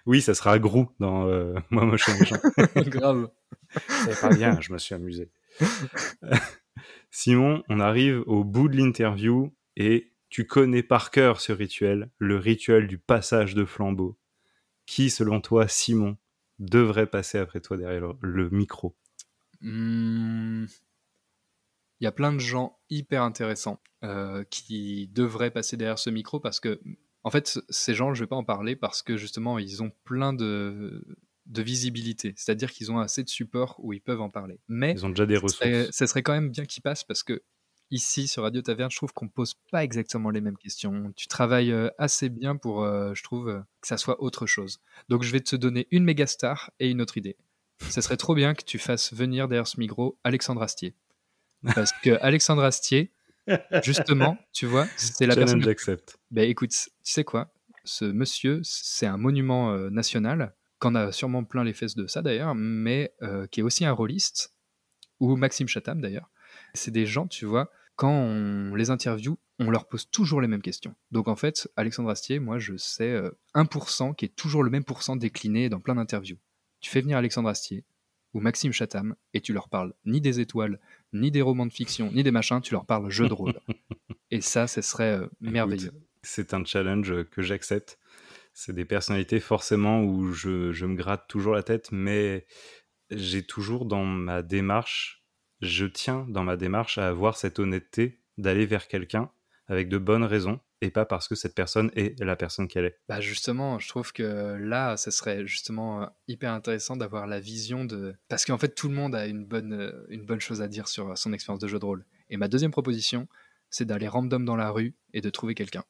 Oui, 0.05 0.21
ça 0.21 0.33
sera 0.33 0.59
Grou 0.59 0.89
dans 0.99 1.27
euh, 1.27 1.55
Moi, 1.71 1.85
moche 1.85 2.07
méchant. 2.07 2.37
Grave. 2.75 3.29
C'est 4.05 4.21
pas 4.21 4.29
bien, 4.29 4.59
je 4.61 4.71
me 4.71 4.77
suis 4.77 4.95
amusé. 4.95 5.29
Simon, 7.17 7.63
on 7.69 7.79
arrive 7.79 8.23
au 8.27 8.43
bout 8.43 8.67
de 8.67 8.75
l'interview 8.75 9.55
et 9.77 10.11
tu 10.27 10.45
connais 10.45 10.83
par 10.83 11.11
cœur 11.11 11.39
ce 11.39 11.53
rituel, 11.53 12.11
le 12.17 12.35
rituel 12.35 12.87
du 12.87 12.97
passage 12.97 13.55
de 13.55 13.63
flambeau. 13.63 14.19
Qui, 14.85 15.09
selon 15.09 15.39
toi, 15.39 15.69
Simon, 15.69 16.17
devrait 16.59 17.07
passer 17.07 17.37
après 17.37 17.61
toi 17.61 17.77
derrière 17.77 18.13
le, 18.19 18.49
micro? 18.49 18.97
Hmm. 19.61 20.65
Il 22.01 22.03
y 22.03 22.07
a 22.07 22.11
plein 22.11 22.33
de 22.33 22.39
gens 22.39 22.79
hyper 22.89 23.23
intéressants 23.23 23.81
euh, 24.03 24.43
qui 24.49 25.07
devraient 25.07 25.51
passer 25.51 25.77
derrière 25.77 25.99
ce 25.99 26.09
micro 26.09 26.41
parce 26.41 26.59
que, 26.59 26.81
en 27.23 27.29
fait, 27.29 27.61
ces 27.69 27.93
gens, 27.93 28.13
je 28.13 28.19
ne 28.19 28.25
vais 28.25 28.29
pas 28.29 28.35
en 28.35 28.43
parler 28.43 28.75
parce 28.75 29.01
que 29.01 29.15
justement, 29.15 29.57
ils 29.57 29.81
ont 29.81 29.93
plein 30.03 30.33
de, 30.33 31.01
de 31.45 31.61
visibilité, 31.61 32.33
c'est-à-dire 32.37 32.71
qu'ils 32.71 32.91
ont 32.91 32.99
assez 32.99 33.23
de 33.23 33.29
support 33.29 33.75
où 33.79 33.93
ils 33.93 34.01
peuvent 34.01 34.21
en 34.21 34.29
parler. 34.29 34.59
Mais 34.67 34.93
ils 34.93 35.05
ont 35.05 35.09
déjà 35.09 35.25
des 35.25 35.37
ressources. 35.37 35.91
Ce 35.91 36.05
serait 36.05 36.23
quand 36.23 36.33
même 36.33 36.49
bien 36.49 36.65
qu'ils 36.65 36.81
passent 36.81 37.03
parce 37.03 37.23
que 37.23 37.43
ici 37.91 38.27
sur 38.27 38.43
Radio 38.43 38.61
Taverne, 38.61 38.91
je 38.91 38.97
trouve 38.97 39.13
qu'on 39.13 39.27
pose 39.27 39.55
pas 39.71 39.83
exactement 39.83 40.29
les 40.29 40.41
mêmes 40.41 40.57
questions. 40.57 41.13
Tu 41.15 41.27
travailles 41.27 41.71
euh, 41.71 41.89
assez 41.97 42.29
bien 42.29 42.55
pour, 42.55 42.83
euh, 42.83 43.13
je 43.13 43.23
trouve, 43.23 43.49
euh, 43.49 43.59
que 43.81 43.87
ça 43.87 43.97
soit 43.97 44.21
autre 44.21 44.45
chose. 44.45 44.79
Donc 45.09 45.23
je 45.23 45.31
vais 45.31 45.39
te 45.39 45.55
donner 45.55 45.87
une 45.91 46.03
méga 46.03 46.27
star 46.27 46.71
et 46.79 46.89
une 46.89 47.01
autre 47.01 47.17
idée. 47.17 47.37
Ce 47.89 48.01
serait 48.01 48.17
trop 48.17 48.35
bien 48.35 48.53
que 48.53 48.63
tu 48.63 48.79
fasses 48.79 49.13
venir 49.13 49.47
derrière 49.47 49.67
ce 49.67 49.79
micro 49.79 50.17
Alexandre 50.23 50.61
Astier. 50.61 50.95
Parce 51.75 51.91
que 52.03 52.17
Alexandre 52.21 52.63
Astier, 52.63 53.11
justement, 53.83 54.37
tu 54.53 54.65
vois, 54.65 54.87
c'est 54.97 55.25
la 55.25 55.35
personne. 55.35 55.61
j'accepte. 55.61 56.17
Ben 56.31 56.49
écoute, 56.49 56.71
tu 56.71 56.89
sais 57.03 57.23
quoi? 57.23 57.51
Ce 57.83 58.05
monsieur, 58.05 58.61
c'est 58.63 59.07
un 59.07 59.17
monument 59.17 59.75
national, 59.89 60.55
qu'on 60.85 60.95
a 60.95 61.11
sûrement 61.11 61.43
plein 61.43 61.63
les 61.63 61.73
fesses 61.73 61.95
de 61.95 62.07
ça 62.07 62.21
d'ailleurs, 62.21 62.55
mais 62.55 63.13
qui 63.51 63.59
est 63.59 63.63
aussi 63.63 63.85
un 63.85 63.91
rôliste, 63.91 64.53
ou 65.19 65.35
Maxime 65.35 65.67
Chatham 65.67 66.01
d'ailleurs 66.01 66.29
c'est 66.75 66.91
des 66.91 67.05
gens, 67.05 67.27
tu 67.27 67.45
vois, 67.45 67.71
quand 67.95 68.11
on 68.11 68.75
les 68.75 68.89
interviewe, 68.89 69.37
on 69.59 69.69
leur 69.69 69.87
pose 69.87 70.09
toujours 70.09 70.41
les 70.41 70.47
mêmes 70.47 70.61
questions. 70.61 70.95
Donc 71.11 71.27
en 71.27 71.35
fait, 71.35 71.69
Alexandre 71.75 72.09
Astier, 72.09 72.39
moi 72.39 72.59
je 72.59 72.75
sais 72.75 73.21
1% 73.53 74.09
euh, 74.09 74.13
qui 74.13 74.25
est 74.25 74.35
toujours 74.35 74.63
le 74.63 74.69
même 74.69 74.83
pourcent 74.83 75.15
décliné 75.15 75.69
dans 75.69 75.79
plein 75.79 75.95
d'interviews. 75.95 76.37
Tu 76.81 76.89
fais 76.89 77.01
venir 77.01 77.17
Alexandre 77.17 77.49
Astier 77.49 77.85
ou 78.33 78.41
Maxime 78.41 78.73
Chatham 78.73 79.15
et 79.33 79.39
tu 79.39 79.53
leur 79.53 79.69
parles 79.69 79.93
ni 80.05 80.19
des 80.19 80.41
étoiles, 80.41 80.79
ni 81.13 81.31
des 81.31 81.41
romans 81.41 81.65
de 81.65 81.71
fiction, 81.71 82.11
ni 82.11 82.21
des 82.21 82.31
machins, 82.31 82.59
tu 82.61 82.73
leur 82.73 82.85
parles 82.85 83.09
jeu 83.09 83.29
de 83.29 83.33
rôle. 83.33 83.53
et 84.31 84.41
ça, 84.41 84.67
ce 84.67 84.81
serait 84.81 85.19
euh, 85.19 85.27
merveilleux. 85.39 85.93
C'est 86.21 86.53
un 86.53 86.65
challenge 86.65 87.23
que 87.31 87.41
j'accepte. 87.41 87.97
C'est 88.55 88.73
des 88.73 88.85
personnalités 88.85 89.39
forcément 89.39 90.01
où 90.01 90.31
je, 90.31 90.85
me 90.85 90.95
gratte 90.95 91.27
toujours 91.27 91.53
la 91.53 91.61
tête, 91.61 91.91
mais 91.91 92.47
j'ai 93.11 93.43
toujours 93.45 93.85
dans 93.85 94.03
ma 94.03 94.41
démarche 94.41 95.25
je 95.61 95.85
tiens 95.85 96.25
dans 96.29 96.43
ma 96.43 96.57
démarche 96.57 96.97
à 96.97 97.07
avoir 97.07 97.37
cette 97.37 97.59
honnêteté 97.59 98.21
d'aller 98.37 98.65
vers 98.65 98.87
quelqu'un 98.87 99.31
avec 99.67 99.89
de 99.89 99.97
bonnes 99.97 100.23
raisons 100.23 100.59
et 100.81 100.91
pas 100.91 101.05
parce 101.05 101.27
que 101.27 101.35
cette 101.35 101.55
personne 101.55 101.89
est 101.95 102.19
la 102.19 102.35
personne 102.35 102.67
qu'elle 102.67 102.85
est. 102.85 102.99
Bah 103.07 103.21
justement, 103.21 103.79
je 103.79 103.87
trouve 103.87 104.11
que 104.11 104.57
là, 104.59 104.97
ce 104.97 105.09
serait 105.09 105.47
justement 105.47 106.03
euh, 106.03 106.05
hyper 106.27 106.51
intéressant 106.51 106.97
d'avoir 106.97 107.25
la 107.25 107.39
vision 107.39 107.85
de... 107.85 108.13
Parce 108.27 108.45
qu'en 108.45 108.57
fait, 108.57 108.75
tout 108.75 108.89
le 108.89 108.93
monde 108.93 109.15
a 109.15 109.25
une 109.25 109.45
bonne, 109.45 109.73
euh, 109.73 110.05
une 110.09 110.25
bonne 110.25 110.41
chose 110.41 110.61
à 110.61 110.67
dire 110.67 110.87
sur 110.87 111.17
son 111.17 111.33
expérience 111.33 111.61
de 111.61 111.67
jeu 111.67 111.79
de 111.79 111.85
rôle. 111.85 112.05
Et 112.29 112.37
ma 112.37 112.47
deuxième 112.47 112.71
proposition, 112.71 113.27
c'est 113.69 113.85
d'aller 113.85 114.07
random 114.07 114.45
dans 114.45 114.57
la 114.57 114.69
rue 114.69 114.93
et 115.13 115.21
de 115.21 115.29
trouver 115.29 115.55
quelqu'un. 115.55 115.83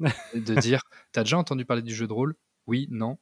De 0.00 0.60
dire, 0.60 0.82
t'as 1.12 1.22
déjà 1.22 1.38
entendu 1.38 1.64
parler 1.64 1.82
du 1.82 1.94
jeu 1.94 2.06
de 2.06 2.12
rôle? 2.12 2.34
Oui, 2.66 2.88
non. 2.90 3.18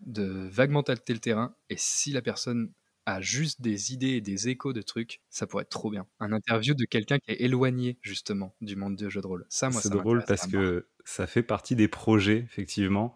De 0.00 0.48
vaguement 0.50 0.82
tâter 0.82 1.12
le 1.12 1.20
terrain. 1.20 1.54
Et 1.68 1.76
si 1.76 2.12
la 2.12 2.22
personne 2.22 2.72
a 3.06 3.20
juste 3.20 3.60
des 3.60 3.92
idées 3.92 4.12
et 4.12 4.20
des 4.20 4.48
échos 4.48 4.72
de 4.72 4.82
trucs, 4.82 5.20
ça 5.30 5.46
pourrait 5.46 5.62
être 5.62 5.70
trop 5.70 5.90
bien. 5.90 6.06
Un 6.20 6.32
interview 6.32 6.74
de 6.74 6.84
quelqu'un 6.84 7.18
qui 7.18 7.32
est 7.32 7.42
éloigné 7.42 7.98
justement 8.02 8.54
du 8.60 8.76
monde 8.76 8.96
du 8.96 9.10
jeu 9.10 9.20
de 9.20 9.26
rôle. 9.26 9.46
Ça, 9.48 9.70
moi, 9.70 9.80
c'est 9.80 9.90
drôle 9.90 10.24
parce 10.26 10.46
que 10.46 10.86
ça 11.04 11.26
fait 11.26 11.42
partie 11.42 11.76
des 11.76 11.88
projets 11.88 12.38
effectivement 12.38 13.14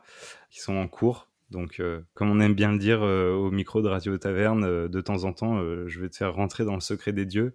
qui 0.51 0.61
sont 0.61 0.75
en 0.75 0.89
cours. 0.89 1.31
Donc, 1.51 1.79
euh, 1.79 2.01
comme 2.15 2.31
on 2.31 2.41
aime 2.41 2.55
bien 2.55 2.73
le 2.73 2.79
dire 2.79 3.03
euh, 3.03 3.33
au 3.33 3.51
micro 3.51 3.83
de 3.83 3.89
Radio 3.89 4.17
Taverne, 4.19 4.65
euh, 4.65 4.89
de 4.89 5.01
temps 5.01 5.25
en 5.25 5.33
temps, 5.33 5.59
je 5.87 6.01
vais 6.01 6.09
te 6.09 6.17
faire 6.17 6.35
rentrer 6.35 6.65
dans 6.65 6.75
le 6.75 6.81
secret 6.81 7.13
des 7.13 7.27
dieux. 7.27 7.55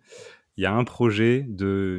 Il 0.58 0.64
y 0.64 0.66
a 0.66 0.74
un 0.74 0.84
projet 0.84 1.46
de 1.48 1.98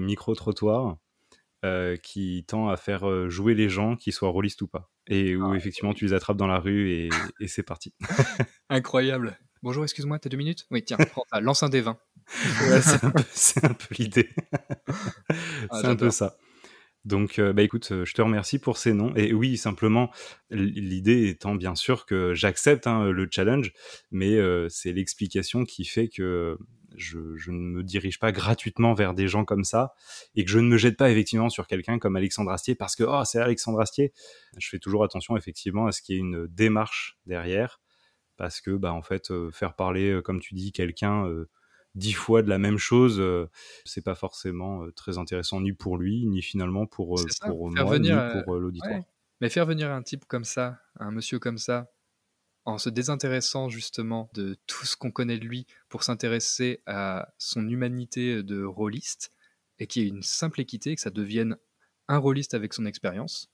micro-trottoir 1.62 2.00
qui 2.02 2.44
tend 2.46 2.68
à 2.68 2.76
faire 2.76 3.28
jouer 3.28 3.54
les 3.54 3.68
gens, 3.68 3.96
qu'ils 3.96 4.12
soient 4.12 4.30
rôlistes 4.30 4.62
ou 4.62 4.68
pas. 4.68 4.90
Et 5.08 5.36
où 5.36 5.52
ah, 5.52 5.56
effectivement, 5.56 5.94
tu 5.94 6.04
les 6.06 6.12
attrapes 6.12 6.36
dans 6.36 6.46
la 6.46 6.58
rue 6.58 6.90
et, 6.90 7.10
et 7.40 7.48
c'est 7.48 7.62
parti. 7.62 7.94
Incroyable. 8.68 9.38
Bonjour, 9.62 9.82
excuse-moi, 9.82 10.18
t'as 10.18 10.30
deux 10.30 10.38
minutes? 10.38 10.66
Oui, 10.70 10.82
tiens, 10.82 10.96
prends 10.96 11.24
ça, 11.30 11.40
lance 11.40 11.62
un 11.62 11.68
des 11.68 11.82
20. 11.82 11.98
c'est 13.30 13.64
un 13.64 13.74
peu, 13.74 13.94
l'idée. 13.98 14.30
Ah, 15.68 15.80
c'est 15.80 15.86
un 15.86 15.96
peu 15.96 16.10
ça. 16.10 16.38
Donc, 17.04 17.38
euh, 17.38 17.52
bah 17.52 17.62
écoute, 17.62 17.92
euh, 17.92 18.04
je 18.04 18.14
te 18.14 18.22
remercie 18.22 18.58
pour 18.58 18.78
ces 18.78 18.94
noms. 18.94 19.14
Et 19.16 19.34
oui, 19.34 19.56
simplement, 19.56 20.10
l'idée 20.50 21.28
étant 21.28 21.54
bien 21.54 21.74
sûr 21.74 22.06
que 22.06 22.32
j'accepte 22.32 22.86
hein, 22.86 23.10
le 23.10 23.28
challenge, 23.30 23.72
mais 24.10 24.36
euh, 24.36 24.68
c'est 24.70 24.92
l'explication 24.92 25.64
qui 25.64 25.84
fait 25.84 26.08
que 26.08 26.56
je, 26.96 27.18
ne 27.50 27.56
me 27.56 27.82
dirige 27.82 28.18
pas 28.18 28.32
gratuitement 28.32 28.94
vers 28.94 29.14
des 29.14 29.28
gens 29.28 29.44
comme 29.44 29.64
ça 29.64 29.94
et 30.34 30.44
que 30.44 30.50
je 30.50 30.58
ne 30.58 30.68
me 30.68 30.76
jette 30.76 30.96
pas 30.96 31.10
effectivement 31.10 31.48
sur 31.48 31.66
quelqu'un 31.66 31.98
comme 31.98 32.16
Alexandre 32.16 32.50
Astier 32.50 32.74
parce 32.74 32.96
que 32.96 33.04
oh, 33.04 33.22
c'est 33.24 33.40
Alexandre 33.40 33.80
Astier. 33.80 34.12
Je 34.58 34.68
fais 34.68 34.78
toujours 34.78 35.04
attention 35.04 35.36
effectivement 35.36 35.86
à 35.86 35.92
ce 35.92 36.02
qu'il 36.02 36.16
y 36.16 36.18
ait 36.18 36.20
une 36.20 36.46
démarche 36.46 37.18
derrière 37.26 37.80
parce 38.36 38.60
que 38.60 38.70
bah 38.70 38.92
en 38.92 39.02
fait 39.02 39.32
faire 39.52 39.74
parler 39.74 40.20
comme 40.24 40.40
tu 40.40 40.54
dis 40.54 40.72
quelqu'un 40.72 41.26
dix 41.94 42.12
fois 42.12 42.42
de 42.42 42.48
la 42.48 42.58
même 42.58 42.78
chose, 42.78 43.22
c'est 43.84 44.04
pas 44.04 44.14
forcément 44.14 44.86
très 44.96 45.18
intéressant 45.18 45.60
ni 45.60 45.72
pour 45.72 45.98
lui, 45.98 46.26
ni 46.26 46.42
finalement 46.42 46.86
pour, 46.86 47.20
pour 47.46 47.70
moi, 47.70 47.98
ni 47.98 48.10
pour 48.44 48.54
l'auditoire. 48.54 49.02
Mais 49.40 49.48
faire 49.48 49.66
venir 49.66 49.90
un 49.90 50.02
type 50.02 50.24
comme 50.26 50.44
ça, 50.44 50.78
un 50.98 51.10
monsieur 51.10 51.38
comme 51.38 51.58
ça, 51.58 51.90
en 52.64 52.78
se 52.78 52.90
désintéressant 52.90 53.68
justement 53.68 54.30
de 54.34 54.56
tout 54.66 54.86
ce 54.86 54.96
qu'on 54.96 55.10
connaît 55.10 55.38
de 55.38 55.44
lui 55.44 55.66
pour 55.88 56.02
s'intéresser 56.02 56.82
à 56.86 57.32
son 57.38 57.68
humanité 57.68 58.42
de 58.42 58.62
rôliste, 58.62 59.32
et 59.78 59.86
qu'il 59.86 60.02
y 60.02 60.06
ait 60.06 60.10
une 60.10 60.22
simple 60.22 60.60
équité, 60.60 60.94
que 60.94 61.00
ça 61.00 61.10
devienne 61.10 61.56
un 62.08 62.18
rôliste 62.18 62.54
avec 62.54 62.74
son 62.74 62.86
expérience, 62.86 63.50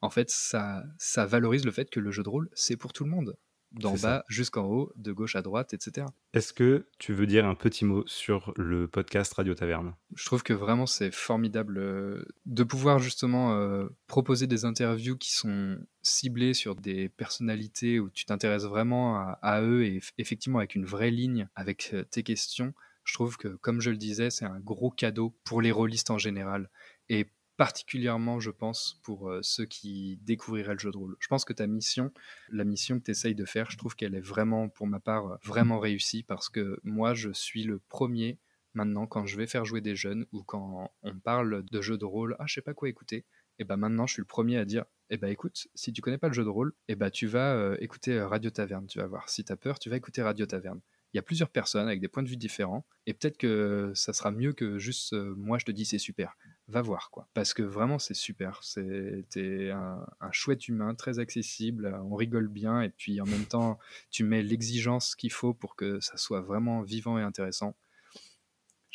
en 0.00 0.10
fait, 0.10 0.30
ça 0.30 0.84
valorise 1.26 1.64
le 1.64 1.72
fait 1.72 1.90
que 1.90 2.00
le 2.00 2.10
jeu 2.10 2.22
de 2.22 2.28
rôle, 2.28 2.48
c'est 2.54 2.76
pour 2.76 2.92
tout 2.92 3.04
le 3.04 3.10
monde 3.10 3.36
d'en 3.76 3.94
bas 3.94 4.24
jusqu'en 4.28 4.64
haut, 4.64 4.92
de 4.96 5.12
gauche 5.12 5.36
à 5.36 5.42
droite, 5.42 5.74
etc. 5.74 6.06
Est-ce 6.32 6.52
que 6.52 6.86
tu 6.98 7.12
veux 7.12 7.26
dire 7.26 7.46
un 7.46 7.54
petit 7.54 7.84
mot 7.84 8.04
sur 8.06 8.52
le 8.56 8.88
podcast 8.88 9.32
Radio 9.34 9.54
Taverne? 9.54 9.94
Je 10.14 10.24
trouve 10.24 10.42
que 10.42 10.52
vraiment 10.52 10.86
c'est 10.86 11.12
formidable 11.12 11.78
euh, 11.78 12.24
de 12.46 12.64
pouvoir 12.64 12.98
justement 12.98 13.54
euh, 13.54 13.86
proposer 14.06 14.46
des 14.46 14.64
interviews 14.64 15.16
qui 15.16 15.32
sont 15.32 15.78
ciblées 16.02 16.54
sur 16.54 16.74
des 16.74 17.08
personnalités 17.08 18.00
où 18.00 18.10
tu 18.10 18.24
t'intéresses 18.24 18.64
vraiment 18.64 19.18
à, 19.42 19.60
eux 19.62 19.84
et 19.84 20.00
effectivement 20.18 20.58
avec 20.58 20.74
une 20.74 20.84
vraie 20.84 21.10
ligne 21.10 21.48
avec 21.54 21.90
euh, 21.92 22.04
tes 22.04 22.22
questions. 22.22 22.74
Je 23.04 23.14
trouve 23.14 23.36
que, 23.36 23.48
comme 23.48 23.80
je 23.80 23.90
le 23.90 23.96
disais, 23.96 24.30
c'est 24.30 24.46
un 24.46 24.58
gros 24.58 24.90
cadeau 24.90 25.36
pour 25.44 25.62
les 25.62 25.70
rôlistes 25.70 26.10
en 26.10 26.18
général. 26.18 26.68
Et 27.08 27.28
particulièrement, 27.56 28.40
je 28.40 28.50
pense, 28.50 29.00
pour 29.02 29.30
euh, 29.30 29.40
ceux 29.42 29.64
qui 29.64 30.18
découvriraient 30.22 30.74
le 30.74 30.78
jeu 30.78 30.90
de 30.90 30.96
rôle. 30.96 31.16
Je 31.20 31.28
pense 31.28 31.44
que 31.44 31.52
ta 31.52 31.66
mission, 31.66 32.12
la 32.50 32.64
mission 32.64 32.98
que 32.98 33.04
tu 33.04 33.10
essayes 33.10 33.34
de 33.34 33.44
faire, 33.44 33.70
je 33.70 33.78
trouve 33.78 33.96
qu'elle 33.96 34.14
est 34.14 34.20
vraiment, 34.20 34.68
pour 34.68 34.86
ma 34.86 35.00
part, 35.00 35.38
vraiment 35.44 35.78
réussie 35.78 36.22
parce 36.22 36.48
que 36.48 36.78
moi, 36.84 37.14
je 37.14 37.30
suis 37.30 37.64
le 37.64 37.78
premier 37.78 38.38
maintenant 38.76 39.06
quand 39.06 39.26
je 39.26 39.36
vais 39.36 39.46
faire 39.46 39.64
jouer 39.64 39.80
des 39.80 39.96
jeunes 39.96 40.26
ou 40.32 40.44
quand 40.44 40.92
on 41.02 41.18
parle 41.18 41.64
de 41.64 41.80
jeu 41.80 41.98
de 41.98 42.04
rôle, 42.04 42.36
ah, 42.38 42.44
je 42.46 42.54
sais 42.54 42.60
pas 42.60 42.74
quoi 42.74 42.88
écouter. 42.88 43.24
Et 43.58 43.64
ben 43.64 43.78
maintenant, 43.78 44.06
je 44.06 44.12
suis 44.12 44.20
le 44.20 44.26
premier 44.26 44.58
à 44.58 44.66
dire, 44.66 44.84
eh 45.08 45.16
ben 45.16 45.28
écoute, 45.28 45.66
si 45.74 45.92
tu 45.92 46.02
connais 46.02 46.18
pas 46.18 46.28
le 46.28 46.34
jeu 46.34 46.44
de 46.44 46.50
rôle, 46.50 46.74
eh 46.88 46.94
ben 46.94 47.10
tu 47.10 47.26
vas 47.26 47.54
euh, 47.54 47.76
écouter 47.80 48.12
euh, 48.12 48.28
Radio 48.28 48.50
Taverne, 48.50 48.86
tu 48.86 48.98
vas 48.98 49.06
voir. 49.06 49.28
Si 49.30 49.44
tu 49.44 49.52
as 49.52 49.56
peur, 49.56 49.78
tu 49.78 49.88
vas 49.88 49.96
écouter 49.96 50.22
Radio 50.22 50.46
Taverne 50.46 50.80
il 51.12 51.16
y 51.16 51.20
a 51.20 51.22
plusieurs 51.22 51.48
personnes 51.48 51.86
avec 51.86 52.00
des 52.00 52.08
points 52.08 52.22
de 52.22 52.28
vue 52.28 52.36
différents 52.36 52.84
et 53.06 53.14
peut-être 53.14 53.38
que 53.38 53.92
ça 53.94 54.12
sera 54.12 54.30
mieux 54.30 54.52
que 54.52 54.76
juste 54.76 55.14
moi 55.14 55.56
je 55.56 55.64
te 55.64 55.70
dis 55.70 55.86
c'est 55.86 55.98
super 55.98 56.36
va 56.68 56.82
voir 56.82 57.10
quoi. 57.10 57.28
Parce 57.34 57.54
que 57.54 57.62
vraiment 57.62 57.98
c'est 57.98 58.14
super. 58.14 58.62
C'était 58.62 59.70
un, 59.70 60.04
un, 60.20 60.32
chouette 60.32 60.68
humain, 60.68 60.94
très 60.94 61.18
accessible, 61.18 61.98
on 62.04 62.14
rigole 62.14 62.48
bien 62.48 62.82
et 62.82 62.90
puis 62.90 63.20
en 63.20 63.26
même 63.26 63.44
temps 63.46 63.78
tu 64.10 64.24
mets 64.24 64.42
l'exigence 64.42 65.14
qu'il 65.14 65.32
faut 65.32 65.54
pour 65.54 65.76
que 65.76 66.00
ça 66.00 66.16
soit 66.16 66.40
vraiment 66.40 66.82
vivant 66.82 67.18
et 67.18 67.22
intéressant. 67.22 67.76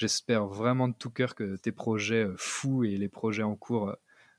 J'espère 0.01 0.47
vraiment 0.47 0.88
de 0.88 0.95
tout 0.95 1.11
cœur 1.11 1.36
que 1.36 1.57
tes 1.57 1.72
projets 1.72 2.24
euh, 2.26 2.36
fous 2.36 2.84
et 2.84 2.97
les 2.97 3.07
projets 3.07 3.43
en 3.43 3.55
cours 3.55 3.89
euh, 3.89 3.95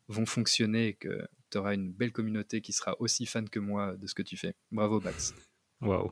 vont 0.09 0.27
fonctionner 0.27 0.89
et 0.89 0.95
que 0.95 1.29
tu 1.51 1.59
auras 1.59 1.75
une 1.75 1.93
belle 1.93 2.11
communauté 2.11 2.61
qui 2.61 2.73
sera 2.73 3.01
aussi 3.01 3.27
fan 3.27 3.49
que 3.49 3.61
moi 3.61 3.97
de 3.97 4.09
ce 4.09 4.15
que 4.15 4.23
tu 4.23 4.37
fais. 4.37 4.57
Bravo 4.73 4.99
Bax. 4.99 5.35
Waouh. 5.81 6.11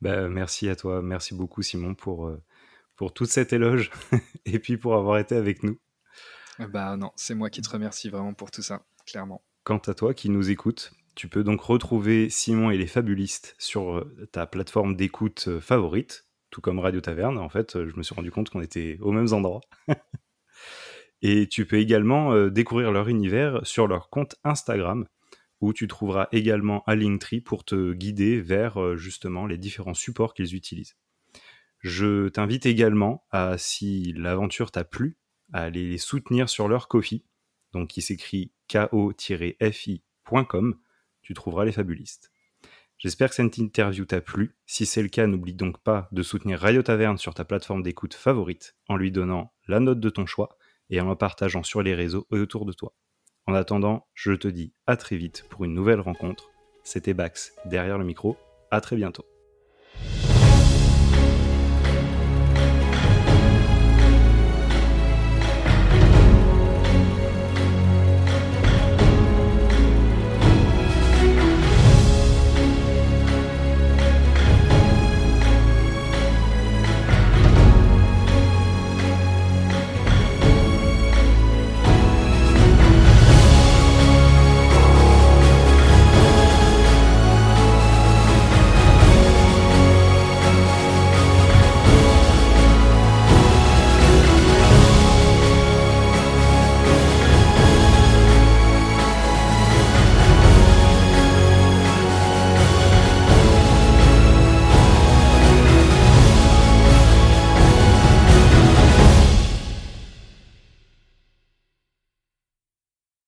Bah, 0.00 0.26
merci 0.28 0.70
à 0.70 0.76
toi, 0.76 1.02
merci 1.02 1.34
beaucoup 1.34 1.60
Simon 1.60 1.94
pour, 1.94 2.28
euh, 2.28 2.42
pour 2.96 3.12
toute 3.12 3.28
cette 3.28 3.52
éloge 3.52 3.90
et 4.46 4.58
puis 4.58 4.78
pour 4.78 4.94
avoir 4.94 5.18
été 5.18 5.34
avec 5.34 5.62
nous. 5.62 5.78
Bah 6.58 6.96
non, 6.96 7.12
c'est 7.16 7.34
moi 7.34 7.50
qui 7.50 7.62
te 7.62 7.70
remercie 7.70 8.10
vraiment 8.10 8.34
pour 8.34 8.50
tout 8.50 8.62
ça, 8.62 8.84
clairement. 9.06 9.42
Quant 9.64 9.78
à 9.78 9.94
toi 9.94 10.12
qui 10.12 10.28
nous 10.28 10.50
écoutes, 10.50 10.92
tu 11.14 11.28
peux 11.28 11.44
donc 11.44 11.60
retrouver 11.60 12.28
Simon 12.30 12.70
et 12.70 12.78
les 12.78 12.86
Fabulistes 12.86 13.54
sur 13.58 13.98
euh, 13.98 14.28
ta 14.32 14.46
plateforme 14.46 14.96
d'écoute 14.96 15.44
euh, 15.48 15.60
favorite, 15.60 16.26
tout 16.50 16.60
comme 16.60 16.78
Radio 16.78 17.00
Taverne. 17.00 17.38
En 17.38 17.48
fait, 17.48 17.76
euh, 17.76 17.88
je 17.88 17.96
me 17.96 18.02
suis 18.02 18.14
rendu 18.14 18.30
compte 18.30 18.50
qu'on 18.50 18.62
était 18.62 18.98
aux 19.00 19.12
mêmes 19.12 19.32
endroits. 19.32 19.60
et 21.22 21.48
tu 21.48 21.66
peux 21.66 21.76
également 21.76 22.48
découvrir 22.48 22.92
leur 22.92 23.08
univers 23.08 23.64
sur 23.64 23.86
leur 23.86 24.10
compte 24.10 24.36
Instagram, 24.42 25.06
où 25.60 25.72
tu 25.72 25.86
trouveras 25.86 26.28
également 26.32 26.82
un 26.88 26.96
Linktree 26.96 27.40
pour 27.40 27.64
te 27.64 27.92
guider 27.92 28.40
vers 28.40 28.96
justement 28.96 29.46
les 29.46 29.58
différents 29.58 29.94
supports 29.94 30.34
qu'ils 30.34 30.56
utilisent. 30.56 30.96
Je 31.78 32.28
t'invite 32.28 32.66
également 32.66 33.24
à, 33.30 33.56
si 33.58 34.12
l'aventure 34.16 34.72
t'a 34.72 34.82
plu, 34.82 35.16
à 35.52 35.62
aller 35.62 35.88
les 35.88 35.98
soutenir 35.98 36.48
sur 36.48 36.68
leur 36.68 36.88
Kofi, 36.88 37.24
donc 37.72 37.88
qui 37.88 38.02
s'écrit 38.02 38.52
ko-fi.com, 38.70 39.18
tu 41.22 41.34
trouveras 41.34 41.64
les 41.64 41.72
fabulistes. 41.72 42.32
J'espère 42.98 43.30
que 43.30 43.34
cette 43.34 43.58
interview 43.58 44.04
t'a 44.04 44.20
plu. 44.20 44.54
Si 44.64 44.86
c'est 44.86 45.02
le 45.02 45.08
cas, 45.08 45.26
n'oublie 45.26 45.54
donc 45.54 45.82
pas 45.82 46.08
de 46.12 46.22
soutenir 46.22 46.60
Radio 46.60 46.82
Taverne 46.82 47.18
sur 47.18 47.34
ta 47.34 47.44
plateforme 47.44 47.82
d'écoute 47.82 48.14
favorite 48.14 48.76
en 48.88 48.96
lui 48.96 49.10
donnant 49.10 49.52
la 49.66 49.80
note 49.80 49.98
de 49.98 50.08
ton 50.08 50.24
choix 50.24 50.56
et 50.88 51.00
en 51.00 51.08
la 51.08 51.16
partageant 51.16 51.64
sur 51.64 51.82
les 51.82 51.96
réseaux 51.96 52.28
et 52.32 52.38
autour 52.38 52.64
de 52.64 52.72
toi. 52.72 52.94
En 53.46 53.54
attendant, 53.54 54.06
je 54.14 54.32
te 54.32 54.46
dis 54.46 54.72
à 54.86 54.96
très 54.96 55.16
vite 55.16 55.46
pour 55.50 55.64
une 55.64 55.74
nouvelle 55.74 56.00
rencontre. 56.00 56.50
C'était 56.84 57.14
Bax 57.14 57.52
derrière 57.64 57.98
le 57.98 58.04
micro. 58.04 58.36
À 58.70 58.80
très 58.80 58.96
bientôt. 58.96 59.31